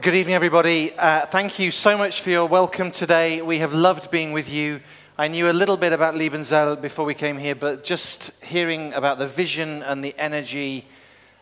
Good 0.00 0.14
evening, 0.14 0.34
everybody. 0.34 0.92
Uh, 0.98 1.26
thank 1.26 1.58
you 1.58 1.70
so 1.70 1.98
much 1.98 2.22
for 2.22 2.30
your 2.30 2.46
welcome 2.46 2.90
today. 2.90 3.42
We 3.42 3.58
have 3.58 3.74
loved 3.74 4.10
being 4.10 4.32
with 4.32 4.48
you. 4.48 4.80
I 5.18 5.28
knew 5.28 5.50
a 5.50 5.52
little 5.52 5.76
bit 5.76 5.92
about 5.92 6.14
Liebenzell 6.14 6.80
before 6.80 7.04
we 7.04 7.14
came 7.14 7.36
here, 7.36 7.54
but 7.54 7.84
just 7.84 8.42
hearing 8.42 8.94
about 8.94 9.18
the 9.18 9.26
vision 9.26 9.82
and 9.82 10.02
the 10.02 10.14
energy 10.16 10.86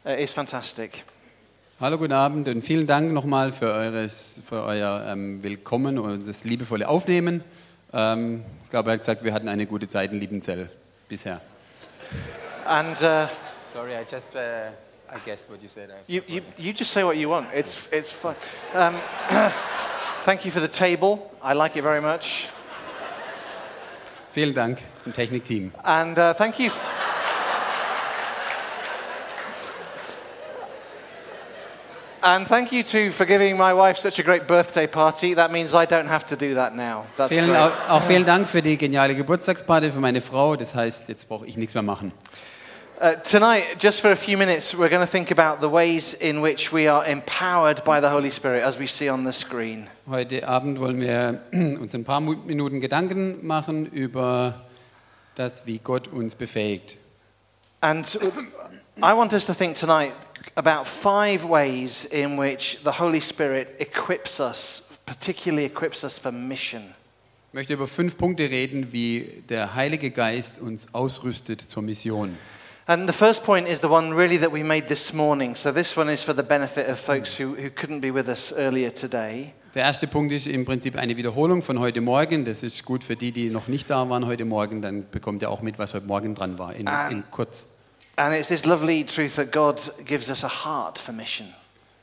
uh, 0.04 0.10
is 0.10 0.32
fantastic. 0.32 1.04
Hallo, 1.80 1.96
guten 1.96 2.12
Abend 2.12 2.48
und 2.48 2.62
vielen 2.62 2.86
Dank 2.86 3.12
nochmal 3.12 3.52
für, 3.52 3.73
eures, 3.73 4.42
für 4.48 4.64
euer 4.64 5.06
ähm, 5.06 5.42
Willkommen 5.42 5.98
und 5.98 6.26
das 6.26 6.45
liebevolle 6.45 6.88
Aufnehmen. 6.88 7.45
Ähm, 7.92 8.45
ich 8.64 8.70
glaube, 8.70 8.90
er 8.90 8.95
hat 8.95 9.01
gesagt, 9.01 9.23
wir 9.23 9.32
hatten 9.32 9.48
eine 9.48 9.66
gute 9.66 9.88
Zeit 9.88 10.12
in 10.12 10.18
Liebenzell 10.18 10.68
bisher. 11.09 11.40
And 12.66 13.01
uh, 13.02 13.26
Sorry, 13.73 13.95
I 13.95 14.02
just 14.02 14.34
uh, 14.34 14.70
I 15.12 15.19
guess 15.24 15.46
what 15.48 15.60
you 15.62 15.69
said. 15.69 15.91
you, 16.06 16.23
you, 16.28 16.42
you 16.59 16.73
just 16.73 16.91
say 16.92 17.02
what 17.05 17.16
you 17.16 17.28
want. 17.28 17.48
It's, 17.52 17.88
it's 17.92 18.12
fine. 18.12 18.37
Um, 18.74 18.95
thank 20.24 20.45
you 20.45 20.51
for 20.51 20.60
the 20.60 20.68
table. 20.68 21.30
I 21.43 21.52
like 21.54 21.76
it 21.76 21.82
very 21.82 22.01
much. 22.01 22.48
Vielen 24.32 24.54
Dank 24.54 24.79
im 25.07 25.12
Technikteam. 25.12 25.73
And 25.84 26.16
uh, 26.16 26.34
thank 26.34 26.59
you. 26.60 26.66
f- 26.66 26.87
And 32.23 32.46
thank 32.46 32.71
you 32.71 32.82
too 32.82 33.10
for 33.12 33.24
giving 33.24 33.56
my 33.56 33.73
wife 33.73 33.96
such 33.96 34.18
a 34.18 34.23
great 34.23 34.46
birthday 34.46 34.87
party. 34.87 35.34
That 35.34 35.51
means 35.51 35.74
I 35.74 35.87
don't 35.87 36.06
have 36.06 36.27
to 36.29 36.37
do 36.37 36.52
that 36.54 36.74
now. 36.74 37.06
That's 37.16 37.32
Vielen, 37.32 37.49
great. 37.49 37.59
auch, 37.59 37.88
auch 37.88 38.02
vielen 38.02 38.27
Dank 38.27 38.46
für 38.46 38.60
die 38.60 38.77
geniale 38.77 39.15
Geburtstagsparty 39.15 39.90
für 39.90 40.01
meine 40.01 40.21
Frau. 40.21 40.54
Das 40.56 40.74
heißt, 40.74 41.09
jetzt 41.09 41.29
brauche 41.29 41.46
ich 41.46 41.56
nichts 41.56 41.73
mehr 41.73 41.82
machen. 41.82 42.12
Uh, 43.01 43.15
tonight, 43.24 43.79
just 43.79 44.02
for 44.02 44.10
a 44.10 44.16
few 44.16 44.37
minutes, 44.37 44.74
we're 44.74 44.90
going 44.90 45.01
to 45.01 45.10
think 45.10 45.30
about 45.30 45.62
the 45.62 45.68
ways 45.70 46.12
in 46.12 46.43
which 46.43 46.70
we 46.70 46.87
are 46.87 47.02
empowered 47.06 47.82
by 47.82 47.98
the 47.98 48.10
Holy 48.10 48.29
Spirit, 48.29 48.62
as 48.62 48.79
we 48.79 48.87
see 48.87 49.09
on 49.09 49.24
the 49.24 49.32
screen. 49.32 49.88
Heute 50.06 50.46
Abend 50.46 50.79
wollen 50.80 51.01
wir 51.01 51.40
uns 51.80 51.95
ein 51.95 52.04
paar 52.04 52.21
Minuten 52.21 52.82
Gedanken 52.82 53.46
machen 53.46 53.87
über 53.87 54.66
das, 55.34 55.65
wie 55.65 55.78
Gott 55.78 56.09
uns 56.09 56.34
befähigt. 56.34 56.98
And 57.80 58.06
I 58.98 59.15
want 59.15 59.32
us 59.32 59.46
to 59.46 59.54
think 59.54 59.78
tonight 59.78 60.12
about 60.56 60.87
five 60.87 61.48
ways 61.48 62.04
in 62.04 62.37
which 62.37 62.80
the 62.84 62.93
Holy 62.98 63.23
Spirit 63.23 63.76
equips 63.80 64.41
us, 64.41 65.03
particularly 65.06 65.65
equips 65.65 66.04
us 66.04 66.19
for 66.19 66.31
mission. 66.31 66.94
Ich 67.48 67.54
möchte 67.54 67.72
über 67.72 67.87
fünf 67.87 68.19
Punkte 68.19 68.50
reden, 68.50 68.93
wie 68.93 69.43
der 69.48 69.75
Heilige 69.75 70.10
Geist 70.10 70.60
uns 70.60 70.93
ausrüstet 70.93 71.62
zur 71.62 71.82
Mission. 71.82 72.37
And 72.86 73.06
the 73.09 73.12
first 73.12 73.44
point 73.44 73.69
is 73.69 73.81
the 73.81 73.88
one 73.88 74.14
really 74.14 74.38
that 74.38 74.53
we 74.53 74.62
made 74.64 74.88
this 74.88 75.12
morning. 75.12 75.54
So 75.54 75.72
this 75.72 75.97
one 75.97 76.09
is 76.12 76.22
for 76.22 76.34
the 76.34 76.42
benefit 76.42 76.88
of 76.88 76.98
folks 76.98 77.38
who, 77.38 77.54
who 77.54 77.70
couldn't 77.70 78.00
be 78.00 78.10
with 78.12 78.28
us 78.28 78.53
earlier 78.56 78.91
today. 78.92 79.53
Der 79.75 79.84
erste 79.84 80.09
Punkt 80.09 80.32
ist 80.32 80.48
im 80.48 80.64
Prinzip 80.64 80.97
eine 80.97 81.16
Wiederholung 81.16 81.62
von 81.62 81.78
heute 81.78 82.00
Morgen. 82.00 82.44
Das 82.44 82.64
ist 82.64 82.84
gut 82.84 83.04
für 83.04 83.14
die, 83.14 83.31
die 83.31 83.50
noch 83.50 83.69
nicht 83.69 83.88
da 83.88 84.09
waren 84.10 84.27
heute 84.27 84.44
Morgen. 84.44 84.82
Dann 84.82 85.09
bekommt 85.10 85.43
ihr 85.43 85.50
auch 85.50 85.62
mit, 85.62 85.78
was 85.78 85.94
heute 85.94 86.06
Morgen 86.06 86.34
dran 86.34 86.59
war, 86.59 86.75
in, 86.75 86.88
Ah. 86.88 87.09
in 87.09 87.22
kurz. 87.31 87.69
And 88.16 88.34
it's 88.34 88.49
this 88.49 88.65
lovely 88.66 89.05
truth 89.05 89.37
that 89.37 89.53
God 89.53 89.76
gives 90.06 90.28
us 90.28 90.43
a 90.43 90.49
heart 90.65 90.99
for 90.99 91.15
mission. 91.15 91.47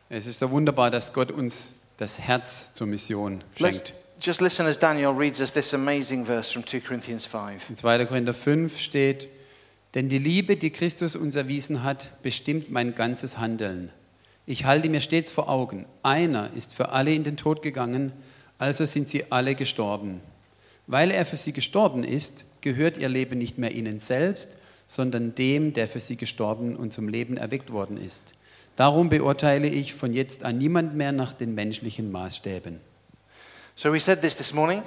Es 0.10 0.26
ist 0.26 0.40
so 0.40 0.50
wunderbar, 0.52 0.90
dass 0.90 1.12
Gott 1.12 1.32
uns 1.32 1.82
das 1.98 2.18
Herz 2.20 2.74
zur 2.74 2.88
Mission 2.88 3.44
Let's 3.58 3.78
schenkt. 3.80 3.94
just 4.22 4.40
listen 4.40 4.66
as 4.66 4.80
Daniel 4.80 5.10
reads 5.12 5.42
us 5.42 5.52
this 5.52 5.74
amazing 5.74 6.26
verse 6.26 6.54
from 6.54 6.66
2 6.66 6.80
Corinthians 6.80 7.26
5. 7.26 7.70
In 7.70 7.76
2. 7.76 8.06
Korinther 8.06 8.34
5 8.34 8.80
steht, 8.80 9.28
denn 9.98 10.10
die 10.10 10.20
Liebe, 10.20 10.58
die 10.58 10.70
Christus 10.70 11.16
uns 11.16 11.36
erwiesen 11.36 11.82
hat, 11.82 12.22
bestimmt 12.22 12.70
mein 12.70 12.94
ganzes 12.94 13.40
Handeln. 13.40 13.90
Ich 14.46 14.66
halte 14.66 14.90
mir 14.90 15.02
stets 15.02 15.32
vor 15.32 15.50
Augen, 15.50 15.88
einer 16.04 16.54
ist 16.54 16.76
für 16.76 16.90
alle 16.90 17.16
in 17.16 17.24
den 17.24 17.36
Tod 17.36 17.64
gegangen, 17.64 18.12
also 18.60 18.86
sind 18.86 19.10
sie 19.10 19.32
alle 19.32 19.56
gestorben. 19.56 20.22
Weil 20.86 21.10
er 21.10 21.26
für 21.26 21.38
sie 21.38 21.52
gestorben 21.52 22.04
ist, 22.04 22.46
gehört 22.62 23.00
ihr 23.00 23.10
Leben 23.10 23.40
nicht 23.40 23.58
mehr 23.58 23.72
ihnen 23.72 23.98
selbst, 23.98 24.58
sondern 24.86 25.34
dem, 25.34 25.74
der 25.74 25.88
für 25.88 26.00
sie 26.00 26.16
gestorben 26.16 26.76
und 26.76 26.94
zum 26.94 27.10
Leben 27.10 27.36
erweckt 27.36 27.72
worden 27.72 27.98
ist. 27.98 28.36
Darum 28.76 29.10
beurteile 29.10 29.68
ich 29.68 29.96
von 29.96 30.14
jetzt 30.14 30.44
an 30.44 30.60
niemand 30.60 30.94
mehr 30.94 31.12
nach 31.12 31.34
den 31.34 31.56
menschlichen 31.56 32.12
Maßstäben. 32.12 32.80
So 33.74 33.92
we 33.92 34.00
said 34.00 34.22
this 34.22 34.38
this 34.38 34.54
morning. 34.54 34.84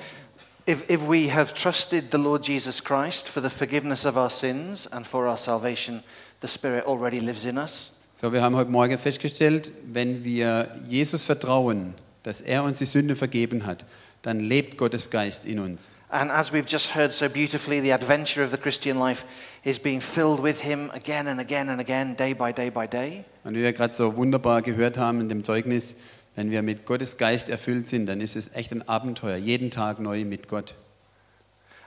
If, 0.71 0.89
if 0.89 1.03
we 1.03 1.27
have 1.31 1.53
trusted 1.53 2.13
the 2.13 2.19
Lord 2.19 2.45
Jesus 2.45 2.81
Christ 2.81 3.29
for 3.29 3.41
the 3.41 3.51
forgiveness 3.51 4.05
of 4.05 4.17
our 4.17 4.31
sins 4.31 4.87
and 4.87 5.05
for 5.05 5.27
our 5.27 5.37
salvation, 5.37 6.05
the 6.43 6.47
Spirit 6.47 6.85
already 6.87 7.19
lives 7.19 7.45
in 7.45 7.59
us. 7.59 7.99
So, 8.15 8.33
wir 8.33 8.41
haben 8.41 8.55
heute 8.55 8.71
Morgen 8.71 8.97
festgestellt, 8.97 9.73
wenn 9.93 10.23
wir 10.23 10.69
Jesus 10.87 11.25
vertrauen, 11.25 11.95
dass 12.23 12.41
er 12.41 12.63
uns 12.63 12.79
die 12.79 12.85
Sünde 12.85 13.17
vergeben 13.17 13.67
hat, 13.67 13.85
dann 14.23 14.39
lebt 14.39 14.77
Gottes 14.79 15.11
Geist 15.11 15.45
in 15.45 15.59
uns. 15.59 15.97
And 16.09 16.31
as 16.31 16.53
we've 16.53 16.69
just 16.69 16.95
heard 16.95 17.13
so 17.13 17.29
beautifully, 17.29 17.81
the 17.81 17.93
adventure 17.93 18.45
of 18.45 18.53
the 18.53 18.59
Christian 18.59 18.97
life 18.97 19.25
is 19.65 19.77
being 19.77 20.01
filled 20.01 20.41
with 20.41 20.61
Him 20.61 20.93
again 20.93 21.27
and 21.27 21.41
again 21.41 21.69
and 21.69 21.81
again, 21.81 22.15
day 22.15 22.33
by 22.33 22.53
day 22.53 22.71
by 22.71 22.87
day. 22.87 23.25
Und 23.43 23.57
wie 23.57 23.63
wir 23.63 23.73
gerade 23.73 23.93
so 23.93 24.17
wunderbar 24.17 24.63
gehört 24.63 24.99
haben 24.99 25.21
in 25.21 25.29
dem 25.29 25.43
Zeugnis, 25.43 25.97
wenn 26.41 26.51
wir 26.51 26.63
mit 26.63 26.87
Gottes 26.87 27.19
Geist 27.19 27.51
erfüllt 27.51 27.87
sind, 27.87 28.07
dann 28.07 28.23
ist 28.23 28.35
es 28.35 28.55
echt 28.55 28.73
ein 28.73 28.89
Abenteuer, 28.89 29.37
jeden 29.37 29.71
Tag 29.71 30.01
neu 30.01 30.25
mit 30.25 30.49
Gott. 30.49 30.75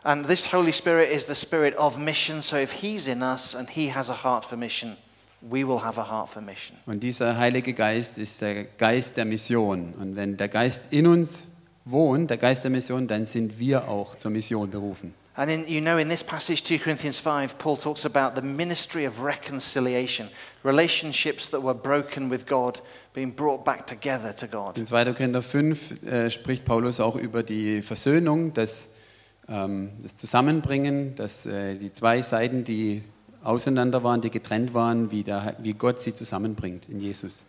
And 0.03 0.28
this 0.28 0.53
Holy 0.53 0.72
Spirit 0.72 1.09
is 1.09 1.25
the 1.25 1.34
spirit 1.34 1.75
of 1.75 1.97
mission. 1.97 2.40
So 2.44 2.58
if 2.58 2.72
He's 2.72 3.08
in 3.08 3.24
us 3.24 3.56
and 3.56 3.68
He 3.68 3.91
has 3.91 4.12
a 4.12 4.24
heart 4.24 4.46
for 4.46 4.56
mission, 4.56 4.96
we 5.41 5.68
will 5.68 5.81
have 5.84 6.00
a 6.00 6.08
heart 6.08 6.30
for 6.30 6.40
mission. 6.40 6.78
Und 6.86 7.02
dieser 7.02 7.36
Heilige 7.38 7.74
Geist 7.74 8.19
ist 8.19 8.41
der 8.41 8.66
Geist 8.66 9.18
der 9.18 9.25
Mission. 9.25 9.96
Und 10.00 10.16
wenn 10.16 10.38
der 10.38 10.50
Geist 10.50 10.94
in 10.94 11.08
uns 11.08 11.47
wohnt, 11.84 12.30
der 12.30 12.38
Geist 12.38 12.64
der 12.64 12.70
Mission, 12.70 13.08
dann 13.08 13.25
sind 13.25 13.58
wir 13.58 13.88
auch 13.88 14.16
zur 14.18 14.30
Mission 14.30 14.70
berufen. 14.70 15.16
And 15.35 15.49
in, 15.49 15.67
you 15.67 15.81
know, 15.81 15.97
in 15.97 16.09
this 16.09 16.21
passage, 16.21 16.61
2 16.61 16.77
Corinthians 16.77 17.19
5, 17.19 17.57
Paul 17.57 17.75
talks 17.77 18.05
about 18.05 18.35
the 18.35 18.44
ministry 18.44 19.05
of 19.05 19.21
reconciliation, 19.21 20.29
relationships 20.61 21.49
that 21.49 21.61
were 21.61 21.73
broken 21.73 22.29
with 22.29 22.45
God 22.45 22.79
being 23.13 23.31
brought 23.31 23.66
back 23.66 23.88
together 23.88 24.31
to 24.33 24.47
God. 24.47 24.77
In 24.77 24.85
2. 24.85 25.13
Korinther 25.13 25.41
5 25.41 26.03
äh, 26.03 26.29
spricht 26.29 26.66
Paulus 26.66 26.99
auch 26.99 27.16
über 27.16 27.41
die 27.41 27.81
Versöhnung, 27.81 28.53
das, 28.53 28.95
ähm, 29.49 29.89
das 30.03 30.16
Zusammenbringen, 30.16 31.16
dass 31.16 31.47
äh, 31.47 31.75
die 31.75 31.91
zwei 31.91 32.22
Seiten, 32.22 32.63
die 32.63 33.01
auseinander 33.43 34.03
waren, 34.03 34.22
die 34.22 34.29
getrennt 34.29 34.75
waren, 34.75 35.09
wie, 35.09 35.23
der, 35.23 35.55
wie 35.57 35.73
Gott 35.73 35.99
sie 35.99 36.13
zusammenbringt 36.13 36.88
in 36.89 36.99
Jesus. 36.99 37.45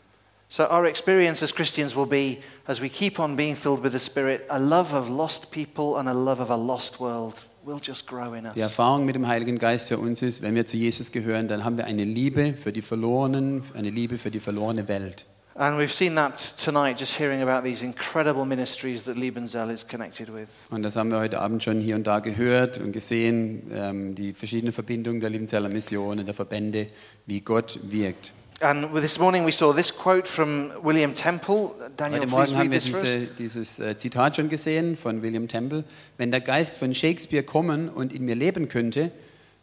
So, 0.49 0.65
our 0.71 0.87
experience 0.87 1.43
as 1.43 1.55
Christians 1.55 1.95
will 1.95 2.07
be, 2.07 2.39
as 2.67 2.81
we 2.81 2.89
keep 2.89 3.19
on 3.19 3.37
being 3.37 3.55
filled 3.55 3.83
with 3.83 3.93
the 3.93 3.99
Spirit, 3.99 4.43
a 4.49 4.59
love 4.59 4.95
of 4.95 5.11
lost 5.11 5.51
people 5.51 5.99
and 5.99 6.09
a 6.09 6.15
love 6.15 6.41
of 6.41 6.51
a 6.51 6.57
lost 6.57 6.99
world 6.99 7.45
will 7.67 7.79
just 7.83 8.07
grow 8.07 8.35
in 8.35 8.45
Die 8.45 8.61
us. 8.61 8.71
Erfahrung 8.71 9.05
mit 9.05 9.15
dem 9.15 9.27
Heiligen 9.27 9.59
Geist 9.59 9.89
für 9.89 9.99
uns 9.99 10.23
ist, 10.23 10.43
wenn 10.43 10.55
wir 10.55 10.67
zu 10.67 10.77
Jesus 10.77 11.13
gehören, 11.13 11.49
dann 11.49 11.65
haben 11.65 11.77
wir 11.77 11.87
eine 11.87 12.05
Liebe 12.05 12.55
für 12.55 12.73
die 12.73 12.83
Verlorenen, 12.83 13.63
eine 13.75 13.91
Liebe 13.91 14.19
für 14.19 14.31
die 14.31 14.41
verlorene 14.41 14.89
Welt. 14.89 15.27
And 15.57 15.79
we've 15.79 15.93
seen 15.93 16.17
that 16.17 16.37
tonight, 16.59 16.99
just 16.99 17.17
hearing 17.17 17.41
about 17.41 17.63
these 17.63 17.85
incredible 17.85 18.45
ministries 18.45 19.05
that 19.05 19.17
Liebenzell 19.17 19.71
is 19.71 19.87
connected 19.87 20.29
with. 20.35 20.49
Und 20.71 20.83
das 20.83 20.97
haben 20.97 21.13
wir 21.13 21.21
heute 21.21 21.41
Abend 21.41 21.63
schon 21.63 21.81
hier 21.81 21.95
und 21.95 22.09
da 22.09 22.19
gehört 22.19 22.79
und 22.79 22.91
gesehen, 22.91 23.71
ähm, 23.73 24.17
die 24.17 24.33
verschiedenen 24.33 24.73
Verbindungen 24.73 25.21
der 25.21 25.31
Liebenzeller 25.31 25.69
Mission 25.69 26.19
und 26.19 26.27
der 26.27 26.35
Verbände, 26.35 26.89
wie 27.27 27.41
Gott 27.41 27.79
wirkt. 27.85 28.33
And 28.61 28.95
this 28.95 29.19
morning, 29.19 29.45
we 29.45 29.51
saw 29.51 29.73
this 29.73 29.91
quote 29.91 30.29
from 30.29 30.71
William 30.83 31.13
Temple. 31.13 31.73
Daniel, 31.97 32.21
Heute 32.21 32.31
Morgen 32.31 32.57
haben 32.57 32.71
wir 32.71 32.79
diese, 32.79 33.27
dieses 33.27 33.81
äh, 33.81 33.97
Zitat 33.99 34.37
schon 34.37 34.49
gesehen 34.49 34.97
von 34.97 35.23
William 35.23 35.49
Temple. 35.49 35.85
Wenn 36.19 36.31
der 36.31 36.41
Geist 36.41 36.79
von 36.79 36.95
Shakespeare 36.95 37.43
kommen 37.43 37.89
und 37.89 38.13
in 38.13 38.25
mir 38.25 38.37
leben 38.37 38.69
könnte, 38.69 39.11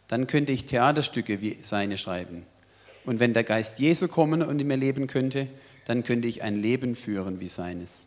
dann 0.08 0.26
könnte 0.26 0.52
ich 0.52 0.66
Theaterstücke 0.66 1.40
wie 1.40 1.58
seine 1.62 1.96
schreiben. 1.96 2.44
Und 3.04 3.18
wenn 3.18 3.32
der 3.32 3.44
Geist 3.44 3.78
Jesu 3.78 4.08
kommen 4.08 4.42
und 4.42 4.60
in 4.60 4.66
mir 4.66 4.76
leben 4.76 5.06
könnte, 5.06 5.48
dann 5.86 6.04
könnte 6.04 6.28
ich 6.28 6.42
ein 6.42 6.56
Leben 6.56 6.94
führen 6.94 7.40
wie 7.40 7.48
seines. 7.48 8.06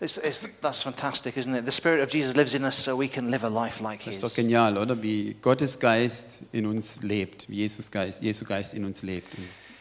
It's, 0.00 0.16
it's, 0.18 0.48
that's 0.60 0.82
fantastic, 0.82 1.36
isn't 1.36 1.56
it? 1.56 1.64
The 1.64 1.72
Spirit 1.72 2.02
of 2.02 2.12
Jesus 2.12 2.36
lives 2.36 2.54
in 2.54 2.64
us 2.64 2.76
so 2.76 2.98
we 2.98 3.08
can 3.08 3.30
live 3.30 3.44
a 3.44 3.48
life 3.48 3.82
like 3.82 4.04
Das 4.04 4.16
ist 4.16 4.22
doch 4.22 4.28
His. 4.28 4.36
genial, 4.36 4.78
oder? 4.78 5.00
Wie 5.02 5.36
Gottes 5.40 5.78
Geist 5.78 6.40
in 6.52 6.66
uns 6.66 7.02
lebt, 7.02 7.48
wie 7.48 7.56
Jesus 7.56 7.90
Geist, 7.90 8.20
Jesu 8.20 8.44
Geist 8.44 8.74
in 8.74 8.84
uns 8.84 9.02
lebt. 9.02 9.28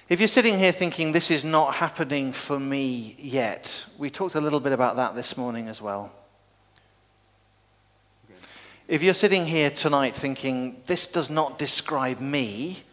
If 0.10 0.22
you're 0.22 0.30
sitting 0.30 0.58
here 0.58 0.72
thinking 0.72 1.12
this 1.12 1.30
is 1.30 1.44
not 1.44 1.76
happening 1.76 2.32
for 2.32 2.58
me 2.58 3.18
yet, 3.20 3.86
we 3.98 4.10
talked 4.10 4.36
a 4.36 4.42
little 4.42 4.62
bit 4.62 4.72
about 4.72 4.96
that 4.96 5.16
this 5.16 5.36
morning 5.36 5.68
as 5.68 5.82
well. 5.82 6.14
If 8.88 9.04
you're 9.04 9.14
sitting 9.14 9.46
here 9.46 9.70
tonight 9.70 10.16
thinking 10.16 10.82
this 10.86 11.08
does 11.08 11.30
not 11.30 11.60
describe 11.60 12.22
me, 12.22 12.84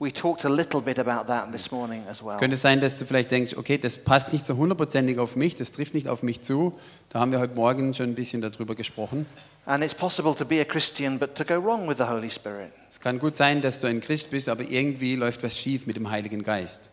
we 0.00 0.10
talked 0.10 0.44
a 0.46 0.48
little 0.48 0.80
bit 0.80 0.98
about 0.98 1.26
that 1.26 1.52
this 1.52 1.70
morning 1.70 2.02
as 2.08 2.22
well. 2.22 2.32
Es 2.32 2.38
könnte 2.38 2.56
sein, 2.56 2.80
dass 2.80 2.96
du 2.96 3.04
vielleicht 3.04 3.30
denkst, 3.30 3.56
okay, 3.56 3.76
das 3.78 3.98
passt 3.98 4.32
nicht 4.32 4.46
so 4.46 4.56
hundertprozentig 4.56 5.18
auf 5.18 5.36
mich, 5.36 5.54
das 5.56 5.72
trifft 5.72 5.94
nicht 5.94 6.08
auf 6.08 6.22
mich 6.22 6.40
zu. 6.40 6.72
Da 7.10 7.20
haben 7.20 7.32
wir 7.32 7.38
heute 7.38 7.54
Morgen 7.54 7.92
schon 7.92 8.06
ein 8.06 8.14
bisschen 8.14 8.40
darüber 8.40 8.74
gesprochen. 8.74 9.26
And 9.66 9.84
it's 9.84 9.94
possible 9.94 10.34
to 10.34 10.44
be 10.44 10.60
a 10.60 10.64
Christian 10.64 11.18
but 11.18 11.34
to 11.34 11.44
go 11.44 11.62
wrong 11.62 11.86
with 11.86 11.98
the 11.98 12.04
Holy 12.04 12.30
Spirit. 12.30 12.72
Es 12.88 12.98
kann 12.98 13.18
gut 13.18 13.36
sein, 13.36 13.60
dass 13.60 13.80
du 13.80 13.86
ein 13.86 14.00
Christ 14.00 14.30
bist, 14.30 14.48
aber 14.48 14.62
irgendwie 14.62 15.14
läuft 15.16 15.42
was 15.42 15.56
schief 15.56 15.86
mit 15.86 15.96
dem 15.96 16.10
Heiligen 16.10 16.42
Geist. 16.42 16.90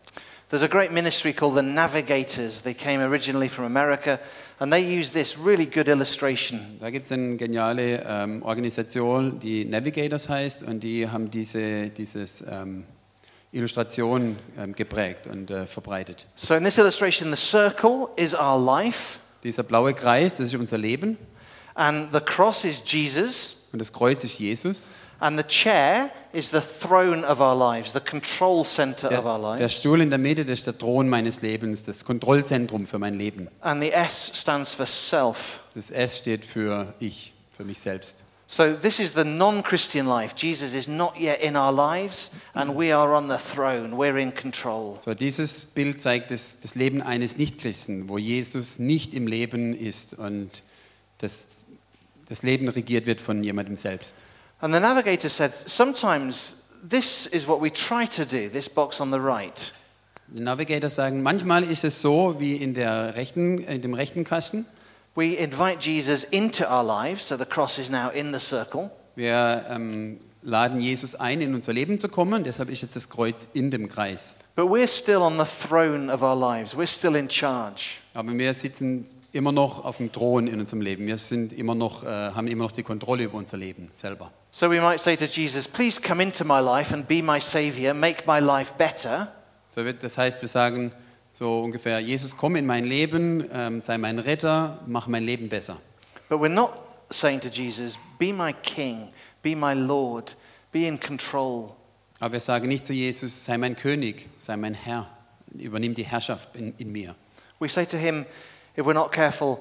There's 0.50 0.62
a 0.62 0.68
great 0.68 0.92
ministry 0.92 1.34
called 1.34 1.56
the 1.56 1.62
Navigators. 1.62 2.62
They 2.62 2.72
came 2.72 3.02
originally 3.02 3.48
from 3.48 3.64
America 3.64 4.18
and 4.58 4.72
they 4.72 4.80
use 4.80 5.12
this 5.12 5.36
really 5.38 5.66
good 5.66 5.88
illustration. 5.88 6.78
Da 6.80 6.90
gibt 6.90 7.06
es 7.06 7.12
eine 7.12 7.36
geniale 7.36 8.02
ähm, 8.06 8.42
Organisation, 8.42 9.38
die 9.40 9.64
Navigators 9.64 10.28
heißt, 10.28 10.62
und 10.62 10.82
die 10.82 11.08
haben 11.08 11.30
diese 11.30 11.90
dieses, 11.90 12.42
ähm, 12.50 12.84
Illustration 13.52 14.36
ähm, 14.58 14.74
geprägt 14.74 15.26
und 15.26 15.50
äh, 15.50 15.66
verbreitet. 15.66 16.26
So 16.36 16.54
in 16.54 16.64
this 16.64 16.78
illustration, 16.78 17.30
the 17.34 17.40
circle 17.40 18.08
is 18.16 18.34
our 18.34 18.58
life 18.62 19.18
Dieser 19.42 19.62
blaue 19.62 19.94
Kreis, 19.94 20.36
das 20.36 20.48
ist 20.48 20.54
unser 20.56 20.78
Leben, 20.78 21.16
and 21.74 22.12
the 22.12 22.20
cross 22.20 22.64
is 22.64 22.82
Jesus 22.84 23.68
und 23.72 23.78
das 23.78 23.92
Kreuz 23.92 24.24
ist 24.24 24.38
Jesus. 24.38 24.88
and 25.20 25.38
the 25.38 25.44
chair 25.46 26.10
is 26.32 26.50
the 26.50 26.60
throne 26.60 27.24
of 27.26 27.40
our 27.40 27.54
lives, 27.56 27.92
the 27.92 28.00
control 28.00 28.64
center 28.64 29.08
of 29.18 29.24
our 29.24 29.38
Der, 29.38 29.56
der 29.56 29.58
lives. 29.66 29.80
Stuhl 29.80 30.00
in 30.00 30.10
der 30.10 30.18
Mitte, 30.18 30.44
das 30.44 30.58
ist 30.60 30.66
der 30.66 30.76
Thron 30.78 31.08
meines 31.08 31.40
Lebens, 31.42 31.84
das 31.84 32.04
Kontrollzentrum 32.04 32.84
für 32.86 32.98
mein 32.98 33.14
Leben. 33.14 33.48
And 33.60 33.82
the 33.82 33.90
S 33.92 34.32
stands 34.34 34.74
for 34.74 34.86
self. 34.86 35.60
Das 35.74 35.90
S 35.90 36.18
steht 36.18 36.44
für 36.44 36.92
ich, 37.00 37.32
für 37.50 37.64
mich 37.64 37.80
selbst. 37.80 38.24
So 38.50 38.72
this 38.72 38.98
is 38.98 39.12
the 39.12 39.24
non-Christian 39.24 40.06
life. 40.06 40.34
Jesus 40.34 40.72
is 40.72 40.88
not 40.88 41.20
yet 41.20 41.42
in 41.42 41.54
our 41.54 41.70
lives 41.70 42.40
and 42.54 42.74
we 42.74 42.92
are 42.92 43.12
on 43.12 43.28
the 43.28 43.36
throne. 43.36 43.98
We're 43.98 44.16
in 44.16 44.32
control. 44.32 44.96
So, 45.00 45.12
dieses 45.12 45.66
Bild 45.66 46.00
zeigt 46.00 46.30
das, 46.30 46.58
das 46.62 46.74
Leben 46.74 47.02
eines 47.02 47.36
Nichtchristen, 47.36 48.08
wo 48.08 48.16
Jesus 48.16 48.78
nicht 48.78 49.12
im 49.12 49.26
Leben 49.26 49.74
ist 49.74 50.18
und 50.18 50.62
das, 51.18 51.62
das 52.26 52.42
Leben 52.42 52.70
regiert 52.70 53.04
wird 53.04 53.20
von 53.20 53.44
jemandem 53.44 53.76
selbst. 53.76 54.16
And 54.60 54.72
the 54.72 54.80
navigator 54.80 55.28
said, 55.28 55.52
sometimes 55.52 56.70
this 56.88 57.26
is 57.26 57.46
what 57.46 57.60
we 57.60 57.70
try 57.70 58.06
to 58.06 58.24
do, 58.24 58.48
this 58.48 58.66
box 58.66 58.98
on 58.98 59.10
the 59.12 59.20
right. 59.20 59.74
Die 60.28 60.40
Navigator 60.40 60.88
sagen, 60.88 61.22
manchmal 61.22 61.64
ist 61.64 61.84
es 61.84 62.00
so 62.00 62.36
wie 62.38 62.56
in, 62.56 62.72
der 62.72 63.14
rechten, 63.14 63.58
in 63.58 63.82
dem 63.82 63.92
rechten 63.92 64.24
Kasten. 64.24 64.64
We 65.18 65.36
invite 65.36 65.80
Jesus 65.80 66.22
into 66.22 66.64
our 66.64 66.84
lives, 66.84 67.26
so 67.26 67.36
the 67.36 67.44
cross 67.44 67.76
is 67.80 67.90
now 67.90 68.08
in 68.10 68.32
the 68.32 68.38
circle. 68.38 68.88
Wir 69.16 69.66
ähm, 69.68 70.20
laden 70.42 70.78
Jesus 70.78 71.16
ein, 71.16 71.40
in 71.40 71.56
unser 71.56 71.72
Leben 71.72 71.98
zu 71.98 72.08
kommen, 72.08 72.44
deshalb 72.44 72.70
ist 72.70 72.82
jetzt 72.82 72.94
das 72.94 73.10
Kreuz 73.10 73.48
in 73.52 73.72
dem 73.72 73.88
Kreis. 73.88 74.36
But 74.54 74.66
we're 74.66 74.86
still 74.86 75.22
on 75.22 75.36
the 75.36 75.44
throne 75.44 76.08
of 76.08 76.22
our 76.22 76.36
lives. 76.36 76.76
We're 76.76 76.86
still 76.86 77.16
in 77.16 77.28
charge. 77.28 77.96
Aber 78.14 78.32
wir 78.32 78.54
sitzen 78.54 79.08
immer 79.32 79.50
noch 79.50 79.84
auf 79.84 79.96
dem 79.96 80.12
Thron 80.12 80.46
in 80.46 80.60
unserem 80.60 80.82
Leben. 80.82 81.08
Wir 81.08 81.16
sind 81.16 81.52
immer 81.52 81.74
noch, 81.74 82.04
äh, 82.04 82.06
haben 82.06 82.46
immer 82.46 82.62
noch 82.62 82.72
die 82.72 82.84
Kontrolle 82.84 83.24
über 83.24 83.38
unser 83.38 83.56
Leben 83.56 83.88
selber. 83.90 84.30
So 84.52 84.70
we 84.70 84.80
might 84.80 85.00
say 85.00 85.16
to 85.16 85.24
Jesus, 85.24 85.66
Please 85.66 86.00
come 86.00 86.22
into 86.22 86.44
my 86.44 86.60
life 86.60 86.94
and 86.94 87.08
be 87.08 87.24
my 87.24 87.40
savior, 87.40 87.92
make 87.92 88.22
my 88.24 88.38
life 88.38 88.72
better. 88.78 89.26
So 89.70 89.84
wird, 89.84 90.04
das 90.04 90.16
heißt, 90.16 90.42
wir 90.42 90.48
sagen 90.48 90.92
so 91.30 91.60
ungefähr, 91.60 92.00
Jesus, 92.00 92.36
komm 92.36 92.56
in 92.56 92.66
mein 92.66 92.84
Leben, 92.84 93.48
ähm, 93.52 93.80
sei 93.80 93.98
mein 93.98 94.18
Retter, 94.18 94.80
mach 94.86 95.06
mein 95.06 95.24
Leben 95.24 95.48
besser. 95.48 95.78
But 96.28 96.40
we're 96.40 96.48
not 96.48 96.72
saying 97.10 97.40
to 97.40 97.48
Jesus, 97.48 97.98
Be 98.18 98.32
my 98.32 98.52
king, 98.52 99.08
be 99.42 99.54
my 99.54 99.74
Lord, 99.74 100.36
be 100.72 100.86
in 100.86 100.98
control. 100.98 101.74
Aber 102.20 102.32
wir 102.32 102.40
sagen 102.40 102.68
nicht 102.68 102.84
zu 102.84 102.92
Jesus, 102.92 103.44
sei 103.44 103.58
mein 103.58 103.76
König, 103.76 104.26
sei 104.36 104.56
mein 104.56 104.74
Herr, 104.74 105.06
übernimm 105.54 105.94
die 105.94 106.04
Herrschaft 106.04 106.56
in, 106.56 106.74
in 106.78 106.90
mir. 106.90 107.14
We 107.60 107.68
say 107.68 107.86
to 107.86 107.96
him, 107.96 108.26
if 108.76 108.84
we're 108.84 108.94
not 108.94 109.12
careful, 109.12 109.58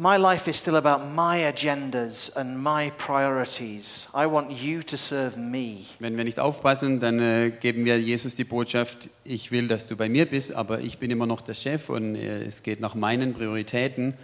my 0.00 0.16
life 0.16 0.48
is 0.48 0.56
still 0.56 0.76
about 0.76 1.06
my 1.14 1.40
agendas 1.40 2.34
and 2.34 2.58
my 2.58 2.90
priorities. 2.96 4.08
I 4.14 4.24
want 4.24 4.50
you 4.50 4.82
to 4.84 4.96
serve 4.96 5.36
me. 5.38 5.84
Wenn 5.98 6.16
wir 6.16 6.24
nicht 6.24 6.40
aufpassen, 6.40 7.00
dann 7.00 7.20
äh, 7.20 7.50
geben 7.50 7.84
wir 7.84 8.00
Jesus 8.00 8.34
die 8.34 8.44
Botschaft, 8.44 9.10
ich 9.24 9.50
will, 9.52 9.68
dass 9.68 9.84
du 9.84 9.96
bei 9.96 10.08
mir 10.08 10.24
bist, 10.24 10.54
aber 10.54 10.80
ich 10.80 10.96
bin 10.96 11.10
immer 11.10 11.26
noch 11.26 11.42
der 11.42 11.52
Chef 11.52 11.90
und 11.90 12.14
äh, 12.14 12.44
es 12.44 12.62
geht 12.62 12.80
nach 12.80 12.94
meinen 12.94 13.34
Prioritäten 13.34 14.14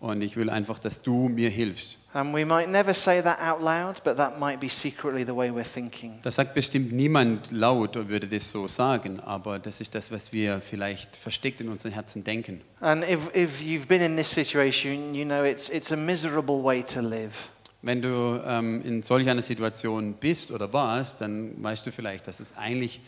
und 0.00 0.22
ich 0.22 0.36
will 0.36 0.48
einfach, 0.48 0.78
dass 0.78 1.02
du 1.02 1.28
mir 1.28 1.50
hilfst. 1.50 1.98
And 2.14 2.34
we 2.34 2.44
might 2.44 2.70
never 2.70 2.94
say 2.94 3.20
that 3.20 3.38
out 3.38 3.62
loud, 3.62 4.02
but 4.02 4.16
that 4.16 4.38
might 4.38 4.60
be 4.60 4.68
secretly 4.68 5.24
the 5.24 5.34
way 5.34 5.50
we're 5.50 5.62
thinking. 5.62 6.18
Das 6.22 6.36
sagt 6.36 6.54
bestimmt 6.54 6.90
niemand 6.92 7.50
laut 7.50 7.96
und 7.98 8.08
würde 8.08 8.26
das 8.26 8.50
so 8.50 8.66
sagen, 8.66 9.20
aber 9.20 9.58
das 9.58 9.82
ist 9.82 9.94
das, 9.94 10.10
was 10.10 10.32
wir 10.32 10.62
vielleicht 10.62 11.18
versteckt 11.18 11.60
in 11.60 11.68
unseren 11.68 11.92
Herzen 11.92 12.24
denken. 12.24 12.62
And 12.80 13.04
if, 13.04 13.34
if 13.36 13.60
you've 13.60 13.86
been 13.86 14.00
in 14.00 14.16
this 14.16 14.30
situation, 14.30 15.14
you 15.14 15.26
know 15.26 15.44
it's, 15.44 15.68
it's 15.68 15.92
a 15.92 15.96
miserable 15.96 16.64
way 16.64 16.82
to 16.82 17.02
live. 17.02 17.50
Wenn 17.82 18.00
du 18.00 18.42
ähm, 18.44 18.82
in 18.82 19.02
solch 19.02 19.28
einer 19.28 19.42
Situation 19.42 20.14
bist 20.14 20.50
oder 20.50 20.72
warst, 20.72 21.20
dann 21.20 21.62
weißt 21.62 21.86
du 21.86 21.92
vielleicht, 21.92 22.26
dass 22.26 22.40
es 22.40 22.56
eigentlich 22.56 23.00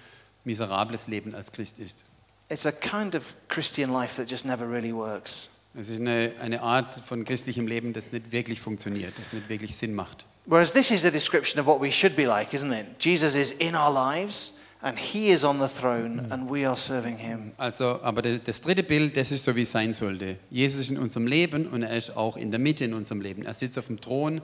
miserables 0.44 1.08
Leben 1.08 1.35
als 1.35 1.52
Christ 1.52 1.79
ist. 1.79 2.05
It's 2.50 2.67
a 2.67 2.73
kind 2.73 3.14
of 3.14 3.35
Christian 3.49 3.93
life 3.93 4.17
that 4.17 4.31
just 4.31 4.44
never 4.44 4.69
really 4.69 4.94
works. 4.94 5.49
Es 5.79 5.89
ist 5.89 6.01
eine, 6.01 6.33
eine 6.41 6.63
Art 6.63 6.97
von 6.97 7.25
christlichem 7.25 7.69
Leben, 7.69 7.93
das 7.93 8.11
nicht 8.11 8.33
wirklich 8.33 8.61
funktioniert, 8.61 9.15
das 9.19 9.33
nicht 9.33 9.49
wirklich 9.49 9.77
Sinn 9.77 9.95
macht. 9.95 10.27
Whereas 10.47 10.73
this 10.73 10.91
is 10.91 11.05
a 11.05 11.11
description 11.11 11.61
of 11.61 11.67
what 11.67 11.81
we 11.81 11.93
should 11.93 12.17
be 12.17 12.25
like, 12.25 12.53
isn't 12.53 12.73
it? 12.73 12.87
Jesus 12.99 13.37
is 13.37 13.53
in 13.53 13.77
our 13.77 13.93
lives 13.93 14.61
and 14.83 14.99
he 14.99 15.31
is 15.31 15.45
on 15.45 15.61
the 15.61 15.69
throne 15.69 16.27
and 16.31 16.51
we 16.51 16.67
are 16.67 16.77
serving 16.77 17.19
him. 17.19 17.53
Also, 17.57 18.01
aber 18.03 18.23
das 18.23 18.61
dritte 18.61 18.83
Bild, 18.83 19.17
das 19.17 19.31
ist 19.31 19.45
so, 19.45 19.55
wie 19.55 19.63
es 19.63 19.71
sein 19.71 19.93
sollte. 19.93 20.37
Jesus 20.51 20.81
ist 20.81 20.91
in 20.91 20.99
unserem 20.99 21.29
Leben 21.29 21.69
und 21.69 21.85
er 21.85 21.97
ist 21.97 22.17
auch 22.17 22.37
in 22.37 22.51
der 22.51 22.59
Mitte 22.59 22.85
in 22.85 22.95
unserem 22.95 23.21
Leben. 23.21 23.45
Er 23.45 23.55
sitzt 23.55 23.79
auf 23.79 23.87
dem 23.87 24.01
Thron, 24.01 24.41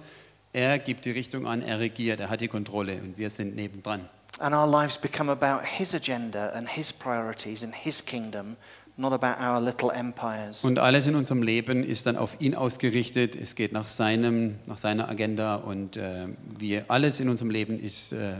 er 0.52 0.78
gibt 0.78 1.06
die 1.06 1.11
Richtung 1.11 1.46
an, 1.46 1.61
er 1.61 1.81
regiert, 1.81 2.20
er 2.20 2.31
hat 2.31 2.40
die 2.40 2.49
Kontrolle 2.49 3.00
und 3.02 3.19
wir 3.19 3.31
sind 3.31 3.56
nebendran. 3.56 4.08
And 4.38 4.55
our 4.55 4.67
lives 4.67 4.96
become 4.99 5.32
about 5.32 5.67
his 5.67 5.94
agenda 5.94 6.50
and 6.50 6.69
his 6.69 6.93
priorities 6.93 7.64
and 7.64 7.75
his 7.75 8.05
kingdom, 8.05 8.56
not 8.96 9.12
about 9.12 9.40
our 9.40 9.60
little 9.60 9.90
empires. 9.90 10.64
Und 10.64 10.78
alles 10.78 11.06
in 11.06 11.14
unserem 11.14 11.42
Leben 11.42 11.85
ist 11.85 12.06
dann 12.06 12.16
auf 12.16 12.40
ihn 12.40 12.54
ausgerichtet. 12.54 13.37
Es 13.37 13.54
geht 13.54 13.73
nach, 13.73 13.87
seinem, 13.87 14.56
nach 14.66 14.78
seiner 14.78 15.09
Agenda 15.09 15.56
und 15.56 15.97
äh, 15.97 16.26
wir, 16.59 16.85
alles 16.88 17.20
in 17.20 17.28
unserem 17.28 17.50
Leben 17.50 17.78
ist 17.78 18.12
äh, 18.12 18.35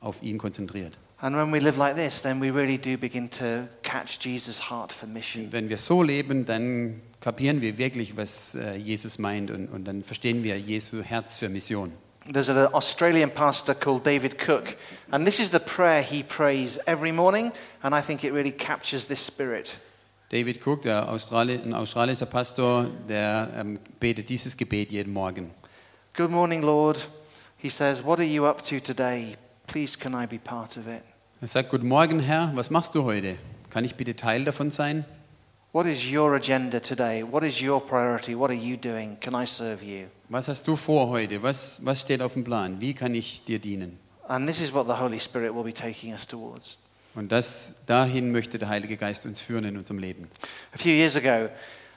auf 0.00 0.22
ihn 0.22 0.38
konzentriert. 0.38 0.98
And 1.20 1.34
when 1.34 1.52
we 1.52 1.58
live 1.58 1.76
like 1.76 1.96
this, 1.96 2.22
then 2.22 2.40
we 2.40 2.54
really 2.54 2.78
do 2.78 2.96
begin 2.96 3.28
to 3.30 3.66
catch 3.82 4.18
Jesus' 4.20 4.70
heart 4.70 4.92
for 4.92 5.08
mission. 5.08 5.48
Wenn 5.50 5.68
wir 5.68 5.76
so 5.76 6.02
leben, 6.02 6.44
dann 6.44 7.02
kapieren 7.20 7.60
wir 7.60 7.76
wirklich, 7.76 8.16
was 8.16 8.54
äh, 8.54 8.76
Jesus 8.76 9.18
meint 9.18 9.50
und, 9.50 9.66
und 9.66 9.84
dann 9.84 10.04
verstehen 10.04 10.44
wir 10.44 10.58
Jesu 10.58 11.02
Herz 11.02 11.36
für 11.36 11.48
Mission. 11.48 11.92
There's 12.32 12.50
an 12.50 12.72
Australian 12.72 13.30
pastor 13.30 13.74
called 13.74 14.04
David 14.04 14.36
Cook, 14.38 14.76
and 15.10 15.26
this 15.26 15.40
is 15.40 15.50
the 15.50 15.58
prayer 15.58 16.02
he 16.02 16.22
prays 16.22 16.78
every 16.86 17.10
morning, 17.10 17.52
and 17.82 17.94
I 17.94 18.02
think 18.02 18.22
it 18.22 18.32
really 18.32 18.52
captures 18.52 19.06
this 19.06 19.24
spirit. 19.24 19.76
David 20.30 20.60
Cook, 20.62 20.82
der 20.82 21.08
Australi 21.08 21.54
ein 21.54 21.72
australischer 21.72 22.26
Pastor, 22.26 22.86
der 23.08 23.48
ähm, 23.56 23.78
betet 23.98 24.28
dieses 24.28 24.58
Gebet 24.58 24.92
jeden 24.92 25.14
Morgen. 25.14 25.50
Good 26.14 26.30
morning, 26.30 26.60
Lord. 26.60 27.08
He 27.56 27.70
says, 27.70 28.04
What 28.04 28.18
are 28.18 28.28
you 28.28 28.44
up 28.46 28.62
to 28.64 28.78
today? 28.78 29.36
Please, 29.66 29.98
can 29.98 30.12
I 30.12 30.26
be 30.26 30.38
part 30.38 30.76
of 30.76 30.86
it? 30.86 31.02
Er 31.40 31.48
sagt, 31.48 31.70
Guten 31.70 31.88
Morgen, 31.88 32.20
Herr, 32.20 32.52
was 32.54 32.68
machst 32.68 32.94
du 32.94 33.04
heute? 33.04 33.38
Kann 33.70 33.84
ich 33.84 33.94
bitte 33.94 34.16
Teil 34.16 34.44
davon 34.44 34.70
sein? 34.70 35.06
What 35.72 35.86
is 35.86 36.04
your 36.04 36.34
agenda 36.34 36.78
today? 36.80 37.24
What 37.24 37.42
is 37.42 37.62
your 37.62 37.80
priority? 37.80 38.38
What 38.38 38.50
are 38.50 38.58
you 38.58 38.76
doing? 38.76 39.16
Can 39.20 39.34
I 39.34 39.46
serve 39.46 39.82
you? 39.82 40.08
Was 40.28 40.48
hast 40.48 40.68
du 40.68 40.76
vor 40.76 41.08
heute? 41.08 41.42
Was, 41.42 41.80
was 41.86 42.02
steht 42.02 42.20
auf 42.20 42.34
dem 42.34 42.44
Plan? 42.44 42.82
Wie 42.82 42.92
kann 42.92 43.14
ich 43.14 43.44
dir 43.46 43.58
dienen? 43.58 43.98
And 44.28 44.46
this 44.46 44.60
is 44.60 44.74
what 44.74 44.86
the 44.86 45.00
Holy 45.00 45.20
Spirit 45.20 45.54
will 45.54 45.64
be 45.64 45.72
taking 45.72 46.12
us 46.12 46.26
towards. 46.26 46.76
Und 47.14 47.32
das, 47.32 47.82
dahin 47.86 48.32
möchte 48.32 48.58
der 48.58 48.68
Heilige 48.68 48.96
Geist 48.96 49.26
uns 49.26 49.40
führen 49.40 49.64
in 49.64 49.76
unserem 49.76 49.98
Leben. 49.98 50.28
A 50.72 50.78
few 50.78 50.92
years 50.92 51.16
ago, 51.16 51.48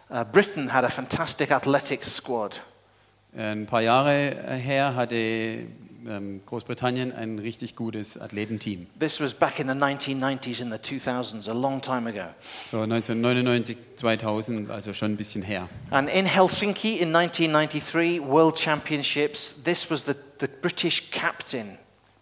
uh, 0.09 0.23
Britain 0.23 0.73
had 0.73 0.83
a 0.83 0.89
fantastic 0.89 1.51
athletics 1.51 2.15
squad. 2.15 2.61
Ein 3.35 3.65
paar 3.65 3.81
Jahre 3.81 4.35
her 4.57 4.95
hatte 4.95 5.67
ähm, 6.07 6.41
Großbritannien 6.45 7.13
ein 7.13 7.39
richtig 7.39 7.75
gutes 7.75 8.19
Athletenteam. 8.19 8.87
This 8.99 9.19
was 9.21 9.33
back 9.33 9.59
in 9.59 9.67
the 9.67 9.73
1990s 9.73 10.61
and 10.61 10.71
the 10.71 10.77
2000s, 10.77 11.49
a 11.49 11.53
long 11.53 11.81
time 11.81 12.09
ago. 12.09 12.29
So 12.65 12.81
1999, 12.81 13.77
2000, 13.95 14.69
also 14.69 14.93
schon 14.93 15.13
ein 15.13 15.17
bisschen 15.17 15.43
her. 15.43 15.69
And 15.91 16.09
in 16.09 16.25
Helsinki 16.25 16.97
in 16.99 17.13
1993, 17.13 18.19
World 18.19 18.57
Championships, 18.57 19.63
this 19.63 19.89
was 19.89 20.05
the, 20.05 20.15
the 20.39 20.47
British 20.47 21.11
captain. 21.11 21.77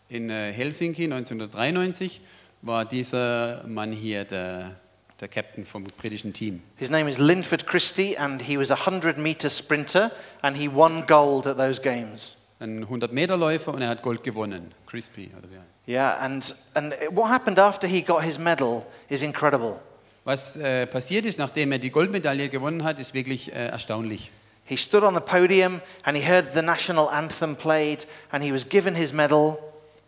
In 0.10 0.29
äh, 0.29 0.51
Helsinki 0.51 1.05
1993 1.05 2.22
war 2.62 2.86
dieser 2.86 3.63
Mann 3.68 3.92
hier 3.92 4.25
der, 4.25 4.75
der 5.20 5.28
Captain 5.28 5.66
vom 5.66 5.84
britischen 5.84 6.34
Team. 6.34 6.62
His 6.78 6.89
name 6.89 7.10
is 7.10 7.18
Linford 7.18 7.66
Christie, 7.66 8.18
and 8.18 8.42
he 8.42 8.58
was 8.58 8.72
a 8.72 8.75
100 8.75 9.18
meter 9.18 9.50
sprinter, 9.50 10.12
and 10.42 10.58
he 10.58 10.68
won 10.68 11.06
gold 11.06 11.48
at 11.48 11.58
those 11.58 11.82
games. 11.82 12.36
Ein 12.60 12.86
100-Meter-Läufer 12.86 13.74
und 13.74 13.82
er 13.82 13.88
hat 13.88 14.01
Gold 14.01 14.22
gewonnen. 14.22 14.74
Crispy, 14.86 15.30
oder 15.38 15.50
wie 15.50 15.56
heißt 15.56 15.88
Yeah, 15.88 16.18
and, 16.20 16.54
and 16.74 16.94
what 17.12 17.30
happened 17.30 17.58
after 17.58 17.88
he 17.88 18.01
got 18.01 18.22
his 18.22 18.38
medal 18.38 18.86
is 19.08 19.22
incredible. 19.22 19.80
Was 20.25 20.58
äh, 20.58 20.86
passiert 20.86 21.25
ist, 21.25 21.39
nachdem 21.39 21.72
er 21.72 21.80
die 21.80 21.89
Goldmedaille 21.89 22.50
gewonnen 22.50 22.84
hat, 22.84 23.00
ist 23.00 23.13
wirklich 23.13 23.54
äh, 23.54 23.68
erstaunlich. 23.68 24.30
He 24.66 24.75
stood 24.75 25.04
on 25.04 25.16
the 25.16 25.22
podium 25.22 25.82
and 26.04 26.18
he 26.18 26.24
heard 26.24 26.54
the 26.54 26.62
national 26.62 27.08
anthem 27.08 27.56
played, 27.56 28.06
and 28.32 28.44
he 28.44 28.51
was 28.51 28.68
given 28.68 28.94
his 28.94 29.13
medal. 29.13 29.58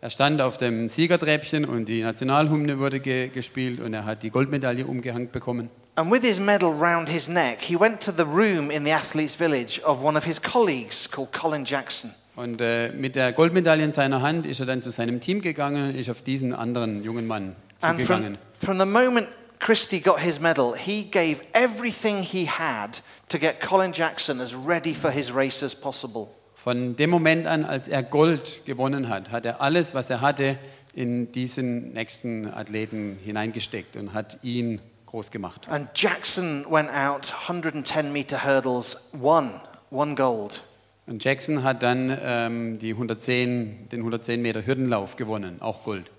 Er 0.02 0.10
stand 0.10 0.42
auf 0.42 0.56
dem 0.56 0.88
Siegertreppchen 0.88 1.64
und 1.64 1.84
die 1.84 2.02
Nationalhymne 2.02 2.80
wurde 2.80 2.98
ge 2.98 3.28
gespielt 3.28 3.78
und 3.80 3.94
er 3.94 4.04
hat 4.04 4.24
die 4.24 4.30
Goldmedaille 4.30 4.84
umgehängt 4.84 5.30
bekommen. 5.30 5.70
And 5.94 6.10
with 6.10 6.22
his 6.22 6.40
medal 6.40 6.70
round 6.70 7.08
his 7.08 7.28
neck, 7.28 7.58
he 7.60 7.78
went 7.78 8.00
to 8.00 8.10
the 8.10 8.24
room 8.24 8.72
in 8.72 8.84
the 8.84 8.90
athletes' 8.90 9.36
village 9.36 9.80
of 9.84 10.02
one 10.02 10.18
of 10.18 10.24
his 10.24 10.42
colleagues 10.42 11.08
called 11.08 11.32
Colin 11.32 11.64
Jackson. 11.64 12.10
Und 12.34 12.60
äh, 12.60 12.90
mit 12.92 13.14
der 13.14 13.32
Goldmedaille 13.32 13.84
in 13.84 13.92
seiner 13.92 14.22
Hand 14.22 14.44
ist 14.44 14.58
er 14.58 14.66
dann 14.66 14.82
zu 14.82 14.90
seinem 14.90 15.20
Team 15.20 15.40
gegangen 15.40 15.90
und 15.90 15.94
ist 15.96 16.10
auf 16.10 16.22
diesen 16.22 16.52
anderen 16.52 17.04
jungen 17.04 17.28
Mann 17.28 17.54
And 17.82 18.00
from, 18.02 18.16
zugegangen. 18.16 18.38
from 18.58 18.80
the 18.80 18.86
moment 18.86 19.28
Christie 19.60 20.00
got 20.00 20.18
his 20.18 20.40
medal, 20.40 20.74
he 20.74 21.04
gave 21.04 21.42
everything 21.52 22.24
he 22.24 22.48
had 22.48 23.00
to 23.28 23.38
get 23.38 23.60
Colin 23.60 23.92
Jackson 23.92 24.40
as 24.40 24.52
ready 24.52 24.94
for 24.94 25.12
his 25.12 25.32
race 25.32 25.62
as 25.62 25.76
possible. 25.76 26.30
Von 26.62 26.94
dem 26.94 27.10
Moment 27.10 27.48
an, 27.48 27.64
als 27.64 27.88
er 27.88 28.04
Gold 28.04 28.64
gewonnen 28.66 29.08
hat, 29.08 29.32
hat 29.32 29.44
er 29.44 29.60
alles, 29.60 29.94
was 29.94 30.10
er 30.10 30.20
hatte, 30.20 30.56
in 30.94 31.32
diesen 31.32 31.92
nächsten 31.92 32.46
Athleten 32.54 33.18
hineingesteckt 33.24 33.96
und 33.96 34.14
hat 34.14 34.38
ihn 34.44 34.80
groß 35.06 35.32
gemacht. 35.32 35.68
And 35.68 35.88
Jackson 35.96 36.64
went 36.70 36.88
out 36.88 37.34
110 37.48 38.12
meter 38.12 38.44
hurdles, 38.44 39.08
won, 39.12 39.50
won 39.90 40.14
gold. 40.14 40.62
Und 41.08 41.24
Jackson 41.24 41.64
hat 41.64 41.82
dann 41.82 42.16
ähm, 42.22 42.78
die 42.78 42.92
110, 42.92 43.88
den 43.90 43.98
110 43.98 44.40
Meter 44.40 44.64
Hürdenlauf 44.64 45.16
gewonnen, 45.16 45.56
auch 45.60 45.82
Gold. 45.82 46.12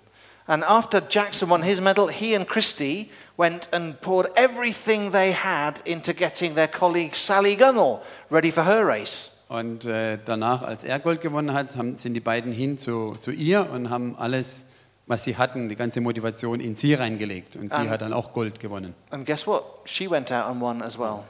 And 0.46 0.66
after 0.66 1.02
Jackson 1.10 1.50
won 1.50 1.64
his 1.64 1.80
medal, 1.80 2.10
he 2.10 2.36
and 2.36 2.46
Christie 2.46 3.10
went 3.38 3.70
and 3.72 4.02
poured 4.02 4.30
everything 4.36 5.14
they 5.14 5.34
had 5.34 5.80
into 5.86 6.12
getting 6.14 6.54
their 6.56 6.68
colleague 6.68 7.16
Sally 7.16 7.56
Gunnell 7.56 8.02
ready 8.30 8.52
for 8.52 8.66
her 8.66 8.86
race. 8.86 9.33
Und 9.50 9.86
äh, 9.86 10.18
danach, 10.24 10.64
als 10.64 10.84
er 10.84 11.00
Gold 11.00 11.22
gewonnen 11.22 11.54
hat, 11.54 11.76
haben, 11.76 11.98
sind 11.98 12.14
die 12.14 12.20
beiden 12.20 12.52
hin 12.52 12.78
zu, 12.78 13.16
zu 13.20 13.32
ihr 13.32 13.70
und 13.72 13.90
haben 13.90 14.16
alles, 14.18 14.64
was 15.06 15.24
sie 15.24 15.38
hatten, 15.38 15.70
die 15.70 15.76
ganze 15.76 16.02
Motivation 16.02 16.60
in 16.60 16.76
sie 16.76 16.94
reingelegt. 16.94 17.56
Und 17.56 17.70
sie 17.72 17.78
Ah. 17.78 17.90
hat 17.90 18.02
dann 18.02 18.14
auch 18.14 18.34
Gold 18.34 18.60
gewonnen. 18.60 18.96
And 19.12 19.26
guess 19.26 19.46
what? 19.46 19.64
She 19.86 20.10
went 20.10 20.32
out 20.32 20.46
and 20.46 20.62
won 20.62 20.82
as 20.82 20.98
well. 20.98 21.24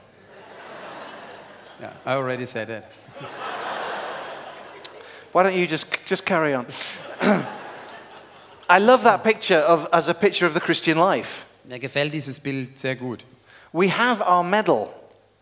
Ja, 1.82 1.92
I 2.06 2.16
already 2.16 2.46
said 2.46 2.70
it. 2.70 2.84
Why 5.34 5.44
don't 5.44 5.56
you 5.58 5.66
just 5.66 5.88
just 6.08 6.26
carry 6.26 6.54
on? 6.56 6.66
I 8.70 8.80
love 8.80 9.04
that 9.04 9.24
picture 9.24 9.60
of 9.68 9.88
as 9.92 10.08
a 10.08 10.14
picture 10.14 10.46
of 10.48 10.54
the 10.54 10.60
Christian 10.60 10.98
life. 10.98 11.46
Mir 11.66 11.80
gefällt 11.80 12.14
dieses 12.14 12.40
Bild 12.40 12.78
sehr 12.78 12.96
gut. 12.96 13.26
We 13.72 13.90
have 13.90 14.22
our 14.22 14.44
medal. 14.44 14.90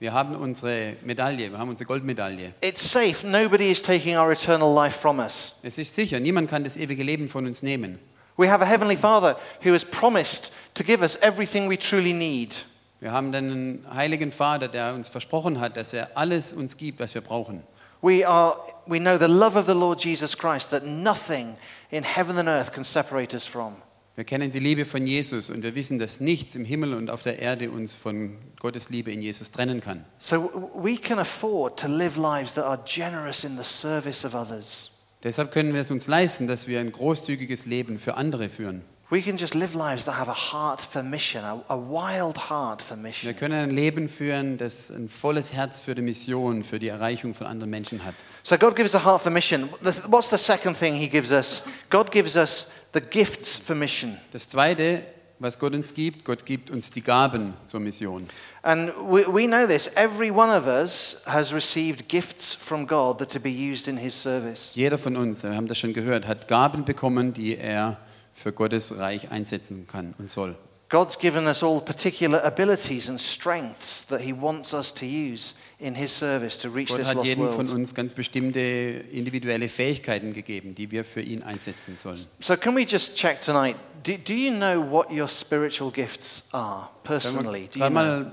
Wir 0.01 0.13
haben 0.13 0.35
unsere 0.35 0.95
Medaille, 1.03 1.51
wir 1.51 1.59
haben 1.59 1.69
unsere 1.69 1.85
Goldmedaille. 1.85 2.55
It's 2.59 2.81
safe. 2.81 3.23
Nobody 3.23 3.69
is 3.69 3.83
taking 3.83 4.17
our 4.17 4.31
eternal 4.31 4.73
life 4.73 4.99
from 4.99 5.19
us. 5.19 5.59
Es 5.61 5.77
ist 5.77 5.93
sicher, 5.93 6.19
niemand 6.19 6.49
kann 6.49 6.63
das 6.63 6.75
ewige 6.75 7.03
Leben 7.03 7.29
von 7.29 7.45
uns 7.45 7.61
nehmen. 7.61 7.99
We 8.35 8.49
have 8.49 8.63
a 8.63 8.65
heavenly 8.65 8.95
Father 8.95 9.37
who 9.63 9.73
has 9.73 9.85
promised 9.85 10.53
to 10.73 10.83
give 10.83 11.03
us 11.03 11.17
everything 11.21 11.69
we 11.69 11.77
truly 11.77 12.13
need. 12.13 12.65
Wir 12.99 13.11
haben 13.11 13.31
einen 13.35 13.85
heiligen 13.93 14.31
Vater, 14.31 14.67
der 14.67 14.95
uns 14.95 15.07
versprochen 15.07 15.59
hat, 15.59 15.77
dass 15.77 15.93
er 15.93 16.09
alles 16.17 16.51
uns 16.51 16.77
gibt, 16.77 16.99
was 16.99 17.13
wir 17.13 17.21
brauchen. 17.21 17.61
We 18.01 18.27
are 18.27 18.55
we 18.87 18.97
know 18.97 19.19
the 19.19 19.31
love 19.31 19.55
of 19.55 19.67
the 19.67 19.75
Lord 19.75 20.03
Jesus 20.03 20.35
Christ 20.35 20.71
that 20.71 20.83
nothing 20.83 21.55
in 21.91 22.01
heaven 22.01 22.39
and 22.39 22.49
earth 22.49 22.71
can 22.73 22.83
separate 22.83 23.35
us 23.35 23.45
from. 23.45 23.75
Wir 24.15 24.25
kennen 24.25 24.51
die 24.51 24.59
Liebe 24.59 24.85
von 24.85 25.07
Jesus 25.07 25.49
und 25.49 25.63
wir 25.63 25.73
wissen, 25.73 25.97
dass 25.97 26.19
nichts 26.19 26.55
im 26.55 26.65
Himmel 26.65 26.93
und 26.93 27.09
auf 27.09 27.21
der 27.21 27.39
Erde 27.39 27.71
uns 27.71 27.95
von 27.95 28.37
Gottes 28.59 28.89
Liebe 28.89 29.11
in 29.11 29.21
Jesus 29.21 29.51
trennen 29.51 29.79
kann. 29.79 30.03
So 30.19 30.71
we 30.75 30.97
can 30.97 31.17
afford 31.17 31.79
to 31.79 31.87
live 31.87 32.17
lives 32.17 32.53
that 32.55 32.65
are 32.65 32.79
generous 32.85 33.43
in 33.45 33.57
the 33.57 33.63
service 33.63 34.25
of 34.25 34.33
others. 34.35 34.91
Deshalb 35.23 35.51
können 35.51 35.73
wir 35.73 35.81
es 35.81 35.91
uns 35.91 36.07
leisten, 36.07 36.47
dass 36.47 36.67
wir 36.67 36.79
ein 36.79 36.91
großzügiges 36.91 37.65
Leben 37.65 37.99
für 37.99 38.15
andere 38.17 38.49
führen. 38.49 38.81
We 39.11 39.21
can 39.21 39.35
just 39.35 39.55
live 39.55 39.73
lives 39.73 40.05
that 40.05 40.17
have 40.17 40.29
a 40.31 40.33
heart 40.53 40.81
for 40.81 41.03
mission, 41.03 41.43
a, 41.43 41.61
a 41.67 41.75
wild 41.77 42.49
heart 42.49 42.81
for 42.81 42.95
Wir 42.95 43.03
mission. 43.03 43.35
können 43.35 43.55
ein 43.55 43.69
Leben 43.69 44.07
führen, 44.07 44.57
das 44.57 44.89
ein 44.89 45.09
volles 45.09 45.53
Herz 45.53 45.81
für 45.81 45.95
die 45.95 46.01
Mission, 46.01 46.63
für 46.63 46.79
die 46.79 46.87
Erreichung 46.87 47.33
von 47.33 47.45
anderen 47.47 47.69
Menschen 47.69 48.03
hat. 48.05 48.15
So 48.43 48.57
God 48.57 48.75
gives 48.75 48.95
a 48.95 49.03
heart 49.03 49.21
for 49.21 49.29
mission. 49.29 49.69
What's 50.07 50.29
the 50.29 50.37
second 50.37 50.77
thing 50.77 50.95
He 50.95 51.09
gives 51.09 51.31
us? 51.31 51.67
God 51.89 52.09
gives 52.09 52.37
us 52.37 52.73
the 52.93 53.01
gifts 53.01 53.57
for 53.57 53.75
mission. 53.75 54.17
Das 54.31 54.49
Zweite, 54.49 55.03
was 55.39 55.57
Gott 55.57 55.73
uns 55.73 55.93
gibt, 55.93 56.23
Gott 56.23 56.45
gibt 56.45 56.69
uns 56.69 56.91
die 56.91 57.01
Gaben 57.01 57.53
zur 57.65 57.79
Mission. 57.79 58.27
And 58.61 58.91
we, 58.97 59.25
we 59.27 59.47
know 59.47 59.65
this. 59.65 59.95
Every 59.95 60.29
one 60.29 60.55
of 60.55 60.67
us 60.67 61.23
has 61.25 61.53
received 61.53 62.07
gifts 62.07 62.53
from 62.53 62.85
God 62.85 63.17
that 63.19 63.31
to 63.31 63.39
be 63.39 63.49
used 63.49 63.87
in 63.87 63.97
His 63.97 64.19
service. 64.19 64.75
Jeder 64.75 64.97
von 64.97 65.17
uns, 65.17 65.41
wir 65.43 65.55
haben 65.55 65.67
das 65.67 65.79
schon 65.79 65.93
gehört, 65.93 66.27
hat 66.27 66.47
Gaben 66.47 66.85
bekommen, 66.85 67.33
die 67.33 67.57
er 67.57 67.97
für 68.33 68.51
Gottes 68.51 68.97
Reich 68.97 69.31
einsetzen 69.31 69.87
kann 69.87 70.13
und 70.17 70.29
soll. 70.29 70.55
God's 70.91 71.17
given 71.17 71.47
us 71.47 71.63
all 71.63 71.79
particular 71.79 72.41
abilities 72.43 73.07
and 73.07 73.17
strengths 73.17 74.05
that 74.07 74.19
He 74.19 74.33
wants 74.33 74.73
us 74.73 74.91
to 74.95 75.05
use 75.05 75.55
in 75.79 75.95
His 75.95 76.11
service 76.11 76.57
to 76.57 76.69
reach 76.69 76.89
Gott 76.89 76.97
this 76.97 77.07
hat 77.07 77.23
jedem 77.23 77.47
von 77.49 77.65
uns 77.69 77.95
ganz 77.95 78.11
bestimmte 78.11 78.59
individuelle 78.59 79.69
Fähigkeiten 79.69 80.33
gegeben, 80.33 80.75
die 80.75 80.91
wir 80.91 81.05
für 81.05 81.21
ihn 81.21 81.43
einsetzen 81.43 81.95
sollen. 81.95 82.19
So, 82.41 82.57
can 82.57 82.75
we 82.75 82.81
just 82.81 83.15
check 83.15 83.39
tonight? 83.39 83.77
Do, 84.03 84.17
do 84.17 84.33
you 84.33 84.51
know 84.51 84.81
what 84.81 85.09
your 85.09 85.29
spiritual 85.29 85.91
gifts 85.91 86.49
are 86.51 86.89
personally? 87.03 87.69
Do 87.71 87.79
you 87.79 87.85
know? 87.85 87.93
mal 87.93 88.31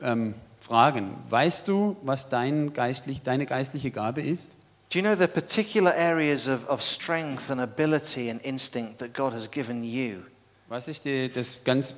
ähm, 0.00 0.34
fragen, 0.60 1.16
weißt 1.28 1.66
du, 1.66 1.96
was 2.02 2.28
dein 2.28 2.72
geistlich, 2.72 3.22
deine 3.22 3.46
geistliche 3.46 3.90
Gabe 3.90 4.22
ist? 4.22 4.52
Do 4.92 5.00
you 5.00 5.04
know 5.04 5.16
the 5.16 5.26
particular 5.26 5.92
areas 5.92 6.46
of, 6.46 6.68
of 6.68 6.84
strength 6.84 7.50
and 7.50 7.60
ability 7.60 8.30
and 8.30 8.40
instinct 8.44 9.00
that 9.00 9.12
God 9.12 9.32
has 9.32 9.50
given 9.50 9.82
you? 9.82 10.22
Was 10.68 10.88
ist 10.88 11.04
die, 11.04 11.28
das 11.28 11.62
ganz, 11.62 11.94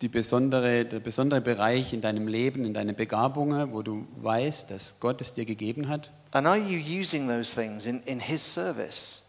die 0.00 0.06
besondere, 0.08 0.84
der 0.84 1.00
besondere 1.00 1.40
Bereich 1.40 1.92
in 1.92 2.00
deinem 2.00 2.28
Leben, 2.28 2.64
in 2.64 2.72
deinen 2.72 2.94
Begabungen, 2.94 3.72
wo 3.72 3.82
du 3.82 4.06
weißt, 4.18 4.70
dass 4.70 5.00
Gott 5.00 5.20
es 5.20 5.34
dir 5.34 5.44
gegeben 5.44 5.88
hat? 5.88 6.12
And 6.30 6.46
are 6.46 6.56
you 6.56 6.78
using 6.78 7.26
those 7.26 7.52
things 7.52 7.86
in, 7.86 8.00
in 8.04 8.20
His 8.20 8.40
service? 8.42 9.22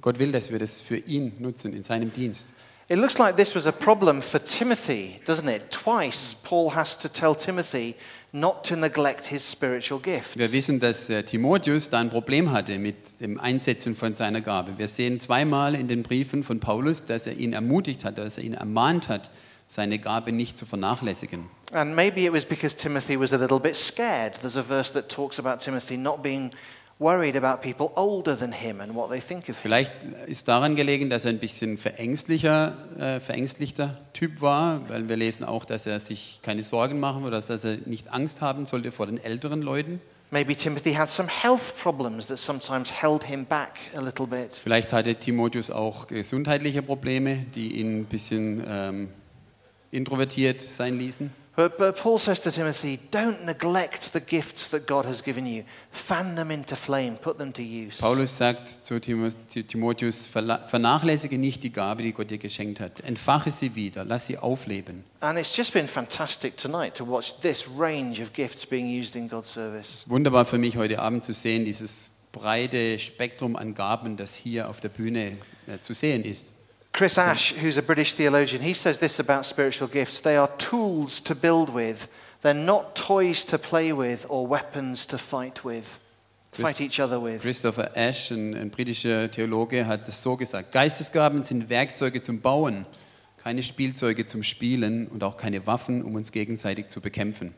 Gott 0.00 0.18
will, 0.18 0.32
dass 0.32 0.50
wir 0.50 0.58
das 0.58 0.80
für 0.80 0.96
ihn 0.96 1.34
nutzen, 1.38 1.72
in 1.72 1.84
seinem 1.84 2.12
Dienst. 2.12 2.48
It 2.88 2.98
looks 2.98 3.18
like 3.18 3.36
this 3.36 3.54
was 3.54 3.66
a 3.66 3.72
problem 3.72 4.20
for 4.20 4.42
Timothy, 4.42 5.20
doesn't 5.24 5.48
it? 5.48 5.70
Twice 5.70 6.34
Paul 6.34 6.74
has 6.74 6.98
to 6.98 7.08
tell 7.08 7.36
Timothy 7.36 7.94
not 8.36 8.64
to 8.64 8.76
neglect 8.76 9.26
his 9.26 9.50
spiritual 9.50 9.98
gifts. 10.00 10.36
Wir 10.36 10.52
wissen, 10.52 10.78
dass 10.78 11.08
äh, 11.08 11.22
Timotheus 11.22 11.88
da 11.88 12.00
ein 12.00 12.10
Problem 12.10 12.52
hatte 12.52 12.78
mit 12.78 13.20
dem 13.20 13.40
Einsetzen 13.40 13.96
von 13.96 14.14
seiner 14.14 14.42
Gabe. 14.42 14.78
Wir 14.78 14.88
sehen 14.88 15.20
zweimal 15.20 15.74
in 15.74 15.88
den 15.88 16.02
Briefen 16.02 16.42
von 16.42 16.60
Paulus, 16.60 17.06
dass 17.06 17.26
er 17.26 17.34
ihn 17.34 17.54
ermutigt 17.54 18.04
hat, 18.04 18.18
dass 18.18 18.38
er 18.38 18.44
ihn 18.44 18.54
ermahnt 18.54 19.08
hat, 19.08 19.30
seine 19.66 19.98
Gabe 19.98 20.32
nicht 20.32 20.58
zu 20.58 20.66
vernachlässigen. 20.66 21.48
And 21.72 21.96
maybe 21.96 22.20
it 22.20 22.32
was 22.32 22.44
because 22.44 22.76
Timothy 22.76 23.18
was 23.18 23.32
a 23.32 23.36
little 23.36 23.58
bit 23.58 23.74
scared. 23.74 24.34
There's 24.40 24.56
a 24.56 24.62
verse 24.62 24.92
that 24.92 25.08
talks 25.08 25.38
about 25.38 25.58
Timothy 25.58 25.96
not 25.96 26.22
being 26.22 26.52
Vielleicht 29.60 29.92
ist 30.26 30.48
daran 30.48 30.76
gelegen, 30.76 31.10
dass 31.10 31.26
er 31.26 31.32
ein 31.32 31.38
bisschen 31.38 31.76
verängstlicher, 31.76 32.72
äh, 32.98 33.20
verängstlichter 33.20 33.98
Typ 34.14 34.40
war, 34.40 34.88
weil 34.88 35.06
wir 35.06 35.16
lesen 35.16 35.44
auch, 35.44 35.66
dass 35.66 35.86
er 35.86 36.00
sich 36.00 36.40
keine 36.42 36.62
Sorgen 36.62 36.98
machen 36.98 37.24
oder 37.24 37.42
dass 37.42 37.64
er 37.64 37.76
nicht 37.84 38.14
Angst 38.14 38.40
haben 38.40 38.64
sollte 38.64 38.92
vor 38.92 39.06
den 39.06 39.22
älteren 39.22 39.60
Leuten. 39.60 40.00
Maybe 40.30 40.56
Timothy 40.56 40.94
had 40.94 41.10
some 41.10 41.28
health 41.28 41.74
problems 41.80 42.26
that 42.28 42.38
sometimes 42.38 42.90
held 42.90 43.24
him 43.24 43.44
back 43.44 43.78
a 43.94 44.00
little 44.00 44.26
bit. 44.26 44.54
Vielleicht 44.54 44.92
hatte 44.94 45.14
Timotheus 45.14 45.70
auch 45.70 46.06
gesundheitliche 46.06 46.82
Probleme, 46.82 47.36
die 47.54 47.78
ihn 47.78 48.00
ein 48.00 48.04
bisschen 48.06 48.64
ähm, 48.66 49.08
introvertiert 49.90 50.62
sein 50.62 50.98
ließen. 50.98 51.30
But, 51.56 51.78
but 51.78 51.96
Paul 51.96 52.18
says 52.18 52.42
to 52.42 52.50
Timothy, 52.50 52.98
don't 53.10 53.46
neglect 53.46 54.12
the 54.12 54.20
gifts 54.20 54.68
that 54.68 54.86
God 54.86 55.06
has 55.06 55.22
given 55.22 55.46
you. 55.46 55.64
Fan 55.90 56.34
them 56.34 56.50
into 56.50 56.76
flame, 56.76 57.16
put 57.16 57.38
them 57.38 57.50
to 57.54 57.62
use. 57.62 57.96
Paulus 57.98 58.36
sagt 58.36 58.68
zu 58.68 58.96
Timo- 59.00 59.30
zu 59.48 59.62
Timotheus, 59.62 60.28
"Verla- 60.28 60.66
vernachlässige 60.68 61.38
nicht 61.38 61.62
die 61.62 61.72
Gabe, 61.72 62.02
die 62.02 62.12
Gott 62.12 62.28
dir 62.28 62.36
geschenkt 62.36 62.78
hat. 62.78 63.00
Entfache 63.00 63.50
sie 63.50 63.74
wieder, 63.74 64.04
lass 64.04 64.26
sie 64.26 64.36
aufleben. 64.36 65.02
And 65.20 65.38
it's 65.38 65.56
just 65.56 65.72
been 65.72 65.88
fantastic 65.88 66.58
tonight 66.58 66.94
to 66.96 67.06
watch 67.08 67.32
this 67.40 67.64
range 67.78 68.20
of 68.20 68.34
gifts 68.34 68.66
being 68.66 68.86
used 69.00 69.16
in 69.16 69.26
God's 69.26 69.50
service. 69.50 70.04
Wunderbar 70.08 70.44
für 70.44 70.58
mich 70.58 70.76
heute 70.76 70.98
Abend 70.98 71.24
zu 71.24 71.32
sehen, 71.32 71.64
dieses 71.64 72.10
breite 72.32 72.98
Spektrum 72.98 73.56
an 73.56 73.74
Gaben, 73.74 74.18
das 74.18 74.34
hier 74.34 74.68
auf 74.68 74.80
der 74.80 74.90
Bühne 74.90 75.38
äh, 75.66 75.80
zu 75.80 75.94
sehen 75.94 76.22
ist. 76.22 76.52
Chris 76.96 77.18
Ash, 77.18 77.52
who's 77.52 77.76
a 77.76 77.82
British 77.82 78.14
theologian, 78.14 78.62
he 78.62 78.72
says 78.72 78.98
this 79.00 79.20
about 79.20 79.44
spiritual 79.44 79.86
gifts 79.86 80.22
they 80.22 80.34
are 80.38 80.48
tools 80.56 81.20
to 81.20 81.34
build 81.34 81.68
with, 81.68 82.08
they're 82.40 82.54
not 82.54 82.96
toys 82.96 83.44
to 83.44 83.58
play 83.58 83.92
with 83.92 84.24
or 84.30 84.46
weapons 84.46 85.04
to 85.04 85.18
fight 85.18 85.62
with, 85.62 86.00
fight 86.52 86.80
each 86.80 86.98
other 86.98 87.20
with. 87.20 87.42
Christopher 87.42 87.90
Ash, 87.94 88.30
ein, 88.30 88.54
ein 88.54 88.70
britischer 88.70 89.30
Theologe, 89.30 89.86
hat 89.86 90.08
es 90.08 90.22
so 90.22 90.36
gesagt. 90.36 90.72
Geistesgaben 90.72 91.42
sind 91.44 91.68
Werkzeuge 91.68 92.22
zum 92.22 92.40
Bauen, 92.40 92.86
keine 93.36 93.62
Spielzeuge 93.62 94.26
zum 94.26 94.42
Spielen 94.42 95.06
und 95.06 95.22
auch 95.22 95.36
keine 95.36 95.66
Waffen, 95.66 96.02
um 96.02 96.14
uns 96.14 96.32
gegenseitig 96.32 96.88
zu 96.88 97.02
bekämpfen. 97.02 97.54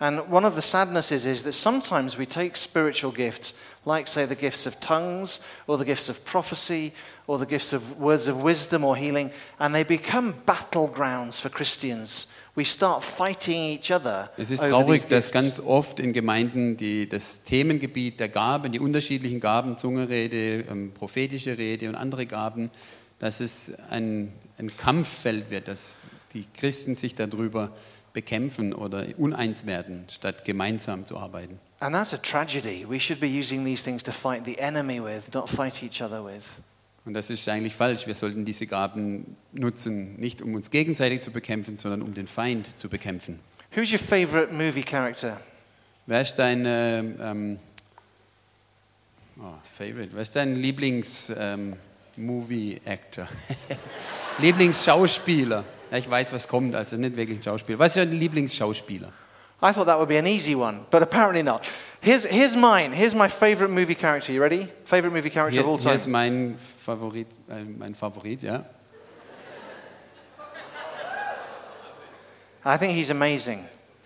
And 0.00 0.20
one 0.30 0.46
of 0.46 0.54
the 0.54 0.62
sadnesses 0.62 1.26
is 1.26 1.42
that 1.42 1.52
sometimes 1.52 2.16
we 2.16 2.24
take 2.24 2.56
spiritual 2.56 3.12
gifts, 3.12 3.58
like, 3.84 4.06
say, 4.06 4.26
the 4.26 4.36
gifts 4.36 4.64
of 4.66 4.78
tongues, 4.80 5.44
or 5.66 5.76
the 5.76 5.84
gifts 5.84 6.08
of 6.08 6.24
prophecy, 6.24 6.92
or 7.28 7.38
the 7.38 7.46
gifts 7.46 7.74
of 7.74 8.00
words 8.00 8.26
of 8.26 8.42
wisdom 8.42 8.82
or 8.82 8.96
healing, 8.96 9.30
and 9.58 9.74
they 9.74 9.84
become 9.84 10.34
battlegrounds 10.46 11.38
for 11.38 11.50
Christians. 11.50 12.34
We 12.56 12.64
start 12.64 13.04
fighting 13.04 13.64
each 13.64 13.92
other. 13.92 14.30
Es 14.38 14.50
ist 14.50 14.60
traurig, 14.60 15.06
dass 15.06 15.30
ganz 15.30 15.60
oft 15.60 16.00
in 16.00 16.14
Gemeinden 16.14 16.78
die, 16.78 17.06
das 17.06 17.42
Themengebiet 17.42 18.18
der 18.18 18.30
Gaben, 18.30 18.72
die 18.72 18.80
unterschiedlichen 18.80 19.40
Gaben, 19.40 19.76
Zungenrede, 19.76 20.64
ähm, 20.70 20.92
prophetische 20.94 21.58
Rede 21.58 21.90
und 21.90 21.96
andere 21.96 22.24
Gaben, 22.24 22.70
dass 23.18 23.40
es 23.40 23.74
ein, 23.90 24.32
ein 24.56 24.74
Kampffeld 24.76 25.50
wird, 25.50 25.68
dass 25.68 25.98
die 26.32 26.46
Christen 26.56 26.94
sich 26.94 27.14
darüber 27.14 27.72
bekämpfen 28.14 28.72
oder 28.72 29.04
uneins 29.18 29.66
werden, 29.66 30.06
statt 30.10 30.46
gemeinsam 30.46 31.04
zu 31.04 31.18
arbeiten. 31.18 31.60
And 31.80 31.94
that's 31.94 32.14
a 32.14 32.16
tragedy. 32.16 32.86
We 32.88 32.98
should 32.98 33.20
be 33.20 33.28
using 33.28 33.66
these 33.66 33.84
things 33.84 34.02
to 34.04 34.12
fight 34.12 34.46
the 34.46 34.58
enemy 34.58 34.98
with, 34.98 35.32
not 35.34 35.50
fight 35.50 35.82
each 35.82 36.00
other 36.00 36.24
with. 36.24 36.42
Und 37.08 37.14
das 37.14 37.30
ist 37.30 37.48
eigentlich 37.48 37.74
falsch. 37.74 38.06
Wir 38.06 38.14
sollten 38.14 38.44
diese 38.44 38.66
Gaben 38.66 39.34
nutzen, 39.54 40.16
nicht 40.16 40.42
um 40.42 40.54
uns 40.54 40.70
gegenseitig 40.70 41.22
zu 41.22 41.30
bekämpfen, 41.30 41.78
sondern 41.78 42.02
um 42.02 42.12
den 42.12 42.26
Feind 42.26 42.78
zu 42.78 42.90
bekämpfen. 42.90 43.40
Who's 43.74 43.90
your 43.90 43.98
favorite 43.98 44.52
movie 44.52 44.82
character? 44.82 45.40
Wer 46.04 46.20
ist 46.20 46.34
dein 46.34 46.66
ähm, 46.66 47.14
ähm, 47.18 47.58
oh, 49.40 49.54
Favorite? 49.70 50.10
Wer 50.12 50.20
ist 50.20 50.36
dein 50.36 50.56
Lieblings-Movie-Actor? 50.56 53.26
Lieblingsschauspieler? 54.38 55.64
Ja, 55.90 55.96
ich 55.96 56.10
weiß, 56.10 56.30
was 56.34 56.46
kommt, 56.46 56.74
also 56.74 56.98
nicht 56.98 57.16
wirklich 57.16 57.38
ein 57.38 57.42
Schauspieler. 57.42 57.78
Was 57.78 57.96
ist 57.96 58.04
dein 58.04 58.12
Lieblingsschauspieler? 58.12 59.10
I 59.60 59.72
thought 59.72 59.86
that 59.86 59.98
would 59.98 60.08
be 60.08 60.16
an 60.18 60.26
easy 60.26 60.54
one, 60.54 60.86
but 60.90 61.02
apparently 61.02 61.42
not. 61.42 61.64
Here's, 62.00 62.24
here's 62.24 62.54
mine. 62.54 62.92
Here's 62.92 63.14
my 63.14 63.28
favorite 63.28 63.70
movie 63.70 63.96
character. 63.96 64.32
You 64.32 64.40
ready? 64.40 64.68
Favorite 64.84 65.12
movie 65.12 65.30
character 65.30 65.60
Hier, 65.60 65.62
of 65.62 65.68
all 65.68 65.78
time. 65.78 65.98
mein 66.12 66.56
Favorit, 66.86 67.26
äh, 67.48 67.54
uh, 67.54 67.64
mein 67.76 67.94
Favorit, 67.94 68.42
ja. 68.42 68.62
I 72.64 72.76
think 72.76 72.92
he's 72.94 73.10
amazing. 73.10 73.64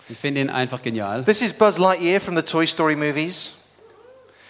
Ich 0.09 0.19
finde 0.19 0.41
ihn 0.41 0.51
einfach 0.51 0.81
genial. 0.83 1.25
This 1.25 1.43
is 1.43 1.53
Buzz 1.53 1.79
Lightyear 1.79 2.21
from 2.21 2.35
the 2.37 2.43
Toy 2.43 2.67
Story 2.67 2.97
movies. 2.97 3.59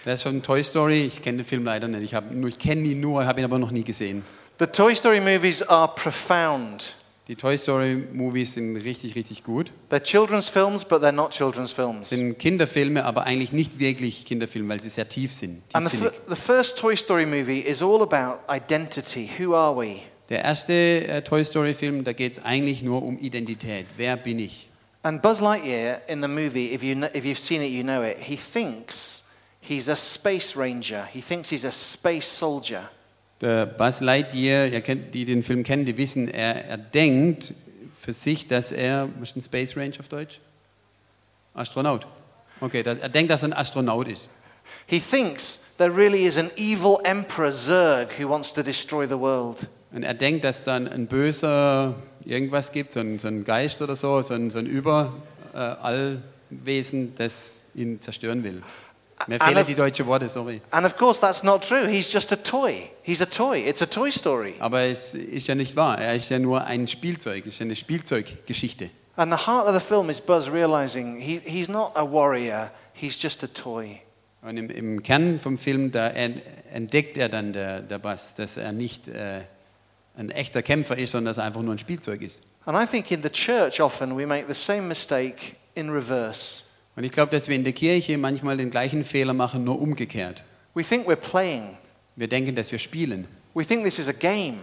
Der 0.04 0.14
ist 0.14 0.23
von 0.23 0.42
Toy 0.42 0.62
Story. 0.62 1.04
Ich 1.04 1.23
kenne 1.23 1.38
den 1.38 1.44
Film 1.44 1.64
leider 1.64 1.88
nicht. 1.88 2.02
Ich, 2.02 2.14
hab 2.14 2.30
nur- 2.30 2.49
ich 2.49 2.59
kenne 2.59 2.82
ihn 2.82 3.00
nur, 3.00 3.25
habe 3.25 3.40
ihn 3.40 3.44
aber 3.44 3.59
noch 3.59 3.71
nie 3.71 3.85
gesehen. 3.85 4.25
The 4.59 4.66
Toy 4.66 4.94
Story 4.94 5.21
movies 5.21 5.62
are 5.62 5.88
profound. 5.94 6.94
Die 7.29 7.37
Toy 7.37 7.57
Story 7.57 8.05
Movies 8.12 8.55
sind 8.55 8.76
richtig, 8.76 9.14
richtig 9.14 9.45
gut. 9.45 9.73
They're 9.91 10.02
children's 10.02 10.49
films, 10.49 10.85
but 10.85 11.02
they're 11.02 11.12
not 11.12 11.31
children's 11.31 11.73
films. 11.73 12.09
sind 12.09 12.37
Kinderfilme, 12.38 13.05
aber 13.05 13.25
eigentlich 13.25 13.52
nicht 13.52 13.79
wirklich 13.79 14.25
Kinderfilme, 14.25 14.69
weil 14.71 14.81
sie 14.81 14.88
sehr 14.88 15.09
tief 15.09 15.33
sind. 15.33 15.62
And 15.73 15.88
the, 15.88 15.99
the 16.29 16.35
first 16.35 16.79
Toy 16.79 16.97
Story 16.97 17.25
movie 17.25 17.61
is 17.61 17.81
all 17.81 18.02
about 18.02 18.41
identity. 18.52 19.31
Who 19.38 19.55
are 19.55 19.76
we? 19.76 20.00
Der 20.31 20.43
erste 20.45 20.73
äh, 20.73 21.23
Toy 21.23 21.45
Story 21.45 21.75
Film, 21.75 22.02
da 22.02 22.12
geht 22.12 22.38
es 22.38 22.45
eigentlich 22.45 22.83
nur 22.83 23.02
um 23.02 23.19
Identität. 23.19 23.87
Wer 23.97 24.17
bin 24.17 24.41
ich? 24.41 24.69
And 25.05 25.23
Buzz 25.23 25.41
Lightyear 25.41 26.00
in 26.09 26.23
the 26.23 26.29
movie, 26.29 26.73
if, 26.75 26.83
you 26.83 26.95
kn- 26.95 27.14
if 27.14 27.25
you've 27.25 27.38
seen 27.38 27.62
it, 27.62 27.71
you 27.71 27.83
know 27.83 28.02
it, 28.02 28.17
he 28.19 28.37
thinks 28.37 29.30
he's 29.61 29.89
a 29.89 29.97
space 29.97 30.56
ranger. 30.56 31.06
He 31.13 31.21
thinks 31.21 31.50
he's 31.50 31.65
a 31.65 31.73
space 31.73 32.26
soldier. 32.26 32.89
Der 33.43 33.67
Buzz 33.67 34.00
Lightyear, 34.00 34.69
ihr 34.69 34.81
kennt, 34.81 35.13
die 35.15 35.25
den 35.25 35.43
Film 35.43 35.65
kennen, 35.65 35.85
die 35.85 35.99
wissen, 35.99 36.28
er, 36.28 36.65
er 36.65 36.78
denkt 36.78 37.52
für 38.00 38.13
sich, 38.13 38.47
dass 38.47 38.71
er, 38.71 39.09
was 39.19 39.31
ist 39.31 39.37
ein 39.37 39.43
Space 39.43 39.76
Range 39.76 39.95
auf 39.99 40.09
Deutsch? 40.09 40.39
Astronaut. 41.52 42.07
Okay, 42.61 42.85
dass, 42.85 42.99
er 42.99 43.09
denkt, 43.09 43.33
dass 43.33 43.43
er 43.43 43.49
ein 43.49 43.52
Astronaut 43.52 44.07
ist. 44.07 44.28
He 44.87 45.00
thinks 45.00 45.75
there 45.76 45.93
really 45.95 46.25
is 46.25 46.37
an 46.37 46.52
evil 46.57 46.99
emperor, 47.02 47.50
Zurg, 47.50 48.17
who 48.17 48.28
wants 48.28 48.55
to 48.55 48.63
destroy 48.63 49.09
the 49.09 49.19
world. 49.19 49.67
Und 49.91 50.05
er 50.05 50.15
denkt, 50.15 50.45
dass 50.45 50.63
dann 50.63 50.87
ein 50.87 51.09
böser 51.09 51.97
irgendwas 52.25 52.71
gibt, 52.71 52.93
so 52.93 53.00
ein, 53.00 53.19
so 53.19 53.26
ein 53.26 53.43
Geist 53.45 53.83
oder 53.83 53.97
so, 53.97 54.23
so 54.23 54.35
ein, 54.35 54.50
so 54.50 54.61
ein 54.61 54.67
Überallwesen, 54.67 57.17
das 57.17 57.59
ihn 57.75 58.00
zerstören 58.00 58.45
will. 58.45 58.63
Mir 59.26 59.39
fehlen 59.41 59.67
die 59.67 59.75
deutschen 59.75 60.06
Worte, 60.06 60.28
sorry. 60.28 60.61
And 60.71 60.87
of 60.87 60.97
course, 60.97 61.21
that's 61.21 61.43
not 61.43 61.63
true. 61.67 61.87
He's 61.87 62.13
just 62.13 62.32
a 62.32 62.37
toy. 62.37 62.89
He's 63.02 63.21
a 63.21 63.26
toy. 63.26 63.58
It's 63.69 63.82
a 63.82 63.87
toy 63.87 64.11
story. 64.11 64.54
Aber 64.58 64.82
es 64.82 65.15
ist 65.15 65.47
ja 65.49 65.54
nicht 65.54 65.76
wahr. 65.76 65.99
Er 65.99 66.15
ist 66.15 66.28
ja 66.30 66.39
nur 66.39 66.65
ein 66.65 66.89
Spielzeug. 66.89 67.47
Es 67.47 67.54
ist 67.54 67.63
eine 67.63 67.76
Spielzeuggeschichte. 67.76 68.91
And 69.17 69.32
the 69.32 69.47
heart 69.47 69.67
of 69.69 69.75
the 69.75 69.80
film 69.80 70.08
is 70.11 70.21
Buzz 70.21 70.49
realizing 70.49 71.21
he, 71.21 71.41
he's 71.45 71.69
not 71.69 71.93
a 71.95 72.02
warrior, 72.02 72.71
he's 72.95 73.21
just 73.23 73.45
a 73.45 73.47
toy. 73.49 74.00
Und 74.41 74.56
im, 74.56 74.71
im 74.71 75.02
Kern 75.02 75.39
vom 75.39 75.58
Film, 75.58 75.93
da 75.93 76.08
en- 76.08 76.41
entdeckt 76.73 77.17
er 77.19 77.28
dann, 77.28 77.52
der, 77.52 77.82
der 77.82 77.99
Bass, 77.99 78.35
dass 78.35 78.56
er 78.56 78.73
nicht 78.73 79.06
äh, 79.08 79.43
ein 80.17 80.30
echter 80.30 80.63
Kämpfer 80.63 80.97
ist, 80.99 81.13
sondern 81.13 81.26
dass 81.30 81.39
er 81.39 81.45
einfach 81.45 81.61
nur 81.63 81.75
ein 81.75 81.78
Spielzeug 81.78 82.23
ist. 82.23 82.43
And 82.65 82.76
I 82.76 82.87
think 82.87 83.11
in 83.11 83.23
the 83.23 83.28
church, 83.30 83.80
often 83.80 84.17
we 84.17 84.26
make 84.26 84.47
the 84.49 84.54
same 84.54 84.82
mistake 84.82 85.56
in 85.75 85.91
reverse. 85.91 86.65
Und 86.97 87.05
ich 87.05 87.11
glaube, 87.13 87.31
dass 87.31 87.49
wir 87.49 87.57
in 87.57 87.65
der 87.65 87.73
Kirche 87.73 88.19
manchmal 88.19 88.57
den 88.57 88.71
gleichen 88.71 89.05
Fehler 89.05 89.33
machen, 89.33 89.65
nur 89.65 89.81
umgekehrt. 89.81 90.45
We 90.75 90.83
think 90.85 91.07
we're 91.09 91.17
playing, 91.17 91.76
Wir 92.17 92.28
denken, 92.28 92.55
dass 92.55 92.71
wir 92.73 92.78
spielen. 92.78 93.26
we 93.55 93.65
think 93.65 93.85
this 93.85 93.99
is 93.99 94.09
a 94.09 94.13
game. 94.13 94.59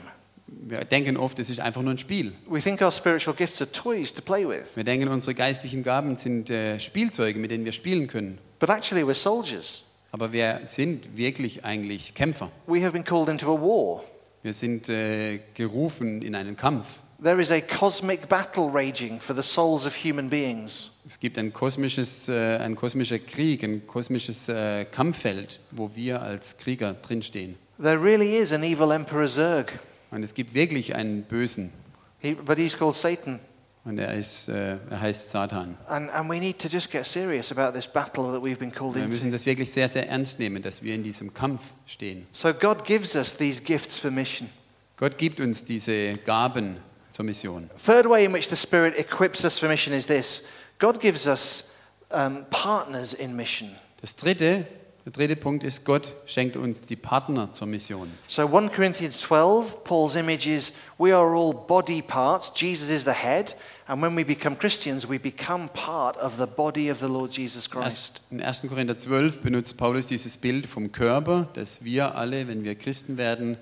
Wir 0.47 0.79
denken 0.83 1.15
oft, 1.17 1.37
es 1.39 1.49
ist 1.49 1.59
einfach 1.59 1.81
nur 1.81 1.91
ein 1.93 1.97
Spiel. 1.99 2.33
We 2.47 2.59
think 2.59 2.81
our 2.81 2.91
spiritual 2.91 3.35
gifts 3.35 3.61
are 3.61 3.71
toys 3.71 4.11
to 4.13 4.21
play 4.21 4.47
with. 4.47 4.75
Wir 4.75 4.83
denken, 4.83 5.07
unsere 5.07 5.35
geistlichen 5.35 5.83
Gaben 5.83 6.17
sind 6.17 6.49
äh, 6.49 6.79
Spielzeuge, 6.79 7.37
mit 7.37 7.51
denen 7.51 7.65
wir 7.65 7.71
spielen 7.71 8.07
können. 8.07 8.39
But 8.59 8.69
actually, 8.69 9.03
we're 9.03 9.13
soldiers. 9.13 9.85
Aber 10.11 10.33
wir 10.33 10.61
sind 10.65 11.15
wirklich 11.17 11.65
eigentlich 11.65 12.15
Kämpfer. 12.15 12.51
We 12.65 12.81
have 12.81 12.93
been 12.93 13.03
called 13.03 13.29
into 13.29 13.45
a 13.55 13.59
war. 13.61 14.03
Wir 14.41 14.53
sind 14.53 14.89
äh, 14.89 15.39
gerufen 15.53 16.21
in 16.23 16.33
einen 16.33 16.55
Kampf. 16.55 16.99
There 17.21 17.41
is 17.41 17.51
a 17.51 17.59
cosmic 17.59 18.29
battle 18.29 18.69
raging 18.71 19.19
for 19.19 19.35
the 19.35 19.43
souls 19.43 19.85
of 19.85 19.93
human 19.93 20.29
beings. 20.29 20.91
Es 21.05 21.19
gibt 21.19 21.37
ein, 21.37 21.51
kosmisches, 21.51 22.29
äh, 22.29 22.57
ein 22.57 22.75
kosmischer 22.75 23.19
Krieg, 23.19 23.61
ein 23.63 23.85
kosmisches 23.87 24.47
äh, 24.47 24.85
Kampffeld, 24.85 25.59
wo 25.71 25.91
wir 25.95 26.21
als 26.21 26.57
Krieger 26.57 26.93
drinstehen. 26.93 27.57
There 27.81 28.01
really 28.01 28.37
is 28.37 28.53
an 28.53 28.63
evil 28.63 28.91
emperor 28.91 29.27
Zurg, 29.27 29.79
Und 30.11 30.23
es 30.23 30.33
gibt 30.33 30.53
wirklich 30.53 30.95
einen 30.95 31.23
Bösen. 31.23 31.73
he, 32.19 32.33
but 32.33 32.57
he's 32.57 32.77
called 32.77 32.95
Satan. 32.95 33.39
Und 33.83 33.97
er, 33.97 34.13
ist, 34.13 34.47
äh, 34.47 34.77
er 34.89 35.01
heißt 35.01 35.29
Satan. 35.31 35.77
And, 35.87 36.09
and 36.11 36.29
we 36.29 36.39
need 36.39 36.59
to 36.59 36.69
just 36.69 36.89
get 36.89 37.05
serious 37.05 37.51
about 37.51 37.77
this 37.77 37.87
battle 37.87 38.31
that 38.31 38.41
we've 38.41 38.59
been 38.59 38.71
called 38.71 38.95
Wir 38.95 39.05
müssen 39.07 39.31
das 39.31 39.45
wirklich 39.45 39.71
sehr, 39.71 39.89
sehr 39.89 40.07
ernst 40.07 40.39
nehmen, 40.39 40.61
dass 40.61 40.83
wir 40.83 40.95
in 40.95 41.03
diesem 41.03 41.33
Kampf 41.33 41.73
stehen. 41.85 42.25
So 42.31 42.53
God 42.53 42.85
gives 42.85 43.15
us 43.15 43.35
these 43.35 43.61
gifts 43.61 43.97
for 43.97 44.09
mission. 44.09 44.49
Gott 44.95 45.17
gibt 45.17 45.39
uns 45.39 45.63
diese 45.63 46.17
Gaben 46.17 46.75
zur 47.11 47.25
Mission. 47.25 47.69
Third 47.85 48.05
way 48.07 48.25
in 48.25 48.33
which 48.33 48.49
the 48.49 48.55
Spirit 48.55 48.97
equips 48.97 49.43
us 49.43 49.59
for 49.59 49.67
mission 49.67 49.93
is 49.93 50.07
this 50.07 50.49
God 50.79 50.99
gives 50.99 51.27
us 51.27 51.75
um, 52.11 52.45
partners 52.49 53.13
in 53.13 53.35
mission. 53.35 53.75
Das 54.01 54.15
dritte, 54.15 54.65
der 55.05 55.11
dritte 55.11 55.35
Punkt 55.35 55.63
ist, 55.63 55.85
Gott 55.85 56.13
schenkt 56.25 56.55
uns 56.55 56.85
die 56.85 56.95
Partner 56.95 57.51
zur 57.51 57.67
Mission. 57.67 58.09
So 58.27 58.43
1 58.43 58.71
Corinthians 58.71 59.19
12, 59.19 59.83
Paul's 59.83 60.15
image 60.15 60.47
is 60.47 60.73
we 60.97 61.15
are 61.15 61.35
all 61.35 61.53
body 61.53 62.01
parts. 62.01 62.51
Jesus 62.55 62.89
is 62.89 63.03
the 63.03 63.11
head. 63.11 63.55
And 63.87 64.03
when 64.03 64.15
we 64.15 64.23
become 64.23 64.55
Christians, 64.55 65.09
we 65.09 65.17
become 65.17 65.67
part 65.69 66.15
of 66.17 66.37
the 66.37 66.45
body 66.45 66.89
of 66.89 66.99
the 66.99 67.07
Lord 67.07 67.35
Jesus 67.35 67.67
Christ. 67.67 68.21
In 68.29 68.39
1. 68.39 68.69
Korinther 68.69 68.97
12 68.97 69.41
benutzt 69.41 69.77
Paulus 69.77 70.05
dieses 70.05 70.37
Bild 70.37 70.67
vom 70.67 70.91
Körper, 70.91 71.47
dass 71.53 71.83
wir 71.83 72.15
alle, 72.15 72.47
wenn 72.47 72.63
wir 72.63 72.75
Christen 72.75 73.17
werden, 73.17 73.57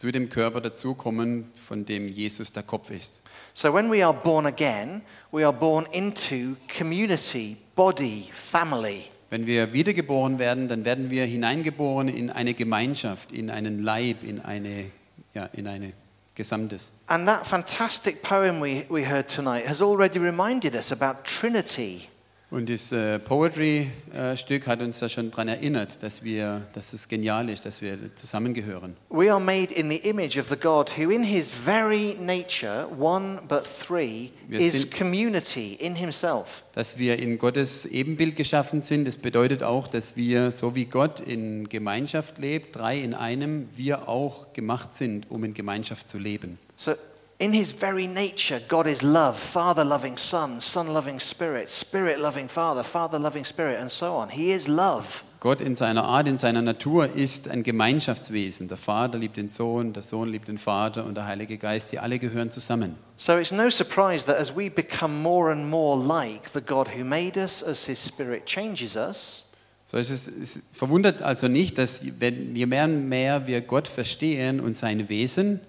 zu 0.00 0.10
dem 0.10 0.30
Körper 0.30 0.62
dazukommen, 0.62 1.44
von 1.68 1.84
dem 1.84 2.08
Jesus 2.08 2.52
der 2.52 2.62
Kopf 2.62 2.90
ist. 2.90 3.22
So 3.52 3.74
when 3.74 3.92
we 3.92 4.02
are 4.02 4.14
born 4.14 4.46
again, 4.46 5.02
we 5.30 5.44
are 5.44 5.52
born 5.52 5.86
into 5.92 6.56
community, 6.74 7.58
body, 7.76 8.30
family. 8.32 9.04
Wenn 9.28 9.46
wir 9.46 9.74
wiedergeboren 9.74 10.38
werden, 10.38 10.68
dann 10.68 10.86
werden 10.86 11.10
wir 11.10 11.26
hineingeboren 11.26 12.08
in 12.08 12.30
eine 12.30 12.54
Gemeinschaft, 12.54 13.30
in 13.30 13.50
einen 13.50 13.82
Leib, 13.82 14.22
in 14.22 14.40
eine, 14.40 14.86
ja, 15.34 15.44
in 15.52 15.66
eine 15.66 15.92
Gesamtes. 16.34 16.92
And 17.06 17.28
that 17.28 17.46
fantastic 17.46 18.22
poem 18.22 18.62
we, 18.62 18.86
we 18.88 19.06
heard 19.06 19.28
tonight 19.28 19.68
has 19.68 19.82
already 19.82 20.18
reminded 20.18 20.74
us 20.74 20.92
about 20.92 21.24
Trinity. 21.24 22.08
Und 22.50 22.68
das 22.68 22.90
äh, 22.90 23.20
Poetry-Stück 23.20 24.66
hat 24.66 24.80
uns 24.80 24.98
da 24.98 25.08
schon 25.08 25.30
daran 25.30 25.46
erinnert, 25.46 26.02
dass, 26.02 26.24
wir, 26.24 26.62
dass 26.72 26.92
es 26.92 27.06
genial 27.06 27.48
ist, 27.48 27.64
dass 27.64 27.80
wir 27.80 27.96
zusammengehören. 28.16 28.96
We 29.08 29.30
are 29.30 29.38
made 29.38 29.72
in 29.72 29.88
the 29.88 29.98
image 29.98 30.36
of 30.36 30.48
the 30.48 30.56
God 30.56 30.90
who, 30.98 31.10
in 31.10 31.22
his 31.22 31.52
very 31.52 32.16
nature, 32.18 32.88
one 32.98 33.38
but 33.46 33.62
three, 33.64 34.30
Wir 34.48 34.58
is 34.58 34.90
community 34.90 35.74
in 35.74 35.94
himself. 35.94 36.64
Dass 36.72 36.98
wir 36.98 37.20
in 37.20 37.38
Gottes 37.38 37.86
Ebenbild 37.86 38.34
geschaffen 38.34 38.82
sind, 38.82 39.06
das 39.06 39.16
bedeutet 39.16 39.62
auch, 39.62 39.86
dass 39.86 40.16
wir, 40.16 40.50
so 40.50 40.74
wie 40.74 40.86
Gott 40.86 41.20
in 41.20 41.68
Gemeinschaft 41.68 42.38
lebt, 42.38 42.74
drei 42.74 42.98
in 42.98 43.14
einem, 43.14 43.68
wir 43.76 44.08
auch 44.08 44.52
gemacht 44.54 44.92
sind, 44.92 45.30
um 45.30 45.44
in 45.44 45.54
Gemeinschaft 45.54 46.08
zu 46.08 46.18
leben. 46.18 46.58
So, 46.74 46.94
in 47.40 47.54
his 47.54 47.72
very 47.72 48.06
nature, 48.06 48.60
God 48.68 48.86
is 48.86 49.02
love, 49.02 49.38
Father 49.38 49.82
loving 49.82 50.18
Son, 50.18 50.60
Son 50.60 50.92
loving 50.92 51.18
Spirit, 51.18 51.70
Spirit 51.70 52.20
loving 52.20 52.48
Father, 52.48 52.84
Father 52.84 53.18
loving 53.18 53.44
Spirit, 53.44 53.80
and 53.80 53.90
so 53.90 54.14
on. 54.14 54.28
He 54.28 54.52
is 54.52 54.68
love. 54.68 55.24
Gott 55.40 55.62
in 55.62 55.74
seiner 55.74 56.04
Art, 56.04 56.28
in 56.28 56.36
seiner 56.36 56.60
Natur 56.60 57.08
ist 57.14 57.48
ein 57.48 57.62
Gemeinschaftswesen. 57.62 58.68
Der 58.68 58.76
Vater 58.76 59.16
liebt 59.16 59.38
den 59.38 59.48
Sohn, 59.48 59.94
der 59.94 60.02
Sohn 60.02 60.28
liebt 60.28 60.48
den 60.48 60.58
Vater 60.58 61.06
und 61.06 61.14
der 61.14 61.24
Heilige 61.24 61.56
Geist, 61.56 61.92
die 61.92 61.98
alle 61.98 62.18
gehören 62.18 62.50
zusammen. 62.50 62.94
So 63.16 63.38
it's 63.38 63.50
no 63.50 63.70
surprise 63.70 64.26
that 64.26 64.36
as 64.36 64.54
we 64.54 64.68
become 64.68 65.22
more 65.22 65.50
and 65.50 65.70
more 65.70 65.98
like 65.98 66.50
the 66.52 66.60
God 66.60 66.88
who 66.94 67.04
made 67.04 67.38
us, 67.38 67.62
as 67.62 67.86
his 67.86 68.06
Spirit 68.06 68.44
changes 68.44 68.96
us, 68.96 69.46
So 69.86 69.96
ist 69.96 70.10
es, 70.10 70.28
es 70.28 70.60
verwundert 70.72 71.20
also 71.20 71.48
nicht, 71.48 71.76
dass 71.76 72.04
wenn 72.20 72.54
je 72.54 72.66
mehr 72.66 72.84
und 72.84 73.08
mehr 73.08 73.48
wir 73.48 73.60
Gott 73.60 73.88
verstehen 73.88 74.60
und 74.60 74.76
sein 74.76 75.08
Wesen, 75.08 75.60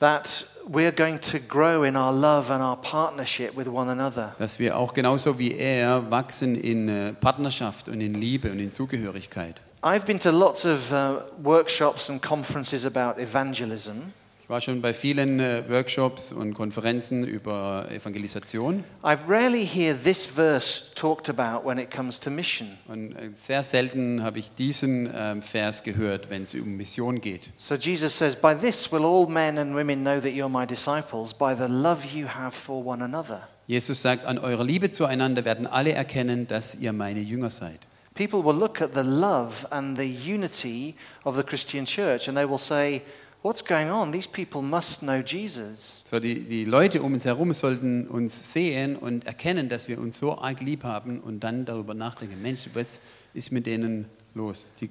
that 0.00 0.46
we're 0.66 0.92
going 0.92 1.18
to 1.20 1.38
grow 1.38 1.82
in 1.84 1.94
our 1.94 2.12
love 2.12 2.50
and 2.50 2.62
our 2.62 2.76
partnership 2.76 3.54
with 3.56 3.68
one 3.68 3.88
another. 3.90 4.34
dass 4.38 4.58
wir 4.58 4.76
auch 4.76 4.94
genauso 4.94 5.38
wie 5.38 5.54
er 5.54 6.10
wachsen 6.10 6.54
in 6.54 6.88
äh, 6.88 7.12
Partnerschaft 7.12 7.88
und 7.88 8.00
in 8.00 8.14
Liebe 8.14 8.50
und 8.50 8.58
in 8.58 8.72
Zugehörigkeit. 8.72 9.60
I've 9.82 10.06
been 10.06 10.18
to 10.18 10.30
lots 10.30 10.64
of 10.64 10.92
uh, 10.92 11.20
workshops 11.42 12.10
and 12.10 12.22
conferences 12.22 12.84
about 12.84 13.20
evangelism, 13.20 14.12
war 14.50 14.60
schon 14.60 14.82
bei 14.82 14.92
vielen 14.92 15.38
äh, 15.38 15.62
Workshops 15.68 16.32
und 16.32 16.54
Konferenzen 16.54 17.24
über 17.24 17.86
Evangelisation 17.88 18.82
I 19.04 19.14
rarely 19.28 19.64
hear 19.64 19.94
this 19.94 20.26
verse 20.26 20.92
talked 20.96 21.30
about 21.30 21.64
when 21.64 21.78
it 21.78 21.88
comes 21.94 22.18
to 22.18 22.30
mission. 22.30 22.66
und 22.88 23.14
äh, 23.14 23.30
sehr 23.32 23.62
selten 23.62 24.24
habe 24.24 24.40
ich 24.40 24.52
diesen 24.56 25.08
ähm, 25.14 25.40
Vers 25.40 25.84
gehört, 25.84 26.30
wenn 26.30 26.42
es 26.42 26.54
um 26.54 26.76
Mission 26.76 27.20
geht. 27.20 27.50
So 27.58 27.76
Jesus 27.76 28.18
says, 28.18 28.34
By 28.34 28.56
this 28.60 28.90
will 28.90 29.04
all 29.04 29.28
men 29.28 29.56
and 29.56 29.72
women 29.72 30.02
know 30.02 30.20
that 30.20 30.32
you're 30.32 30.48
my 30.48 30.66
disciples, 30.66 31.32
by 31.32 31.54
the 31.56 31.68
love 31.68 32.04
you 32.12 32.26
have 32.26 32.50
for 32.50 32.84
one 32.84 33.04
another. 33.04 33.46
Jesus 33.68 34.02
sagt, 34.02 34.26
an 34.26 34.38
eurer 34.38 34.64
Liebe 34.64 34.90
zueinander 34.90 35.44
werden 35.44 35.68
alle 35.68 35.92
erkennen, 35.92 36.48
dass 36.48 36.74
ihr 36.74 36.92
meine 36.92 37.20
Jünger 37.20 37.50
seid. 37.50 37.78
People 38.16 38.44
will 38.44 38.58
look 38.58 38.82
at 38.82 38.94
the 38.94 39.02
love 39.04 39.64
and 39.70 39.96
the 39.96 40.02
unity 40.02 40.96
of 41.22 41.36
the 41.36 41.44
Christian 41.44 41.86
church 41.86 42.26
and 42.26 42.36
they 42.36 42.48
will 42.48 42.58
say, 42.58 43.00
What's 43.42 43.64
going 43.64 43.88
on? 43.88 44.12
These 44.12 44.28
people 44.28 44.60
must 44.60 45.00
know 45.00 45.22
Jesus. 45.22 46.04
So, 46.06 46.20
die, 46.20 46.40
die 46.40 46.66
Leute 46.66 47.00
um 47.00 47.14
uns 47.14 47.24
herum 47.24 47.54
sollten 47.54 48.06
uns 48.06 48.52
sehen 48.52 48.96
und 48.96 49.26
erkennen, 49.26 49.70
dass 49.70 49.88
wir 49.88 49.98
uns 49.98 50.18
so 50.18 50.38
arg 50.38 50.60
lieb 50.60 50.84
haben 50.84 51.20
und 51.20 51.40
dann 51.40 51.64
darüber 51.64 51.94
nachdenken, 51.94 52.42
Mensch, 52.42 52.68
was 52.74 53.00
ist 53.32 53.50
mit 53.50 53.64
denen 53.64 54.04
los? 54.34 54.74
Die, 54.78 54.90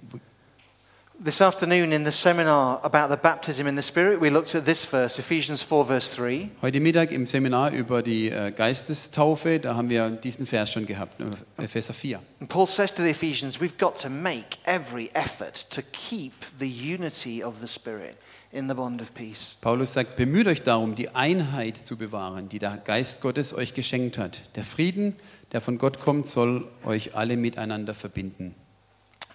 This 1.23 1.41
afternoon 1.41 1.91
in 1.91 2.05
the 2.05 2.13
seminar 2.13 2.79
about 2.83 3.13
the 3.13 3.21
baptism 3.21 3.67
in 3.67 3.75
the 3.75 3.83
Spirit, 3.83 4.21
we 4.21 4.29
looked 4.29 4.55
at 4.55 4.65
this 4.65 4.85
verse, 4.85 5.19
Ephesians 5.19 5.61
4, 5.61 5.85
verse 5.85 6.15
3. 6.15 6.49
heute 6.61 6.79
Mittag 6.79 7.11
im 7.11 7.25
Seminar 7.25 7.71
über 7.73 8.01
die 8.01 8.29
äh, 8.29 8.51
Geistestaufe, 8.51 9.59
da 9.59 9.75
haben 9.75 9.89
wir 9.89 10.09
diesen 10.11 10.47
Vers 10.47 10.71
schon 10.71 10.85
gehabt, 10.85 11.19
äh, 11.19 11.65
Epheser 11.65 11.93
4. 11.93 12.21
And 12.39 12.49
Paul 12.49 12.65
says 12.65 12.93
to 12.93 13.03
the 13.03 13.09
Ephesians, 13.09 13.59
We've 13.59 13.77
got 13.77 13.97
to 13.97 14.09
make 14.09 14.57
every 14.63 15.09
effort 15.13 15.69
to 15.71 15.81
keep 15.91 16.33
the 16.57 16.65
unity 16.65 17.43
of 17.43 17.59
the 17.59 17.67
Spirit 17.67 18.17
in 18.51 18.67
the 18.67 18.73
bond 18.73 19.01
of 19.01 19.13
peace. 19.13 19.57
Paulus 19.61 19.93
sagt, 19.93 20.15
bemüht 20.15 20.47
euch 20.47 20.63
darum, 20.63 20.95
die 20.95 21.09
Einheit 21.09 21.77
zu 21.77 21.97
bewahren, 21.97 22.49
die 22.49 22.59
der 22.59 22.77
Geist 22.77 23.21
Gottes 23.21 23.53
euch 23.53 23.73
geschenkt 23.73 24.17
hat. 24.17 24.41
Der 24.55 24.63
Frieden, 24.63 25.15
der 25.51 25.61
von 25.61 25.77
Gott 25.77 25.99
kommt, 25.99 26.27
soll 26.27 26.67
euch 26.85 27.15
alle 27.15 27.37
miteinander 27.37 27.93
verbinden. 27.93 28.55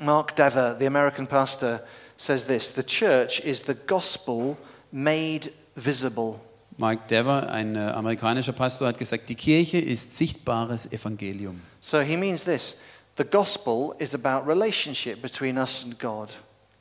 Mark 0.00 0.34
Dever, 0.34 0.76
the 0.78 0.86
American 0.86 1.26
pastor, 1.26 1.80
says 2.16 2.46
this 2.46 2.74
The 2.74 2.82
church 2.82 3.40
is 3.40 3.64
the 3.64 3.74
gospel 3.86 4.56
made 4.90 5.50
visible. 5.76 6.40
Mike 6.76 7.02
Dever, 7.08 7.48
ein 7.50 7.76
äh, 7.76 7.78
amerikanischer 7.78 8.52
Pastor, 8.52 8.88
hat 8.88 8.98
gesagt, 8.98 9.28
die 9.28 9.36
Kirche 9.36 9.78
ist 9.78 10.16
sichtbares 10.16 10.90
Evangelium. 10.90 11.60
So 11.80 12.00
he 12.00 12.16
means 12.16 12.42
this 12.42 12.82
the 13.16 13.24
gospel 13.24 13.94
is 13.98 14.12
about 14.12 14.48
relationship 14.48 15.22
between 15.22 15.56
us 15.56 15.84
and 15.84 15.98
God. 16.00 16.30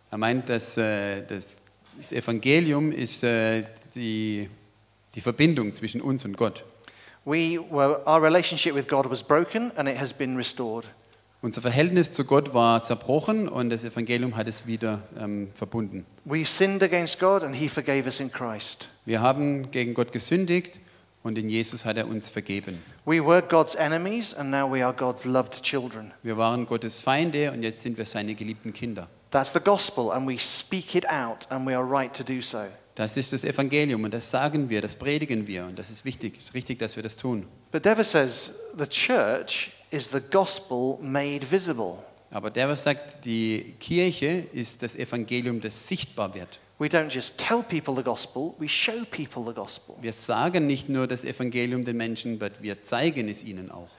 Er 0.10 0.18
meint, 0.18 0.50
dass 0.50 0.78
äh, 0.78 1.22
das, 1.98 2.12
Evangelium 2.12 2.92
ist 2.92 3.24
äh, 3.24 3.64
die, 3.96 4.50
die 5.16 5.22
Verbindung 5.22 5.74
zwischen 5.74 6.02
uns 6.02 6.26
und 6.26 6.38
Gott. 6.38 6.64
We 7.26 7.58
were, 7.72 8.02
our 8.06 8.22
relationship 8.22 8.76
with 8.76 8.88
God 8.88 9.10
was 9.10 9.24
broken 9.24 9.72
and 9.76 9.88
it 9.88 10.00
has 10.00 10.12
been 10.12 10.36
restored. 10.36 10.86
Unser 11.42 11.62
Verhältnis 11.62 12.14
zu 12.14 12.24
Gott 12.24 12.54
war 12.54 12.82
zerbrochen 12.82 13.50
und 13.50 13.70
das 13.70 13.84
Evangelium 13.84 14.38
hat 14.38 14.48
es 14.48 14.66
wieder 14.66 15.04
ähm, 15.20 15.50
verbunden. 15.54 16.06
We 16.24 16.46
sinned 16.46 16.82
against 16.82 17.20
God 17.20 17.44
and 17.44 17.54
he 17.54 17.68
forgave 17.68 18.06
us 18.06 18.22
in 18.22 18.32
Christ. 18.32 18.88
Wir 19.06 19.20
haben 19.20 19.70
gegen 19.72 19.94
Gott 19.94 20.14
gesündigt 20.14 20.80
und 21.22 21.38
in 21.38 21.50
Jesus 21.50 21.84
hat 21.84 21.98
er 21.98 22.08
uns 22.08 22.30
vergeben. 22.30 22.82
We 23.06 23.26
were 23.26 23.42
God's 23.42 23.76
enemies 23.76 24.34
and 24.34 24.52
now 24.52 24.72
we 24.72 24.86
are 24.86 24.94
God's 24.94 25.26
loved 25.26 25.62
children. 25.64 26.12
Wir 26.24 26.38
waren 26.38 26.66
Gottes 26.66 27.00
Feinde 27.00 27.52
und 27.52 27.62
jetzt 27.62 27.82
sind 27.82 27.98
wir 27.98 28.06
seine 28.06 28.36
geliebten 28.36 28.72
Kinder. 28.72 29.08
That's 29.34 29.52
the 29.52 29.60
gospel 29.60 30.12
and 30.12 30.28
we 30.28 30.38
speak 30.38 30.94
it 30.94 31.10
out 31.10 31.48
and 31.50 31.66
we 31.66 31.76
are 31.76 31.84
right 31.84 32.14
to 32.14 32.24
do 32.24 32.40
so. 32.40 32.68
Das 32.94 33.18
ist 33.18 33.34
das 33.34 33.44
Evangelium 33.44 34.04
und 34.04 34.14
das 34.14 34.30
sagen 34.30 34.70
wir, 34.70 34.80
das 34.80 34.94
predigen 34.94 35.48
wir 35.48 35.66
und 35.66 35.80
das 35.80 35.90
ist 35.90 36.06
wichtig. 36.06 36.36
Es 36.38 36.46
ist 36.46 36.54
richtig, 36.54 36.78
dass 36.78 36.96
wir 36.96 37.02
das 37.02 37.18
tun. 37.18 37.48
But 37.72 37.84
Dever 37.84 38.04
says 38.04 38.62
the 38.78 38.86
church 38.86 39.72
is 39.90 40.12
the 40.12 40.20
gospel 40.20 41.00
made 41.02 41.50
visible. 41.50 41.98
Aber 42.30 42.54
was 42.56 42.84
sagt, 42.84 43.26
die 43.26 43.74
Kirche 43.80 44.48
ist 44.54 44.84
das 44.84 44.96
Evangelium, 44.96 45.60
das 45.60 45.88
sichtbar 45.88 46.36
wird. 46.36 46.60
We 46.78 46.86
don't 46.86 47.10
just 47.10 47.40
tell 47.40 47.64
people 47.64 47.96
the 47.96 48.04
gospel, 48.04 48.54
we 48.60 48.70
show 48.70 49.04
people 49.10 49.44
the 49.48 49.60
gospel. 49.60 49.96
Wir 50.00 50.14
sagen 50.14 50.68
nicht 50.68 50.90
nur 50.90 51.08
das 51.08 51.26
Evangelium 51.26 51.86
den 51.86 51.98
Menschen, 51.98 52.38
but 52.38 52.62
wir 52.62 52.84
zeigen 52.84 53.30
es 53.30 53.44
ihnen 53.44 53.72
auch. 53.72 53.90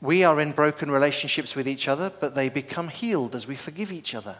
We 0.00 0.28
are 0.28 0.40
in 0.40 0.52
broken 0.52 0.90
relationships 0.90 1.56
with 1.56 1.66
each 1.66 1.88
other, 1.88 2.08
but 2.08 2.36
they 2.36 2.48
become 2.48 2.88
healed 2.88 3.34
as 3.34 3.48
we 3.48 3.56
forgive 3.56 3.92
each 3.92 4.14
other. 4.14 4.36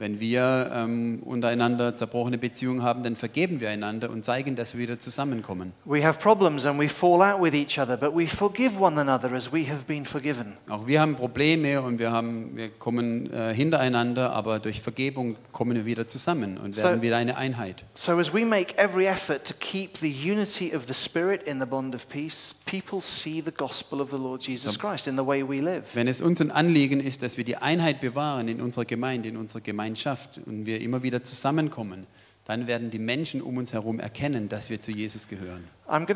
Wenn 0.00 0.18
wir 0.18 0.70
ähm, 0.74 1.20
untereinander 1.22 1.94
zerbrochene 1.94 2.38
Beziehungen 2.38 2.82
haben, 2.82 3.02
dann 3.02 3.16
vergeben 3.16 3.60
wir 3.60 3.68
einander 3.70 4.10
und 4.10 4.24
zeigen, 4.24 4.56
dass 4.56 4.74
wir 4.74 4.80
wieder 4.80 4.98
zusammenkommen. 4.98 5.72
We 5.84 6.04
have 6.04 6.18
problems 6.18 6.64
and 6.66 6.80
we 6.80 6.88
fall 6.88 7.20
out 7.22 7.40
with 7.42 7.52
each 7.54 7.78
other, 7.78 7.96
but 7.96 8.16
we 8.16 8.26
forgive 8.26 8.80
one 8.80 8.98
another 9.00 9.32
as 9.32 9.52
we 9.52 9.68
have 9.68 9.84
been 9.86 10.06
forgiven. 10.06 10.54
Auch 10.68 10.86
wir 10.86 11.00
haben 11.00 11.16
Probleme 11.16 11.82
und 11.82 11.98
wir, 11.98 12.10
haben, 12.12 12.56
wir 12.56 12.70
kommen 12.70 13.30
äh, 13.32 13.54
hintereinander, 13.54 14.32
aber 14.32 14.58
durch 14.58 14.80
Vergebung 14.80 15.36
kommen 15.52 15.74
wir 15.76 15.84
wieder 15.86 16.08
zusammen 16.08 16.56
und 16.58 16.76
werden 16.76 16.96
So- 16.96 17.02
wieder 17.02 17.16
eine 17.18 17.36
Einheit. 17.36 17.84
So, 17.94 18.12
as 18.18 18.32
we 18.32 18.44
make 18.46 18.76
every 18.78 19.04
effort 19.06 19.44
to 19.44 19.54
keep 19.60 19.98
the 19.98 20.10
unity 20.10 20.74
of 20.74 20.84
the 20.86 20.94
Spirit 20.94 21.42
in 21.44 21.60
the 21.60 21.66
bond 21.66 21.94
of 21.94 22.08
peace, 22.08 22.62
people 22.64 23.00
see 23.02 23.42
the 23.44 23.52
gospel 23.52 24.00
of 24.00 24.10
the 24.10 24.16
Lord 24.16 24.42
Jesus 24.46 24.78
Christ 24.78 25.06
in 25.06 25.16
the 25.16 25.26
way 25.26 25.46
we 25.46 25.60
live. 25.60 25.82
Wenn 25.94 26.08
es 26.08 26.22
uns 26.22 26.40
ein 26.40 26.50
Anliegen 26.50 27.00
ist, 27.00 27.22
dass 27.22 27.36
wir 27.36 27.44
die 27.44 27.56
Einheit 27.58 28.00
bewahren 28.00 28.48
in 28.48 28.60
unserer 28.62 28.86
Gemeinde, 28.86 29.28
in 29.28 29.36
unserer 29.36 29.60
Gemeinschaft 29.90 30.40
und 30.46 30.66
wir 30.66 30.80
immer 30.80 31.02
wieder 31.02 31.24
zusammenkommen, 31.24 32.06
dann 32.44 32.66
werden 32.66 32.90
die 32.90 32.98
Menschen 32.98 33.42
um 33.42 33.56
uns 33.56 33.72
herum 33.72 34.00
erkennen, 34.00 34.48
dass 34.48 34.70
wir 34.70 34.80
zu 34.80 34.92
Jesus 34.92 35.28
gehören. 35.28 35.64
Ich 35.88 36.08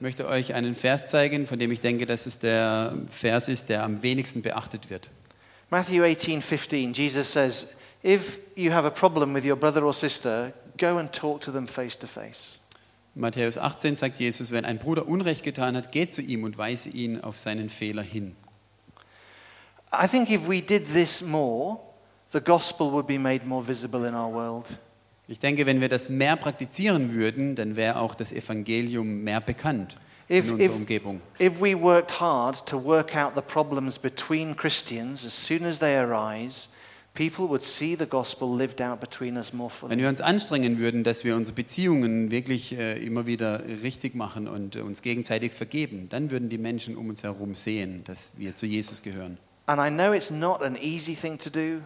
möchte 0.00 0.28
euch 0.28 0.54
einen 0.54 0.74
Vers 0.74 1.10
zeigen, 1.10 1.46
von 1.46 1.58
dem 1.58 1.70
ich 1.72 1.80
denke, 1.80 2.06
dass 2.06 2.26
es 2.26 2.38
der 2.38 2.94
Vers 3.10 3.48
ist, 3.48 3.68
der 3.68 3.82
am 3.82 4.02
wenigsten 4.02 4.42
beachtet 4.42 4.90
wird. 4.90 5.10
Matthew 5.70 6.02
18:15 6.04 6.92
Jesus 6.92 7.32
says, 7.32 7.76
"If 8.04 8.38
you 8.56 8.72
have 8.72 8.86
a 8.86 8.90
problem 8.90 9.34
with 9.34 9.44
your 9.44 9.56
brother 9.56 9.82
or 9.84 9.94
sister, 9.94 10.52
go 10.78 10.98
and 10.98 11.12
talk 11.12 11.40
to 11.42 11.50
them 11.50 11.66
face 11.66 11.98
to 11.98 12.06
face." 12.06 12.60
Matthäus 13.14 13.58
18 13.58 13.96
sagt 13.96 14.20
Jesus, 14.20 14.52
wenn 14.52 14.64
ein 14.64 14.78
Bruder 14.78 15.06
Unrecht 15.06 15.42
getan 15.42 15.76
hat, 15.76 15.92
geht 15.92 16.14
zu 16.14 16.22
ihm 16.22 16.44
und 16.44 16.56
weise 16.56 16.88
ihn 16.88 17.20
auf 17.20 17.38
seinen 17.38 17.68
Fehler 17.68 18.02
hin. 18.02 18.34
I 19.92 20.06
think 20.08 20.30
if 20.30 20.48
we 20.48 20.60
did 20.62 20.86
this 20.92 21.22
more, 21.22 21.78
the 22.32 22.40
gospel 22.40 22.90
would 22.92 23.06
be 23.06 23.18
made 23.18 23.44
more 23.46 23.66
visible 23.66 24.06
in 24.08 24.14
our 24.14 24.32
world. 24.32 24.66
Ich 25.28 25.38
denke, 25.38 25.66
wenn 25.66 25.80
wir 25.80 25.88
das 25.88 26.08
mehr 26.08 26.36
praktizieren 26.36 27.12
würden, 27.12 27.54
dann 27.54 27.76
wäre 27.76 28.00
auch 28.00 28.14
das 28.14 28.32
Evangelium 28.32 29.22
mehr 29.22 29.40
bekannt 29.40 29.98
If- 30.28 30.46
in 30.46 30.52
unserer 30.54 30.70
if- 30.70 30.76
Umgebung. 30.76 31.20
If 31.40 31.60
we 31.60 31.78
worked 31.80 32.20
hard 32.20 32.66
to 32.66 32.82
work 32.82 33.14
out 33.16 33.32
the 33.34 33.42
problems 33.42 33.98
between 33.98 34.56
Christians 34.56 35.24
as 35.26 35.46
soon 35.46 35.64
as 35.64 35.78
they 35.78 35.96
arise, 35.96 36.70
people 37.14 37.46
would 37.48 37.62
see 37.62 37.94
the 37.94 38.06
gospel 38.06 38.56
lived 38.56 38.80
out 38.80 38.98
between 39.00 39.36
us 39.36 39.52
more 39.52 39.70
Wenn 39.70 39.88
fully. 39.90 39.98
wir 40.02 40.08
uns 40.08 40.20
anstrengen 40.22 40.78
würden, 40.78 41.04
dass 41.04 41.24
wir 41.24 41.36
unsere 41.36 41.54
Beziehungen 41.54 42.30
wirklich 42.30 42.76
äh, 42.78 42.98
immer 43.04 43.26
wieder 43.26 43.62
richtig 43.82 44.14
machen 44.14 44.48
und 44.48 44.76
äh, 44.76 44.80
uns 44.80 45.02
gegenseitig 45.02 45.52
vergeben, 45.52 46.08
dann 46.08 46.30
würden 46.30 46.48
die 46.48 46.58
Menschen 46.58 46.96
um 46.96 47.08
uns 47.10 47.22
herum 47.22 47.54
sehen, 47.54 48.02
dass 48.04 48.32
wir 48.38 48.56
zu 48.56 48.64
Jesus 48.66 49.02
gehören. 49.02 49.36
And 49.66 49.80
I 49.80 49.90
know 49.90 50.12
it's 50.12 50.30
not 50.30 50.62
an 50.62 50.76
easy 50.76 51.14
thing 51.14 51.38
to 51.38 51.50
do, 51.50 51.82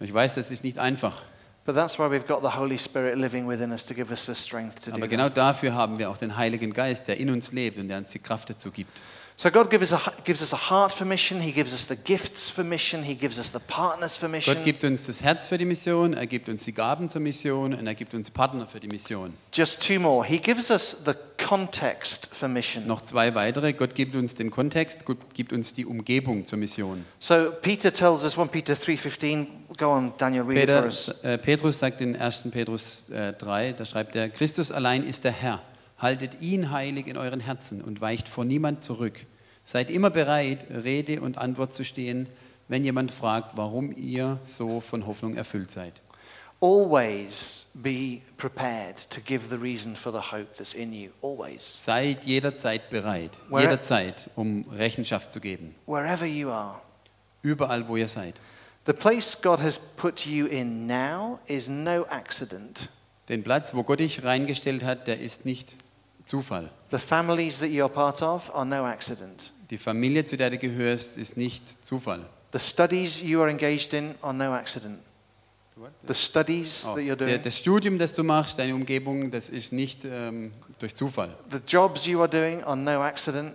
Ich 0.00 0.14
weiß, 0.14 0.36
das 0.36 0.50
ist 0.50 0.64
nicht 0.64 0.78
einfach, 0.78 1.22
but 1.66 1.74
that's 1.74 1.98
why 1.98 2.04
we've 2.04 2.26
got 2.26 2.40
the 2.42 2.58
Holy 2.58 2.78
Spirit 2.78 3.18
living 3.18 3.48
within 3.48 3.72
us 3.72 3.86
to 3.86 3.94
give 3.94 4.10
us 4.10 4.26
the 4.26 4.34
strength 4.34 4.84
to 4.84 4.90
do 4.90 4.96
aber 4.96 5.08
genau 5.08 5.28
dafür 5.28 5.74
haben 5.74 5.98
wir 5.98 6.08
auch 6.08 6.16
den 6.16 6.36
Heiligen 6.36 6.72
Geist, 6.72 7.08
der 7.08 7.18
in 7.18 7.30
uns 7.30 7.52
lebt 7.52 7.78
und 7.78 7.88
der 7.88 7.98
uns 7.98 8.10
die 8.10 8.18
Kraft 8.18 8.48
dazu 8.48 8.70
gibt. 8.70 8.96
So 9.40 9.52
God 9.52 9.70
gives 9.70 9.92
us, 9.92 10.04
a, 10.04 10.12
gives 10.24 10.42
us 10.42 10.52
a 10.52 10.56
heart 10.56 10.90
for 10.90 11.04
mission. 11.04 11.40
He 11.40 11.52
gives 11.52 11.72
us 11.72 11.86
the 11.86 11.94
gifts 11.94 12.50
for 12.50 12.64
mission. 12.64 13.04
He 13.04 13.14
gives 13.14 13.38
us 13.38 13.52
the 13.52 13.60
partners 13.60 14.18
for 14.18 14.28
mission. 14.28 14.52
Gott 14.52 14.64
gibt 14.64 14.82
uns 14.82 15.06
das 15.06 15.22
Herz 15.22 15.46
für 15.46 15.56
die 15.56 15.64
Mission, 15.64 16.12
er 16.12 16.26
gibt 16.26 16.48
uns 16.48 16.64
die 16.64 16.72
Gaben 16.72 17.08
zur 17.08 17.20
Mission 17.20 17.72
und 17.72 17.86
er 17.86 17.94
gibt 17.94 18.14
uns 18.14 18.30
Partner 18.32 18.66
für 18.66 18.80
die 18.80 18.88
Mission. 18.88 19.32
Just 19.54 19.86
two 19.86 20.00
more. 20.00 20.26
He 20.26 20.38
gives 20.38 20.72
us 20.72 21.04
the 21.04 21.12
context 21.46 22.34
for 22.34 22.48
mission. 22.48 22.88
Noch 22.88 23.02
zwei 23.02 23.36
weitere. 23.36 23.74
Gott 23.74 23.94
gibt 23.94 24.16
uns 24.16 24.34
den 24.34 24.50
Kontext, 24.50 25.04
Gott 25.04 25.18
gibt 25.34 25.52
uns 25.52 25.72
die 25.72 25.86
Umgebung 25.86 26.44
zur 26.44 26.58
Mission. 26.58 27.04
So 27.20 27.52
Peter 27.62 27.92
tells 27.92 28.24
us 28.24 28.36
1 28.36 28.50
Peter 28.50 28.74
3:15. 28.74 29.46
Go 29.76 29.92
on, 29.92 30.14
Daniel, 30.18 30.42
read 30.42 30.64
it 30.64 30.68
for 30.68 30.82
Peter, 30.82 30.86
us. 30.86 31.08
äh, 31.22 31.38
Petrus 31.38 31.78
sagt 31.78 32.00
in 32.00 32.16
1. 32.16 32.50
Petrus 32.50 33.08
äh, 33.10 33.34
3, 33.34 33.74
da 33.74 33.84
schreibt 33.84 34.16
er, 34.16 34.30
Christus 34.30 34.72
allein 34.72 35.06
ist 35.06 35.22
der 35.22 35.30
Herr. 35.30 35.62
Haltet 35.98 36.40
ihn 36.40 36.70
heilig 36.70 37.06
in 37.06 37.16
euren 37.16 37.40
Herzen 37.40 37.82
und 37.82 38.00
weicht 38.00 38.28
vor 38.28 38.44
niemand 38.44 38.84
zurück. 38.84 39.26
Seid 39.64 39.90
immer 39.90 40.10
bereit, 40.10 40.66
Rede 40.70 41.20
und 41.20 41.38
Antwort 41.38 41.74
zu 41.74 41.84
stehen, 41.84 42.28
wenn 42.68 42.84
jemand 42.84 43.10
fragt, 43.10 43.56
warum 43.56 43.92
ihr 43.96 44.38
so 44.42 44.80
von 44.80 45.06
Hoffnung 45.06 45.34
erfüllt 45.34 45.70
seid. 45.70 45.94
Always 46.60 47.70
be 47.74 48.20
prepared 48.36 49.08
to 49.10 49.20
give 49.20 49.48
the 49.48 49.56
reason 49.56 49.94
for 49.94 50.10
the 50.12 50.18
hope 50.32 50.54
that's 50.56 50.74
in 50.74 50.92
you. 50.92 51.10
Always. 51.22 51.84
Seid 51.84 52.24
jederzeit 52.24 52.90
bereit, 52.90 53.30
Where- 53.48 53.62
jederzeit, 53.62 54.28
um 54.36 54.64
Rechenschaft 54.70 55.32
zu 55.32 55.40
geben. 55.40 55.74
Wherever 55.86 56.26
you 56.26 56.50
are. 56.50 56.80
Überall, 57.42 57.86
wo 57.88 57.96
ihr 57.96 58.08
seid. 58.08 58.34
The 58.86 58.92
place 58.92 59.40
God 59.40 59.60
has 59.60 59.78
put 59.78 60.26
you 60.26 60.46
in 60.46 60.86
now 60.86 61.38
is 61.46 61.68
no 61.68 62.04
accident. 62.06 62.88
Den 63.28 63.44
Platz, 63.44 63.74
wo 63.74 63.82
Gott 63.84 64.00
dich 64.00 64.24
reingestellt 64.24 64.82
hat, 64.84 65.06
der 65.06 65.20
ist 65.20 65.44
nicht 65.46 65.76
Zufall. 66.28 66.68
The 66.90 66.98
families 66.98 67.58
that 67.58 67.70
you 67.70 67.82
are 67.84 67.92
part 67.92 68.22
of 68.22 68.54
are 68.54 68.64
no 68.66 68.84
accident. 68.86 69.50
Die 69.70 69.78
Familie, 69.78 70.24
zu 70.24 70.36
der 70.36 70.50
du 70.50 70.58
gehörst, 70.58 71.18
ist 71.18 71.36
nicht 71.36 71.84
Zufall. 71.84 72.24
The 72.52 72.58
studies 72.58 73.22
you 73.22 73.40
are 73.40 73.50
engaged 73.50 73.92
in 73.94 74.14
are 74.22 74.32
no 74.34 74.52
accident. 74.52 74.98
The 76.06 76.14
studies 76.14 76.86
Oh, 76.88 76.94
that 76.96 77.04
you're 77.04 77.14
der, 77.16 77.28
doing, 77.28 77.42
das 77.42 77.56
Studium, 77.58 77.98
das 77.98 78.14
du 78.14 78.24
machst, 78.24 78.58
deine 78.58 78.74
Umgebung, 78.74 79.30
das 79.30 79.48
ist 79.48 79.72
nicht 79.72 80.04
ähm, 80.04 80.50
durch 80.80 80.94
Zufall. 80.96 81.34
the 81.52 81.58
jobs 81.66 82.04
you 82.06 82.18
are 82.20 82.28
doing 82.28 82.62
are 82.64 82.76
no 82.76 83.00
accident. 83.02 83.52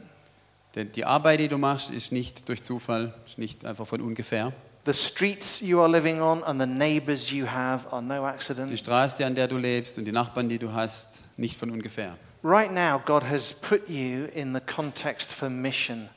Der, 0.76 0.86
die 0.86 1.04
Arbeit, 1.06 1.42
die 1.42 1.48
du 1.50 1.58
machst, 1.58 1.90
ist 1.90 2.12
nicht 2.12 2.48
durch 2.48 2.64
Zufall, 2.64 3.14
ist 3.28 3.38
nicht 3.38 3.66
einfach 3.66 3.86
von 3.86 4.00
ungefähr. 4.02 4.54
The 4.86 4.94
streets 4.94 5.60
you 5.62 5.80
are 5.82 5.90
living 5.92 6.22
on 6.22 6.44
and 6.44 6.60
the 6.62 6.68
neighbors 6.68 7.30
you 7.30 7.46
have 7.46 7.92
are 7.92 8.02
no 8.02 8.22
Die 8.22 8.28
accident. 8.28 8.78
Straße, 8.80 9.26
an 9.26 9.36
der 9.36 9.48
du 9.48 9.58
lebst 9.58 9.98
und 9.98 10.06
die 10.06 10.12
Nachbarn, 10.12 10.48
die 10.50 10.60
du 10.60 10.72
hast, 10.74 11.24
nicht 11.38 11.60
von 11.60 11.70
ungefähr. 11.72 12.18
Right 12.43 12.73
now, 12.73 12.97
God 12.97 13.23
has 13.23 13.53
put 13.53 13.89
you 13.89 14.29
in 14.36 14.51
the 14.51 14.60
context 14.60 15.32
for 15.34 15.49
mission. 15.49 16.10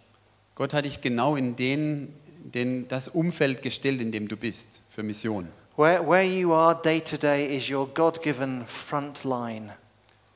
Gott 0.56 0.72
hat 0.72 0.84
dich 0.84 1.00
genau 1.00 1.36
in 1.36 1.54
den, 1.54 2.12
den, 2.52 2.88
das 2.88 3.06
Umfeld 3.06 3.62
gestellt, 3.62 4.00
in 4.00 4.10
dem 4.10 4.26
du 4.26 4.36
bist, 4.36 4.80
für 4.90 5.04
Mission. 5.04 5.48
Where, 5.76 6.04
where 6.04 6.24
you 6.24 6.52
are 6.52 6.74
day 6.74 7.00
to 7.00 7.16
day 7.16 7.56
is 7.56 7.70
your 7.70 7.86
God 7.86 8.22
given 8.22 8.66
front 8.66 9.22
line. 9.22 9.72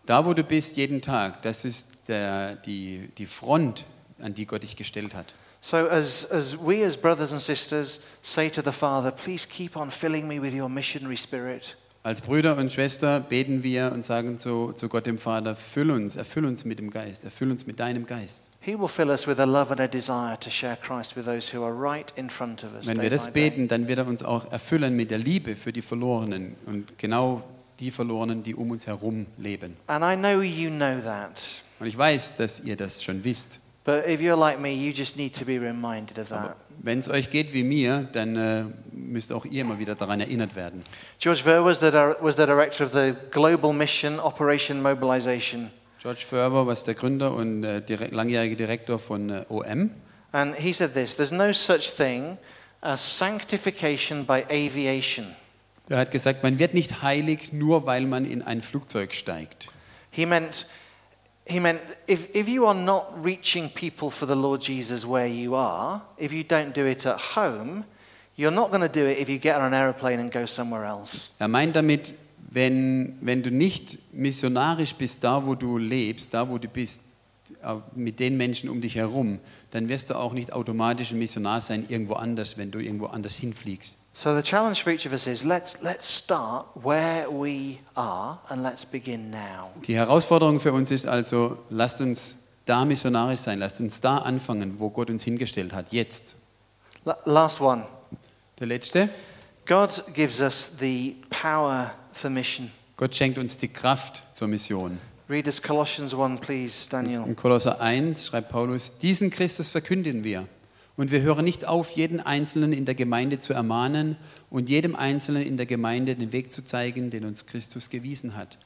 Da, 0.06 0.24
wo 0.24 0.32
du 0.32 0.44
bist, 0.44 0.76
jeden 0.76 1.00
Tag, 1.00 1.42
das 1.42 1.64
ist 1.64 2.08
der, 2.08 2.54
die, 2.54 3.08
die 3.18 3.26
Front, 3.26 3.84
an 4.20 4.34
die 4.34 4.46
Gott 4.46 4.62
dich 4.62 4.76
gestellt 4.76 5.14
hat. 5.14 5.34
So, 5.60 5.76
as, 5.88 6.30
as 6.30 6.56
we 6.56 6.84
as 6.84 6.96
brothers 6.96 7.32
and 7.32 7.40
sisters 7.40 8.00
say 8.22 8.48
to 8.50 8.62
the 8.62 8.72
Father, 8.72 9.10
please 9.10 9.46
keep 9.46 9.76
on 9.76 9.90
filling 9.90 10.28
me 10.28 10.40
with 10.40 10.54
your 10.54 10.68
missionary 10.68 11.16
spirit. 11.16 11.76
Als 12.02 12.22
Brüder 12.22 12.56
und 12.56 12.72
Schwester 12.72 13.20
beten 13.20 13.62
wir 13.62 13.92
und 13.92 14.06
sagen 14.06 14.38
zu, 14.38 14.72
zu 14.72 14.88
Gott 14.88 15.04
dem 15.04 15.18
Vater, 15.18 15.54
füll 15.54 15.90
uns, 15.90 16.16
erfüll 16.16 16.46
uns 16.46 16.64
mit 16.64 16.78
dem 16.78 16.90
Geist, 16.90 17.24
erfüll 17.24 17.50
uns 17.50 17.66
mit 17.66 17.78
deinem 17.78 18.06
Geist. 18.06 18.48
He 18.60 18.78
will 18.78 18.88
fill 18.88 19.10
us 19.10 19.26
with 19.26 19.38
a 19.38 19.44
love 19.44 19.70
and 19.70 19.80
a 19.80 19.86
desire 19.86 20.38
to 20.40 20.48
share 20.48 20.78
Christ 20.80 21.14
with 21.14 21.26
those 21.26 21.54
who 21.54 21.62
are 21.62 21.74
right 21.74 22.10
in 22.16 22.30
front 22.30 22.64
of 22.64 22.74
us. 22.74 22.88
Wenn 22.88 23.02
wir 23.02 23.10
das 23.10 23.30
beten, 23.34 23.68
dann 23.68 23.86
wird 23.86 23.98
er 23.98 24.06
uns 24.06 24.22
auch 24.22 24.50
erfüllen 24.50 24.96
mit 24.96 25.10
der 25.10 25.18
Liebe 25.18 25.56
für 25.56 25.74
die 25.74 25.82
Verlorenen 25.82 26.56
und 26.64 26.98
genau 26.98 27.42
die 27.80 27.90
Verlorenen, 27.90 28.42
die 28.42 28.54
um 28.54 28.70
uns 28.70 28.86
herum 28.86 29.26
leben. 29.36 29.76
And 29.86 30.02
I 30.02 30.16
know 30.16 30.40
you 30.40 30.70
know 30.70 31.00
that. 31.04 31.46
Und 31.80 31.86
ich 31.86 31.98
weiß, 31.98 32.36
dass 32.36 32.64
ihr 32.64 32.76
das 32.76 33.02
schon 33.02 33.24
wisst. 33.24 33.60
But 33.84 34.06
if 34.06 34.20
you're 34.20 34.38
like 34.38 34.58
me, 34.58 34.72
you 34.72 34.92
just 34.92 35.18
need 35.18 35.34
to 35.38 35.44
be 35.44 35.60
reminded 35.60 36.18
of 36.18 36.28
that. 36.30 36.56
Wenn 36.82 37.00
es 37.00 37.10
euch 37.10 37.28
geht 37.28 37.52
wie 37.52 37.62
mir, 37.62 38.08
dann 38.12 38.36
äh, 38.36 38.64
müsst 39.10 39.32
auch 39.32 39.44
ihr 39.44 39.62
immer 39.62 39.78
wieder 39.78 39.94
daran 39.94 40.20
erinnert 40.20 40.56
werden. 40.56 40.82
George 41.18 41.42
Ver 41.42 41.64
was 41.64 41.80
the, 41.80 41.92
was 42.20 42.36
the 42.36 42.46
director 42.46 42.86
of 42.86 42.92
the 42.92 43.14
Global 43.30 43.72
Mission 43.72 44.18
Operation 44.20 44.80
Mobilization. 44.82 45.70
George 46.00 46.24
Ferber 46.26 46.66
war 46.66 46.74
der 46.74 46.94
Gründer 46.94 47.34
und 47.34 47.62
äh, 47.62 47.82
direk- 47.86 48.14
langjährige 48.14 48.56
Direktor 48.56 48.98
von 48.98 49.28
äh, 49.28 49.44
OM. 49.50 49.90
And 50.32 50.56
he 50.56 50.72
said 50.72 50.94
this 50.94 51.16
There's 51.16 51.32
no 51.32 51.52
such 51.52 51.94
thing 51.94 52.38
as 52.80 53.18
sanctification 53.18 54.24
by 54.24 54.44
aviation. 54.48 55.26
Er 55.90 55.98
hat 55.98 56.10
gesagt, 56.12 56.42
man 56.42 56.58
wird 56.58 56.72
nicht 56.72 57.02
heilig, 57.02 57.52
nur 57.52 57.84
weil 57.84 58.02
man 58.06 58.24
in 58.24 58.42
ein 58.42 58.60
Flugzeug 58.60 59.12
steigt. 59.12 59.68
He 60.12 60.24
meant, 60.24 60.66
he 61.44 61.58
meant 61.60 61.80
if, 62.08 62.34
if 62.34 62.48
you 62.48 62.64
are 62.64 62.74
not 62.74 63.06
reaching 63.22 63.68
people 63.68 64.08
for 64.10 64.26
the 64.26 64.34
Lord 64.34 64.62
Jesus 64.66 65.04
where 65.06 65.26
you 65.26 65.54
are, 65.56 66.00
if 66.16 66.32
you 66.32 66.44
don't 66.44 66.72
do 66.72 66.86
it 66.86 67.04
at 67.04 67.36
home, 67.36 67.84
you're 68.40 68.50
not 68.50 68.70
going 68.70 68.80
to 68.80 68.88
do 68.88 69.06
it 69.06 69.18
if 69.18 69.28
you 69.28 69.38
get 69.38 69.56
on 69.56 69.62
an 69.62 69.74
aeroplane 69.74 70.18
and 70.18 70.32
go 70.32 70.46
somewhere 70.46 70.86
else. 70.86 71.30
Er 71.38 71.48
meint 71.48 71.76
damit, 71.76 72.14
wenn, 72.50 73.18
wenn 73.20 73.42
du 73.42 73.50
nicht 73.50 74.14
missionarisch 74.14 74.94
bist, 74.94 75.22
da 75.22 75.44
wo 75.44 75.54
du 75.54 75.76
lebst, 75.76 76.32
da 76.32 76.48
wo 76.48 76.56
du 76.56 76.66
bist, 76.66 77.02
äh, 77.62 77.74
mit 77.94 78.18
den 78.18 78.38
Menschen 78.38 78.70
um 78.70 78.80
dich 78.80 78.96
herum, 78.96 79.40
dann 79.72 79.88
wirst 79.90 80.08
du 80.08 80.14
auch 80.14 80.32
nicht 80.32 80.52
automatisch 80.54 81.12
ein 81.12 81.18
Missionar 81.18 81.60
sein 81.60 81.84
irgendwo 81.88 82.14
anders, 82.14 82.56
wenn 82.56 82.70
du 82.70 82.78
irgendwo 82.78 83.06
anders 83.06 83.36
hinfliegst. 83.36 83.98
So 84.14 84.34
the 84.34 84.42
challenge 84.42 84.76
for 84.82 84.92
each 84.92 85.06
of 85.06 85.12
us 85.12 85.26
is 85.26 85.44
let's, 85.44 85.82
let's 85.82 86.08
start 86.08 86.66
where 86.74 87.26
we 87.30 87.76
are 87.94 88.38
and 88.48 88.62
let's 88.62 88.84
begin 88.84 89.30
now. 89.30 89.70
Die 89.86 89.94
Herausforderung 89.94 90.60
für 90.60 90.72
uns 90.72 90.90
ist 90.90 91.06
also, 91.06 91.58
lasst 91.68 92.00
uns 92.00 92.36
da 92.64 92.84
missionarisch 92.84 93.40
sein, 93.40 93.58
lasst 93.58 93.80
uns 93.80 94.00
da 94.00 94.18
anfangen, 94.18 94.78
wo 94.78 94.88
Gott 94.90 95.10
uns 95.10 95.24
hingestellt 95.24 95.72
hat, 95.72 95.92
jetzt. 95.92 96.36
La- 97.04 97.18
last 97.24 97.60
one. 97.60 97.84
Der 98.60 98.66
letzte, 98.66 99.08
God 99.64 99.88
gives 100.12 100.38
us 100.38 100.76
the 100.78 101.16
power 101.30 101.94
for 102.12 102.28
mission. 102.28 102.70
Gott 102.98 103.14
schenkt 103.14 103.38
uns 103.38 103.56
die 103.56 103.68
Kraft 103.68 104.22
zur 104.34 104.48
Mission. 104.48 104.98
Read 105.30 105.46
us 105.46 105.62
Colossians 105.62 106.12
1, 106.12 106.42
please, 106.42 106.86
Daniel. 106.90 107.24
In 107.26 107.36
Kolosser 107.36 107.80
1 107.80 108.26
schreibt 108.26 108.50
Paulus, 108.50 108.98
diesen 108.98 109.30
Christus 109.30 109.70
verkünden 109.70 110.24
wir. 110.24 110.46
Und 110.98 111.10
wir 111.10 111.22
hören 111.22 111.46
nicht 111.46 111.64
auf, 111.64 111.92
jeden 111.92 112.20
Einzelnen 112.20 112.74
in 112.74 112.84
der 112.84 112.94
Gemeinde 112.94 113.38
zu 113.38 113.54
ermahnen 113.54 114.18
und 114.50 114.68
jedem 114.68 114.94
Einzelnen 114.94 115.42
in 115.42 115.56
der 115.56 115.64
Gemeinde 115.64 116.14
den 116.14 116.32
Weg 116.34 116.52
zu 116.52 116.62
zeigen, 116.62 117.08
den 117.08 117.24
uns 117.24 117.46
Christus 117.46 117.88
gewiesen 117.88 118.36
hat. 118.36 118.58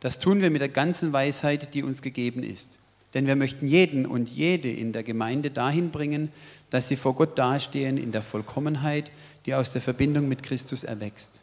Das 0.00 0.18
tun 0.18 0.42
wir 0.42 0.50
mit 0.50 0.60
der 0.60 0.70
ganzen 0.70 1.12
Weisheit, 1.12 1.72
die 1.72 1.84
uns 1.84 2.02
gegeben 2.02 2.42
ist. 2.42 2.80
Denn 3.14 3.28
wir 3.28 3.36
möchten 3.36 3.68
jeden 3.68 4.06
und 4.06 4.28
jede 4.28 4.70
in 4.70 4.92
der 4.92 5.04
Gemeinde 5.04 5.52
dahin 5.52 5.90
bringen, 5.90 6.32
dass 6.70 6.88
sie 6.88 6.96
vor 6.96 7.14
Gott 7.14 7.38
dastehen 7.38 7.96
in 7.96 8.12
der 8.12 8.22
Vollkommenheit, 8.22 9.10
die 9.46 9.54
aus 9.54 9.72
der 9.72 9.82
Verbindung 9.82 10.28
mit 10.28 10.42
Christus 10.42 10.84
erwächst. 10.84 11.40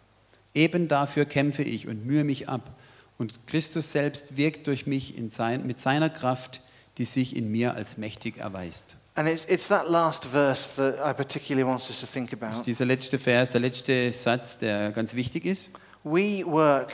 Eben 0.53 0.88
dafür 0.88 1.25
kämpfe 1.25 1.63
ich 1.63 1.88
und 1.88 2.05
mühe 2.05 2.23
mich 2.23 2.49
ab. 2.49 2.71
Und 3.17 3.47
Christus 3.47 3.91
selbst 3.91 4.38
wirkt 4.38 4.67
durch 4.67 4.86
mich 4.86 5.17
in 5.17 5.29
sein, 5.29 5.65
mit 5.65 5.79
seiner 5.79 6.09
Kraft, 6.09 6.62
die 6.97 7.05
sich 7.05 7.36
in 7.36 7.51
mir 7.51 7.73
als 7.73 7.97
mächtig 7.97 8.38
erweist. 8.38 8.97
And 9.15 9.29
it's, 9.29 9.45
it's 9.45 9.67
that 9.67 9.89
last 9.89 10.25
verse 10.25 10.75
that 10.75 10.95
I 10.95 11.13
particularly 11.13 11.67
want 11.67 11.79
us 11.81 11.99
to 12.01 12.07
think 12.07 12.33
about. 12.33 12.63
dieser 12.65 12.86
letzte 12.86 13.19
Vers, 13.19 13.51
der 13.51 13.62
letzte 13.62 14.12
Satz, 14.12 14.57
der 14.57 14.91
ganz 14.91 15.13
wichtig 15.13 15.45
ist. 15.45 15.69
We 16.03 16.43
work 16.45 16.91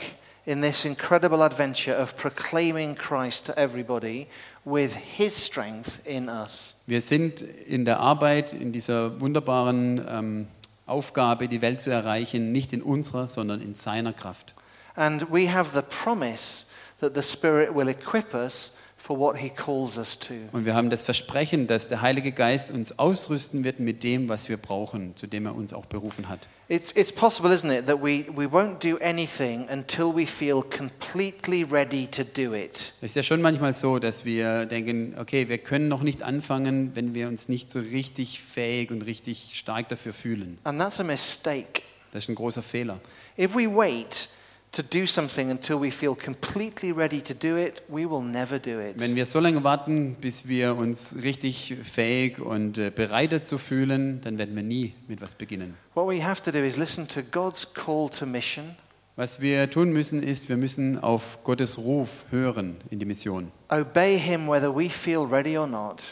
in 0.50 0.62
this 0.62 0.84
incredible 0.84 1.44
adventure 1.44 1.94
of 1.94 2.16
proclaiming 2.16 2.96
Christ 2.96 3.46
to 3.46 3.56
everybody 3.56 4.26
with 4.64 4.96
his 4.96 5.32
strength 5.32 6.04
in 6.04 6.28
us. 6.28 6.74
Wir 6.88 7.00
sind 7.00 7.40
in 7.40 7.84
der 7.84 8.00
Arbeit, 8.00 8.52
in 8.52 8.72
dieser 8.72 9.20
wunderbaren 9.20 10.04
ähm, 10.08 10.46
Aufgabe, 10.86 11.46
die 11.46 11.62
Welt 11.62 11.80
zu 11.80 11.90
erreichen, 11.90 12.50
nicht 12.50 12.72
in 12.72 12.82
unserer, 12.82 13.28
sondern 13.28 13.60
in 13.62 13.76
seiner 13.76 14.12
Kraft. 14.12 14.56
And 14.96 15.30
we 15.30 15.48
have 15.48 15.70
the 15.72 15.82
promise 15.88 16.72
that 16.98 17.14
the 17.14 17.22
Spirit 17.22 17.72
will 17.72 17.86
equip 17.86 18.34
us 18.34 18.79
Und 19.10 20.64
wir 20.64 20.74
haben 20.74 20.88
das 20.88 21.02
Versprechen, 21.02 21.66
dass 21.66 21.88
der 21.88 22.00
Heilige 22.00 22.30
Geist 22.30 22.70
uns 22.70 22.98
ausrüsten 22.98 23.64
wird 23.64 23.80
mit 23.80 24.04
dem, 24.04 24.28
was 24.28 24.48
wir 24.48 24.56
brauchen, 24.56 25.16
zu 25.16 25.26
dem 25.26 25.46
er 25.46 25.56
uns 25.56 25.72
auch 25.72 25.86
berufen 25.86 26.28
hat. 26.28 26.46
It's, 26.68 26.92
it's 26.94 27.10
possible, 27.10 27.50
isn't 27.50 27.76
it, 27.76 27.86
that 27.86 28.00
we, 28.00 28.24
we 28.36 28.46
won't 28.46 28.78
do 28.78 28.96
anything 29.02 29.66
until 29.68 30.14
we 30.14 30.26
feel 30.26 30.62
completely 30.62 31.64
ready 31.64 32.06
to 32.06 32.22
do 32.22 32.54
it. 32.54 32.92
Es 33.00 33.10
ist 33.10 33.16
ja 33.16 33.22
schon 33.24 33.42
manchmal 33.42 33.74
so, 33.74 33.98
dass 33.98 34.24
wir 34.24 34.66
denken, 34.66 35.16
okay, 35.18 35.48
wir 35.48 35.58
können 35.58 35.88
noch 35.88 36.02
nicht 36.02 36.22
anfangen, 36.22 36.92
wenn 36.94 37.12
wir 37.12 37.26
uns 37.26 37.48
nicht 37.48 37.72
so 37.72 37.80
richtig 37.80 38.40
fähig 38.40 38.92
und 38.92 39.02
richtig 39.02 39.54
stark 39.54 39.88
dafür 39.88 40.12
fühlen. 40.12 40.58
And 40.62 40.78
that's 40.78 41.00
a 41.00 41.04
mistake. 41.04 41.82
Das 42.12 42.24
ist 42.24 42.28
ein 42.28 42.36
großer 42.36 42.62
Fehler. 42.62 43.00
If 43.36 43.56
we 43.56 43.66
wait 43.66 44.28
to 44.72 44.82
do 44.82 45.04
something 45.06 45.50
until 45.50 45.80
we 45.80 45.90
feel 45.90 46.14
completely 46.14 46.92
ready 46.92 47.20
to 47.20 47.34
do 47.34 47.56
it, 47.56 47.82
we 47.88 48.08
will 48.08 48.22
never 48.22 48.58
do 48.58 48.78
it. 48.80 48.98
Wenn 49.00 49.16
wir 49.16 49.26
so 49.26 49.40
lange 49.40 49.64
warten, 49.64 50.14
bis 50.20 50.46
wir 50.46 50.76
uns 50.76 51.16
richtig 51.22 51.74
fähig 51.82 52.38
und 52.38 52.78
äh, 52.78 52.90
bereit 52.94 53.32
dazu 53.32 53.58
fühlen, 53.58 54.20
dann 54.20 54.38
werden 54.38 54.54
wir 54.54 54.62
nie 54.62 54.92
mit 55.08 55.20
was 55.20 55.34
beginnen. 55.34 55.74
What 55.94 56.06
we 56.08 56.24
have 56.24 56.42
to 56.44 56.52
do 56.52 56.58
is 56.58 56.76
listen 56.76 57.08
to 57.08 57.20
God's 57.32 57.74
call 57.74 58.08
to 58.10 58.26
mission, 58.26 58.76
Was 59.16 59.40
wir 59.40 59.68
tun 59.68 59.92
müssen, 59.92 60.22
ist, 60.22 60.48
wir 60.48 60.56
müssen 60.56 60.98
auf 61.02 61.42
Gottes 61.44 61.76
Ruf 61.78 62.24
hören 62.30 62.76
in 62.90 62.98
die 63.00 63.04
Mission. 63.06 63.50
obey 63.70 64.16
Him 64.18 64.46
whether 64.48 64.74
we 64.74 64.88
feel 64.88 65.24
ready 65.24 65.58
or 65.58 65.66
not, 65.66 66.02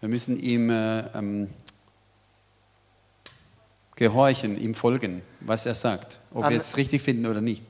Wir 0.00 0.08
müssen 0.08 0.38
ihm 0.40 0.70
äh, 0.70 1.00
ähm, 1.16 1.48
gehorchen, 3.96 4.60
ihm 4.60 4.74
folgen, 4.74 5.22
was 5.40 5.66
er 5.66 5.74
sagt, 5.74 6.20
ob 6.32 6.44
An- 6.44 6.50
wir 6.50 6.56
es 6.56 6.76
richtig 6.76 7.02
finden 7.02 7.26
oder 7.26 7.40
nicht. 7.40 7.62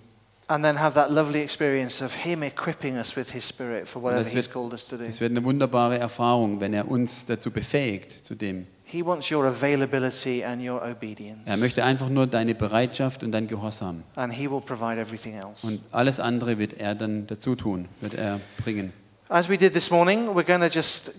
And 0.49 0.65
then 0.65 0.79
have 0.79 0.95
that 0.95 1.11
lovely 1.11 1.41
experience 1.43 2.03
of 2.03 2.15
Him 2.15 2.43
equipping 2.43 2.97
us 2.97 3.15
with 3.17 3.31
His 3.33 3.45
Spirit 3.47 3.87
for 3.89 4.03
whatever 4.03 4.21
das 4.23 4.29
He's 4.33 4.37
wird- 4.47 4.53
called 4.53 4.73
us 4.73 4.87
to 4.89 4.97
do. 4.97 5.05
Es 5.05 5.21
wird 5.21 5.31
eine 5.31 5.45
wunderbare 5.45 5.99
Erfahrung, 5.99 6.61
wenn 6.61 6.73
er 6.75 6.91
uns 6.91 7.27
dazu 7.27 7.51
befähigt, 7.51 8.25
zu 8.25 8.35
dem. 8.35 8.67
He 8.91 9.05
wants 9.05 9.31
your 9.31 9.45
availability 9.45 10.43
and 10.43 10.67
your 10.67 10.83
obedience, 10.83 11.43
Er 11.51 11.59
möchte 11.59 11.85
einfach 11.85 12.09
nur 12.09 12.27
deine 12.27 12.55
Bereitschaft 12.55 13.23
und 13.23 13.33
dein 13.33 13.47
Gehorsam. 13.47 14.03
and 14.17 14.33
He 14.33 14.51
will 14.51 14.63
provide 14.63 14.99
everything 14.99 15.35
else. 15.35 15.67
Und 15.67 15.81
alles 15.93 16.21
andere 16.21 16.59
wird 16.59 16.73
er 16.81 16.95
dann 16.95 17.27
dazu 17.27 17.55
tun, 17.55 17.87
wird 18.01 18.15
er 18.15 18.41
bringen. 18.65 18.93
As 19.31 19.47
we 19.47 19.59
did 19.59 19.75
this 19.75 19.91
morning, 19.91 20.35
we're 20.35 20.43
going 20.43 20.63
to 20.63 20.71
just 20.71 21.13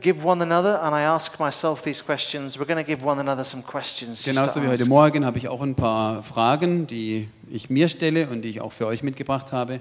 give 0.00 0.22
one 0.22 0.40
another, 0.40 0.78
and 0.84 0.94
I 0.94 1.00
ask 1.00 1.40
myself 1.40 1.82
these 1.82 2.00
questions. 2.00 2.56
We're 2.56 2.64
going 2.64 2.78
to 2.78 2.84
give 2.84 3.02
one 3.04 3.18
another 3.18 3.42
some 3.42 3.64
questions. 3.64 4.22
Genauso 4.22 4.62
wie 4.62 4.68
heute. 4.68 4.86
Morgen 4.86 5.24
habe 5.24 5.36
ich 5.38 5.48
auch 5.48 5.60
ein 5.60 5.74
paar 5.74 6.22
Fragen, 6.22 6.86
die 6.86 7.28
ich 7.50 7.68
mir 7.68 7.88
stelle 7.88 8.28
und 8.28 8.42
die 8.42 8.50
ich 8.50 8.60
auch 8.60 8.70
für 8.70 8.86
euch 8.86 9.02
mitgebracht 9.02 9.50
habe. 9.50 9.80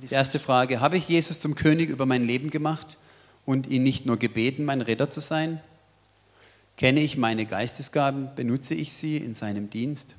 Die 0.00 0.14
erste 0.14 0.38
Frage, 0.38 0.80
habe 0.80 0.96
ich 0.96 1.08
Jesus 1.08 1.40
zum 1.40 1.56
König 1.56 1.88
über 1.88 2.06
mein 2.06 2.22
Leben 2.22 2.48
gemacht 2.48 2.96
und 3.44 3.66
ihn 3.66 3.82
nicht 3.82 4.06
nur 4.06 4.16
gebeten, 4.16 4.64
mein 4.64 4.80
Retter 4.80 5.10
zu 5.10 5.18
sein? 5.18 5.60
Kenne 6.76 7.00
ich 7.00 7.16
meine 7.16 7.44
Geistesgaben, 7.44 8.28
benutze 8.36 8.76
ich 8.76 8.92
sie 8.92 9.16
in 9.16 9.34
seinem 9.34 9.68
Dienst? 9.68 10.14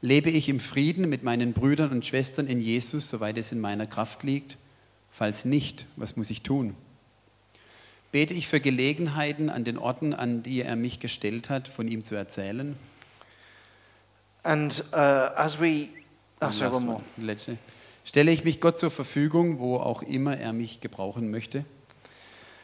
Lebe 0.00 0.28
ich 0.28 0.48
im 0.48 0.58
Frieden 0.58 1.08
mit 1.08 1.22
meinen 1.22 1.52
Brüdern 1.52 1.92
und 1.92 2.04
Schwestern 2.04 2.48
in 2.48 2.58
Jesus, 2.58 3.08
soweit 3.08 3.38
es 3.38 3.52
in 3.52 3.60
meiner 3.60 3.86
Kraft 3.86 4.24
liegt? 4.24 4.58
Falls 5.14 5.44
nicht, 5.44 5.84
was 5.96 6.16
muss 6.16 6.30
ich 6.30 6.42
tun? 6.42 6.74
Bete 8.12 8.32
ich 8.32 8.48
für 8.48 8.60
Gelegenheiten 8.60 9.50
an 9.50 9.62
den 9.62 9.76
Orten, 9.76 10.14
an 10.14 10.42
die 10.42 10.62
er 10.62 10.74
mich 10.74 11.00
gestellt 11.00 11.50
hat, 11.50 11.68
von 11.68 11.86
ihm 11.86 12.02
zu 12.02 12.14
erzählen? 12.14 12.76
And 14.42 14.84
uh, 14.92 14.96
as 15.36 15.60
we, 15.60 15.90
oh, 16.40 16.50
sorry, 16.50 16.74
one 16.74 16.86
more. 16.86 17.00
letzte. 17.18 17.58
Stelle 18.04 18.32
ich 18.32 18.42
mich 18.42 18.60
Gott 18.60 18.78
zur 18.78 18.90
Verfügung, 18.90 19.58
wo 19.58 19.76
auch 19.76 20.02
immer 20.02 20.36
er 20.36 20.54
mich 20.54 20.80
gebrauchen 20.80 21.30
möchte? 21.30 21.64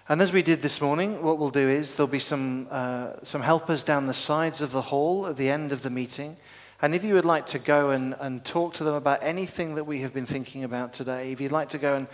And 0.07 0.23
as 0.23 0.33
we 0.33 0.43
did 0.43 0.63
this 0.63 0.81
morning, 0.81 1.23
what 1.23 1.39
we'll 1.39 1.53
do 1.53 1.69
is 1.69 1.95
there'll 1.97 2.11
be 2.11 2.19
some 2.19 2.67
uh, 2.71 3.23
some 3.23 3.45
helpers 3.45 3.85
down 3.85 4.07
the 4.07 4.15
sides 4.15 4.63
of 4.63 4.73
the 4.73 4.91
hall 4.91 5.27
at 5.27 5.37
the 5.37 5.51
end 5.51 5.71
of 5.71 5.83
the 5.83 5.91
meeting. 5.91 6.35
And 6.81 6.95
if 6.95 7.05
you 7.05 7.15
would 7.15 7.25
like 7.25 7.45
to 7.47 7.59
go 7.59 7.91
and, 7.91 8.15
and 8.21 8.45
talk 8.45 8.73
to 8.75 8.85
them 8.85 8.95
about 8.95 9.19
anything 9.23 9.75
that 9.75 9.85
we 9.85 10.01
have 10.01 10.15
been 10.15 10.27
thinking 10.27 10.65
about 10.65 10.93
today, 10.93 11.33
if 11.33 11.41
you'd 11.41 11.53
like 11.53 11.69
to 11.71 11.79
go 11.79 11.97
and 11.97 12.07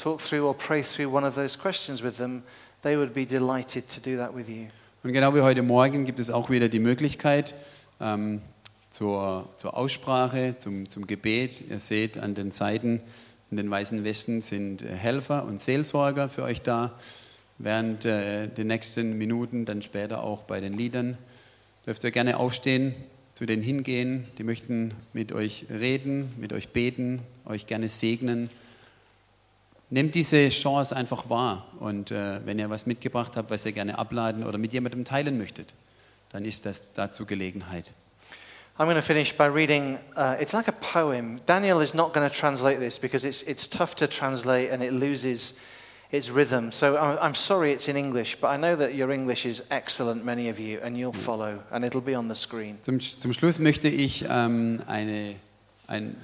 talk 0.00 0.20
through 0.20 0.46
or 0.46 0.54
pray 0.54 0.82
through 0.82 1.14
one 1.14 1.26
of 1.26 1.34
those 1.34 1.58
questions 1.58 2.02
with 2.02 2.16
them, 2.16 2.42
they 2.82 2.96
would 2.96 3.12
be 3.12 3.26
delighted 3.26 3.88
to 3.88 4.00
do 4.00 4.16
that 4.16 4.34
with 4.34 4.48
you. 4.48 4.66
Und 5.02 5.12
genau 5.12 5.34
wie 5.34 5.40
heute 5.40 5.62
Morgen 5.62 6.04
gibt 6.04 6.18
es 6.18 6.30
auch 6.30 6.50
wieder 6.50 6.68
die 6.68 6.78
Möglichkeit 6.78 7.54
ähm, 8.00 8.40
zur, 8.90 9.48
zur 9.56 9.76
Aussprache, 9.76 10.56
zum, 10.58 10.88
zum 10.88 11.06
Gebet. 11.06 11.62
Ihr 11.70 11.78
seht 11.78 12.18
an 12.18 12.34
den 12.34 12.50
Seiten, 12.50 13.00
in 13.50 13.56
den 13.56 13.70
weißen 13.70 14.04
Westen 14.04 14.42
sind 14.42 14.82
äh, 14.82 14.94
Helfer 14.94 15.44
und 15.44 15.58
Seelsorger 15.58 16.28
für 16.28 16.42
euch 16.42 16.62
da. 16.62 16.92
Während 17.58 18.04
äh, 18.04 18.48
den 18.48 18.68
nächsten 18.68 19.18
Minuten, 19.18 19.64
dann 19.64 19.82
später 19.82 20.22
auch 20.22 20.42
bei 20.42 20.60
den 20.60 20.72
Liedern, 20.72 21.18
dürft 21.86 22.04
ihr 22.04 22.10
gerne 22.10 22.38
aufstehen, 22.38 22.94
zu 23.32 23.46
denen 23.46 23.62
hingehen. 23.62 24.26
Die 24.38 24.44
möchten 24.44 24.92
mit 25.12 25.32
euch 25.32 25.66
reden, 25.70 26.32
mit 26.38 26.52
euch 26.52 26.70
beten, 26.70 27.20
euch 27.44 27.66
gerne 27.66 27.88
segnen. 27.88 28.50
Nehmt 29.90 30.14
diese 30.14 30.48
Chance 30.50 30.94
einfach 30.94 31.28
wahr 31.28 31.66
und 31.80 32.12
äh, 32.12 32.40
wenn 32.46 32.58
ihr 32.60 32.70
was 32.70 32.86
mitgebracht 32.86 33.36
habt, 33.36 33.50
was 33.50 33.66
ihr 33.66 33.72
gerne 33.72 33.98
abladen 33.98 34.44
oder 34.44 34.56
mit 34.56 34.72
jemandem 34.72 35.04
teilen 35.04 35.36
möchtet, 35.36 35.74
dann 36.30 36.44
ist 36.44 36.64
das 36.64 36.92
dazu 36.94 37.26
Gelegenheit. 37.26 37.92
I'm 38.78 38.86
going 38.86 38.96
to 38.96 39.02
finish 39.02 39.34
by 39.34 39.44
reading. 39.44 39.98
Uh, 40.16 40.36
it's 40.40 40.54
like 40.54 40.68
a 40.68 40.72
poem. 40.72 41.40
Daniel 41.44 41.82
is 41.82 41.92
not 41.92 42.14
going 42.14 42.26
to 42.26 42.34
translate 42.34 42.78
this 42.78 42.98
because 42.98 43.26
it's, 43.26 43.42
it's 43.42 43.68
tough 43.68 43.94
to 43.96 44.06
translate 44.06 44.72
and 44.72 44.82
it 44.82 44.92
loses 44.92 45.60
its 46.12 46.30
rhythm. 46.30 46.72
So 46.72 46.96
I'm, 46.96 47.18
I'm 47.20 47.34
sorry 47.34 47.72
it's 47.72 47.88
in 47.88 47.96
English, 47.96 48.36
but 48.40 48.48
I 48.48 48.56
know 48.56 48.76
that 48.76 48.94
your 48.94 49.10
English 49.10 49.44
is 49.44 49.62
excellent, 49.70 50.24
many 50.24 50.48
of 50.48 50.58
you, 50.58 50.78
and 50.82 50.96
you'll 50.96 51.12
follow, 51.12 51.58
and 51.70 51.84
it'll 51.84 52.00
be 52.00 52.14
on 52.14 52.28
the 52.28 52.34
screen. 52.34 52.78
Zum, 52.82 53.00
zum 53.00 53.32
Schluss 53.32 53.58
möchte 53.58 53.88
ich 53.88 54.24
ähm, 54.28 54.80
eine, 54.86 55.34
ein, 55.86 56.16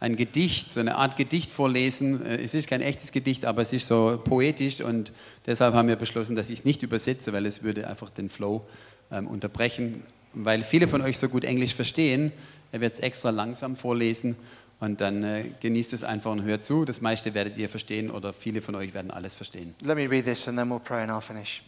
ein 0.00 0.16
Gedicht, 0.16 0.72
so 0.72 0.80
eine 0.80 0.96
Art 0.96 1.16
Gedicht 1.16 1.50
vorlesen. 1.50 2.24
Äh, 2.24 2.42
Es 2.42 2.54
ist 2.54 2.68
kein 2.68 2.80
echtes 2.80 3.12
Gedicht, 3.12 3.44
aber 3.44 3.62
es 3.62 3.72
ist 3.72 3.86
so 3.86 4.20
poetisch 4.22 4.80
und 4.80 5.12
deshalb 5.46 5.74
haben 5.74 5.88
wir 5.88 5.96
beschlossen, 5.96 6.36
dass 6.36 6.50
ich 6.50 6.60
es 6.60 6.64
nicht 6.64 6.82
übersetze, 6.82 7.32
weil 7.32 7.46
es 7.46 7.62
würde 7.62 7.88
einfach 7.88 8.10
den 8.10 8.28
Flow 8.28 8.62
ähm, 9.10 9.26
unterbrechen. 9.26 10.02
Weil 10.34 10.62
viele 10.62 10.86
von 10.86 11.00
euch 11.00 11.18
so 11.18 11.28
gut 11.28 11.44
Englisch 11.44 11.74
verstehen, 11.74 12.32
er 12.70 12.80
wird 12.80 12.94
es 12.94 13.00
extra 13.00 13.30
langsam 13.30 13.76
vorlesen 13.76 14.36
und 14.78 15.00
dann 15.00 15.24
äh, 15.24 15.44
genießt 15.60 15.92
es 15.92 16.04
einfach 16.04 16.30
und 16.30 16.42
hört 16.42 16.64
zu. 16.64 16.84
Das 16.84 17.00
meiste 17.00 17.34
werdet 17.34 17.58
ihr 17.58 17.68
verstehen 17.68 18.10
oder 18.10 18.32
viele 18.32 18.60
von 18.60 18.74
euch 18.74 18.94
werden 18.94 19.10
alles 19.10 19.34
verstehen. 19.34 19.74
Let 19.82 19.96
me 19.96 20.08
read 20.08 20.24
this 20.26 20.46
and 20.46 20.56
then 20.56 20.68
we'll 20.68 20.78
pray 20.78 21.02
and 21.02 21.10
I'll 21.10 21.20
finish. 21.20 21.62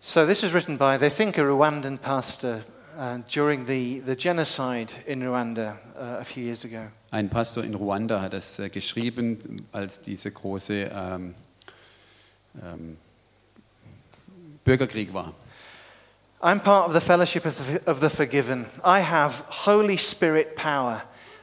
So, 0.00 0.26
this 0.26 0.42
was 0.42 0.52
written 0.52 0.78
by, 0.78 0.98
they 0.98 1.10
think, 1.10 1.38
a 1.38 1.42
Rwandan 1.42 1.98
pastor 1.98 2.60
uh, 2.96 3.18
during 3.28 3.64
the, 3.64 4.00
the 4.00 4.16
genocide 4.16 4.90
in 5.06 5.20
Rwanda 5.20 5.76
uh, 5.96 6.18
a 6.20 6.24
few 6.24 6.42
years 6.42 6.64
ago. 6.64 6.88
Ein 7.10 7.28
Pastor 7.28 7.62
in 7.62 7.74
Ruanda 7.74 8.20
hat 8.20 8.32
das 8.32 8.58
äh, 8.58 8.68
geschrieben, 8.68 9.38
als 9.72 10.00
diese 10.00 10.30
große 10.30 10.90
ähm, 10.92 11.34
ähm, 12.62 12.96
Bürgerkrieg 14.64 15.12
war. 15.12 15.32
I'm 16.40 16.60
part 16.60 16.88
of 16.88 16.92
the 16.92 17.00
fellowship 17.00 17.46
of 17.46 17.56
the, 17.56 17.80
of 17.86 18.00
the 18.00 18.10
forgiven. 18.10 18.66
I 18.84 19.00
have 19.00 19.44
Holy 19.64 19.96
Spirit 19.96 20.56
power. 20.56 21.02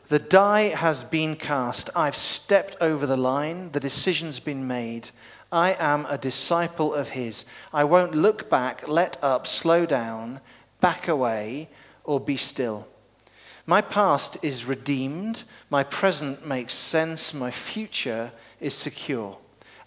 The 0.10 0.20
die 0.20 0.76
has 0.76 1.04
been 1.04 1.38
cast. 1.38 1.90
I've 1.96 2.18
stepped 2.18 2.76
over 2.82 3.08
the 3.08 3.18
line. 3.18 3.72
The 3.72 3.80
decision's 3.80 4.40
been 4.40 4.68
made. 4.68 5.10
I 5.52 5.76
am 5.80 6.06
a 6.10 6.18
disciple 6.18 6.94
of 6.94 7.10
His. 7.10 7.46
I 7.74 7.84
won't 7.84 8.14
look 8.14 8.50
back, 8.50 8.88
let 8.88 9.18
up, 9.24 9.48
slow 9.48 9.86
down, 9.86 10.40
back 10.82 11.08
away, 11.08 11.70
or 12.04 12.20
be 12.20 12.36
still. 12.36 12.88
My 13.66 13.82
past 13.82 14.44
is 14.44 14.66
redeemed. 14.66 15.44
My 15.70 15.84
present 15.84 16.46
makes 16.46 16.74
sense. 16.74 17.34
My 17.34 17.52
future 17.52 18.32
is 18.60 18.74
secure. 18.74 19.38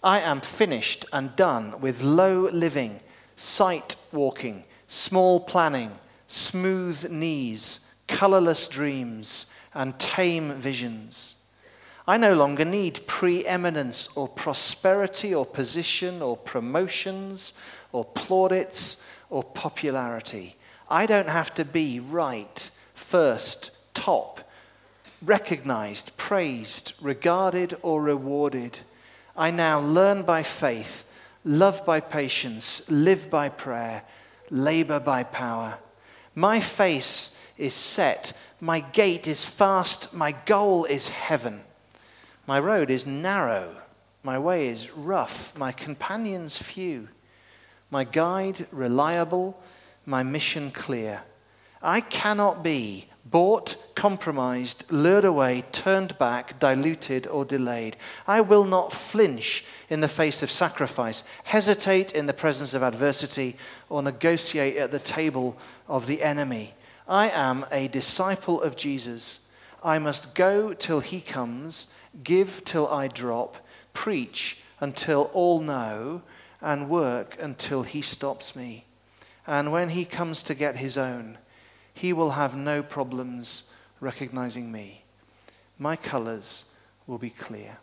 I 0.01 0.21
am 0.21 0.41
finished 0.41 1.05
and 1.11 1.35
done 1.35 1.79
with 1.81 2.01
low 2.01 2.49
living, 2.51 3.01
sight 3.35 3.95
walking, 4.11 4.63
small 4.87 5.39
planning, 5.39 5.91
smooth 6.27 7.11
knees, 7.11 7.99
colorless 8.07 8.67
dreams, 8.67 9.53
and 9.73 9.99
tame 9.99 10.53
visions. 10.53 11.45
I 12.07 12.17
no 12.17 12.35
longer 12.35 12.65
need 12.65 13.05
preeminence 13.07 14.15
or 14.15 14.27
prosperity 14.27 15.33
or 15.33 15.45
position 15.45 16.21
or 16.21 16.37
promotions 16.37 17.59
or 17.91 18.05
plaudits 18.05 19.05
or 19.29 19.43
popularity. 19.43 20.55
I 20.89 21.05
don't 21.05 21.29
have 21.29 21.53
to 21.55 21.65
be 21.65 21.99
right, 21.99 22.69
first, 22.93 23.71
top, 23.93 24.41
recognized, 25.21 26.15
praised, 26.17 26.93
regarded, 27.01 27.75
or 27.81 28.01
rewarded. 28.01 28.79
I 29.35 29.51
now 29.51 29.79
learn 29.79 30.23
by 30.23 30.43
faith, 30.43 31.09
love 31.43 31.85
by 31.85 31.99
patience, 31.99 32.89
live 32.89 33.29
by 33.29 33.49
prayer, 33.49 34.03
labor 34.49 34.99
by 34.99 35.23
power. 35.23 35.79
My 36.35 36.59
face 36.59 37.41
is 37.57 37.73
set, 37.73 38.33
my 38.61 38.81
gate 38.81 39.27
is 39.27 39.45
fast, 39.45 40.13
my 40.13 40.33
goal 40.45 40.85
is 40.85 41.09
heaven. 41.09 41.61
My 42.47 42.59
road 42.59 42.91
is 42.91 43.07
narrow, 43.07 43.75
My 44.25 44.39
way 44.39 44.69
is 44.69 44.91
rough, 44.91 45.55
my 45.55 45.71
companions 45.71 46.57
few, 46.57 47.09
my 47.91 48.03
guide 48.03 48.65
reliable, 48.71 49.61
my 50.05 50.23
mission 50.23 50.71
clear. 50.71 51.23
I 51.81 52.01
cannot 52.01 52.63
be 52.63 53.07
bought, 53.25 53.75
compromised, 53.95 54.91
lured 54.91 55.25
away, 55.25 55.63
turned 55.71 56.17
back, 56.17 56.59
diluted, 56.59 57.25
or 57.27 57.43
delayed. 57.43 57.97
I 58.27 58.41
will 58.41 58.63
not 58.63 58.93
flinch 58.93 59.65
in 59.89 60.01
the 60.01 60.07
face 60.07 60.43
of 60.43 60.51
sacrifice, 60.51 61.23
hesitate 61.43 62.13
in 62.13 62.27
the 62.27 62.33
presence 62.33 62.73
of 62.73 62.83
adversity, 62.83 63.57
or 63.89 64.01
negotiate 64.01 64.77
at 64.77 64.91
the 64.91 64.99
table 64.99 65.57
of 65.87 66.05
the 66.05 66.21
enemy. 66.21 66.75
I 67.07 67.29
am 67.29 67.65
a 67.71 67.87
disciple 67.87 68.61
of 68.61 68.75
Jesus. 68.75 69.51
I 69.83 69.99
must 69.99 70.35
go 70.35 70.73
till 70.73 70.99
he 70.99 71.21
comes, 71.21 71.97
give 72.23 72.63
till 72.63 72.87
I 72.87 73.07
drop, 73.07 73.57
preach 73.93 74.59
until 74.79 75.31
all 75.33 75.61
know, 75.61 76.21
and 76.61 76.89
work 76.89 77.37
until 77.39 77.83
he 77.83 78.01
stops 78.01 78.55
me. 78.55 78.84
And 79.47 79.71
when 79.71 79.89
he 79.89 80.05
comes 80.05 80.43
to 80.43 80.55
get 80.55 80.77
his 80.77 80.97
own, 80.97 81.37
he 81.93 82.13
will 82.13 82.31
have 82.31 82.55
no 82.55 82.81
problems 82.83 83.73
recognizing 83.99 84.71
me. 84.71 85.03
My 85.77 85.95
colors 85.95 86.75
will 87.07 87.17
be 87.17 87.29
clear. 87.29 87.77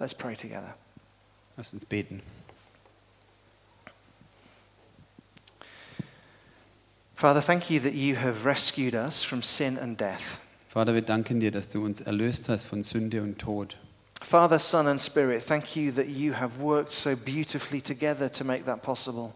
Let's 0.00 0.12
pray 0.12 0.34
together. 0.34 0.74
Lass 1.56 1.72
uns 1.72 1.84
beten. 1.84 2.22
Father, 7.14 7.40
thank 7.40 7.68
you 7.68 7.80
that 7.80 7.94
you 7.94 8.14
have 8.14 8.44
rescued 8.44 8.94
us 8.94 9.24
from 9.24 9.42
sin 9.42 9.76
and 9.76 9.96
death. 9.96 10.40
Vater, 10.68 10.94
wir 10.94 11.02
danken 11.02 11.40
dir, 11.40 11.50
dass 11.50 11.68
du 11.68 11.84
uns 11.84 12.00
erlöst 12.00 12.48
hast 12.48 12.66
von 12.66 12.82
Sünde 12.82 13.22
und 13.22 13.38
Tod. 13.38 13.76
Father, 14.20 14.60
Son, 14.60 14.86
and 14.86 15.00
Spirit, 15.00 15.42
thank 15.42 15.74
you 15.74 15.90
that 15.90 16.06
you 16.06 16.32
have 16.32 16.60
worked 16.60 16.92
so 16.92 17.16
beautifully 17.16 17.80
together 17.80 18.28
to 18.28 18.44
make 18.44 18.64
that 18.66 18.82
possible. 18.82 19.34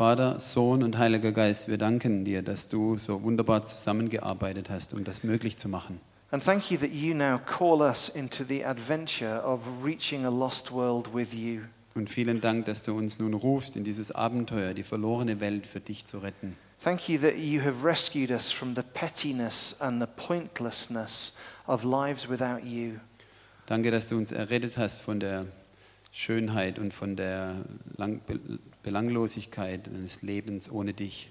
Vater, 0.00 0.40
Sohn 0.40 0.82
und 0.82 0.96
Heiliger 0.96 1.30
Geist, 1.30 1.68
wir 1.68 1.76
danken 1.76 2.24
dir, 2.24 2.40
dass 2.40 2.70
du 2.70 2.96
so 2.96 3.22
wunderbar 3.22 3.66
zusammengearbeitet 3.66 4.70
hast, 4.70 4.94
um 4.94 5.04
das 5.04 5.24
möglich 5.24 5.58
zu 5.58 5.68
machen. 5.68 6.00
And 6.30 6.42
thank 6.42 6.70
you 6.70 6.78
that 6.78 6.94
you 6.94 7.12
now 7.14 7.38
call 7.38 7.82
us 7.82 8.08
into 8.08 8.42
the 8.42 8.64
adventure 8.64 9.44
of 9.44 9.60
reaching 9.84 10.24
a 10.24 10.30
lost 10.30 10.72
world 10.72 11.14
with 11.14 11.34
you. 11.34 11.64
Und 11.94 12.08
vielen 12.08 12.40
Dank, 12.40 12.64
dass 12.64 12.82
du 12.82 12.96
uns 12.96 13.18
nun 13.18 13.34
rufst, 13.34 13.76
in 13.76 13.84
dieses 13.84 14.10
Abenteuer, 14.10 14.72
die 14.72 14.84
verlorene 14.84 15.38
Welt 15.38 15.66
für 15.66 15.80
dich 15.80 16.06
zu 16.06 16.16
retten. 16.16 16.56
Thank 16.82 17.10
you 17.10 17.18
that 17.18 17.36
you 17.36 17.60
have 17.60 17.84
rescued 17.86 18.30
us 18.30 18.50
from 18.50 18.74
the 18.74 18.82
pettiness 18.94 19.82
and 19.82 20.00
the 20.00 20.08
pointlessness 20.16 21.38
of 21.66 21.84
lives 21.84 22.26
without 22.26 22.64
you. 22.64 22.92
Danke, 23.66 23.90
dass 23.90 24.08
du 24.08 24.16
uns 24.16 24.32
errettet 24.32 24.78
hast 24.78 25.02
von 25.02 25.20
der 25.20 25.44
Schönheit 26.10 26.78
und 26.78 26.94
von 26.94 27.16
der 27.16 27.52
Lang 27.98 28.22
Belanglosigkeit 28.82 29.88
eines 29.88 30.22
Lebens 30.22 30.70
ohne 30.70 30.92
dich. 30.92 31.28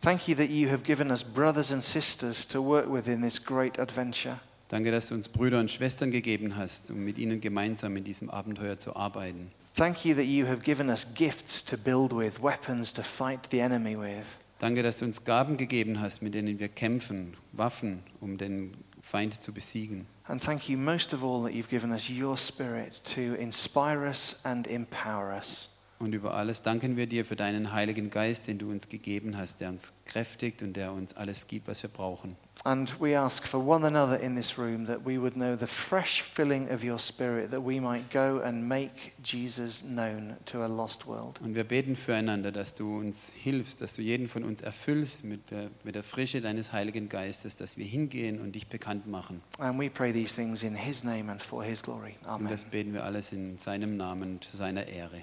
Thank 0.00 0.28
you 0.28 0.34
that 0.36 0.50
you 0.50 0.68
have 0.68 0.82
given 0.82 1.10
us 1.10 1.24
brothers 1.24 1.72
and 1.72 1.82
sisters 1.82 2.46
to 2.48 2.62
work 2.62 2.92
with 2.92 3.08
in 3.08 3.22
this 3.22 3.42
great 3.42 3.78
adventure. 3.78 4.38
Danke, 4.68 4.90
dass 4.90 5.08
du 5.08 5.14
uns 5.14 5.28
Brüder 5.28 5.60
und 5.60 5.70
Schwestern 5.70 6.10
gegeben 6.10 6.56
hast, 6.56 6.90
um 6.90 7.04
mit 7.04 7.18
ihnen 7.18 7.40
gemeinsam 7.40 7.96
in 7.96 8.04
diesem 8.04 8.28
Abenteuer 8.28 8.78
zu 8.78 8.96
arbeiten. 8.96 9.50
Thank 9.76 10.04
you 10.04 10.14
that 10.14 10.24
you 10.24 10.46
have 10.46 10.60
given 10.62 10.88
us 10.88 11.06
gifts 11.14 11.64
to 11.64 11.76
build 11.76 12.12
with, 12.12 12.42
weapons 12.42 12.92
to 12.92 13.02
fight 13.02 13.48
the 13.50 13.60
enemy 13.60 13.98
with. 13.98 14.38
Danke, 14.58 14.82
dass 14.82 14.98
du 14.98 15.04
uns 15.04 15.24
Gaben 15.24 15.56
gegeben 15.56 16.00
hast, 16.00 16.22
mit 16.22 16.34
denen 16.34 16.58
wir 16.58 16.68
kämpfen, 16.68 17.34
Waffen, 17.52 18.00
um 18.20 18.38
den 18.38 18.74
Feind 19.02 19.42
zu 19.42 19.52
besiegen. 19.52 20.06
And 20.26 20.42
thank 20.42 20.68
you 20.68 20.78
most 20.78 21.12
of 21.12 21.22
all 21.22 21.42
that 21.42 21.52
you've 21.52 21.68
given 21.68 21.90
us 21.92 22.08
your 22.08 22.36
spirit 22.36 23.02
to 23.14 23.34
inspire 23.34 24.06
us 24.06 24.40
and 24.44 24.66
empower 24.66 25.36
us. 25.36 25.73
Und 25.98 26.14
über 26.14 26.34
alles 26.34 26.62
danken 26.62 26.96
wir 26.96 27.06
dir 27.06 27.24
für 27.24 27.36
deinen 27.36 27.72
Heiligen 27.72 28.10
Geist, 28.10 28.48
den 28.48 28.58
du 28.58 28.70
uns 28.70 28.88
gegeben 28.88 29.36
hast, 29.36 29.60
der 29.60 29.70
uns 29.70 29.94
kräftigt 30.06 30.62
und 30.62 30.74
der 30.74 30.92
uns 30.92 31.14
alles 31.14 31.46
gibt, 31.46 31.68
was 31.68 31.82
wir 31.82 31.90
brauchen. 31.90 32.36
And 32.62 32.98
we 32.98 33.18
ask 33.18 33.46
for 33.46 33.60
one 33.60 33.84
another 33.84 34.18
in 34.18 34.36
this 34.36 34.56
room 34.56 34.86
that 34.86 35.04
we 35.04 35.20
would 35.20 35.34
know 35.34 35.54
the 35.54 35.66
fresh 35.66 36.22
filling 36.22 36.70
of 36.70 36.82
your 36.82 36.98
spirit, 36.98 37.50
that 37.50 37.62
we 37.62 37.78
might 37.78 38.10
go 38.10 38.40
and 38.42 38.66
make 38.66 39.12
Jesus 39.22 39.82
known 39.82 40.36
to 40.46 40.62
a 40.62 40.66
lost 40.66 41.06
world. 41.06 41.40
Und 41.42 41.54
wir 41.56 41.64
beten 41.64 41.94
füreinander, 41.94 42.52
dass 42.52 42.74
du 42.74 42.98
uns 42.98 43.30
hilfst, 43.34 43.82
dass 43.82 43.94
du 43.94 44.02
jeden 44.02 44.28
von 44.28 44.44
uns 44.44 44.62
erfüllst 44.62 45.24
mit 45.24 45.50
der, 45.50 45.68
mit 45.84 45.94
der 45.94 46.02
Frische 46.02 46.40
deines 46.40 46.72
Heiligen 46.72 47.10
Geistes, 47.10 47.56
dass 47.56 47.76
wir 47.76 47.84
hingehen 47.84 48.40
und 48.40 48.52
dich 48.52 48.68
bekannt 48.68 49.06
machen. 49.06 49.42
And 49.58 49.78
we 49.78 49.90
pray 49.90 50.12
these 50.12 50.34
things 50.34 50.62
in 50.62 50.74
his 50.74 51.04
name 51.04 51.30
and 51.30 51.42
for 51.42 51.62
his 51.62 51.82
glory. 51.82 52.14
Und 52.22 52.28
Amen. 52.28 52.48
das 52.48 52.64
beten 52.64 52.94
wir 52.94 53.04
alles 53.04 53.32
in 53.32 53.58
seinem 53.58 53.98
Namen, 53.98 54.40
zu 54.40 54.56
seiner 54.56 54.86
Ehre. 54.86 55.22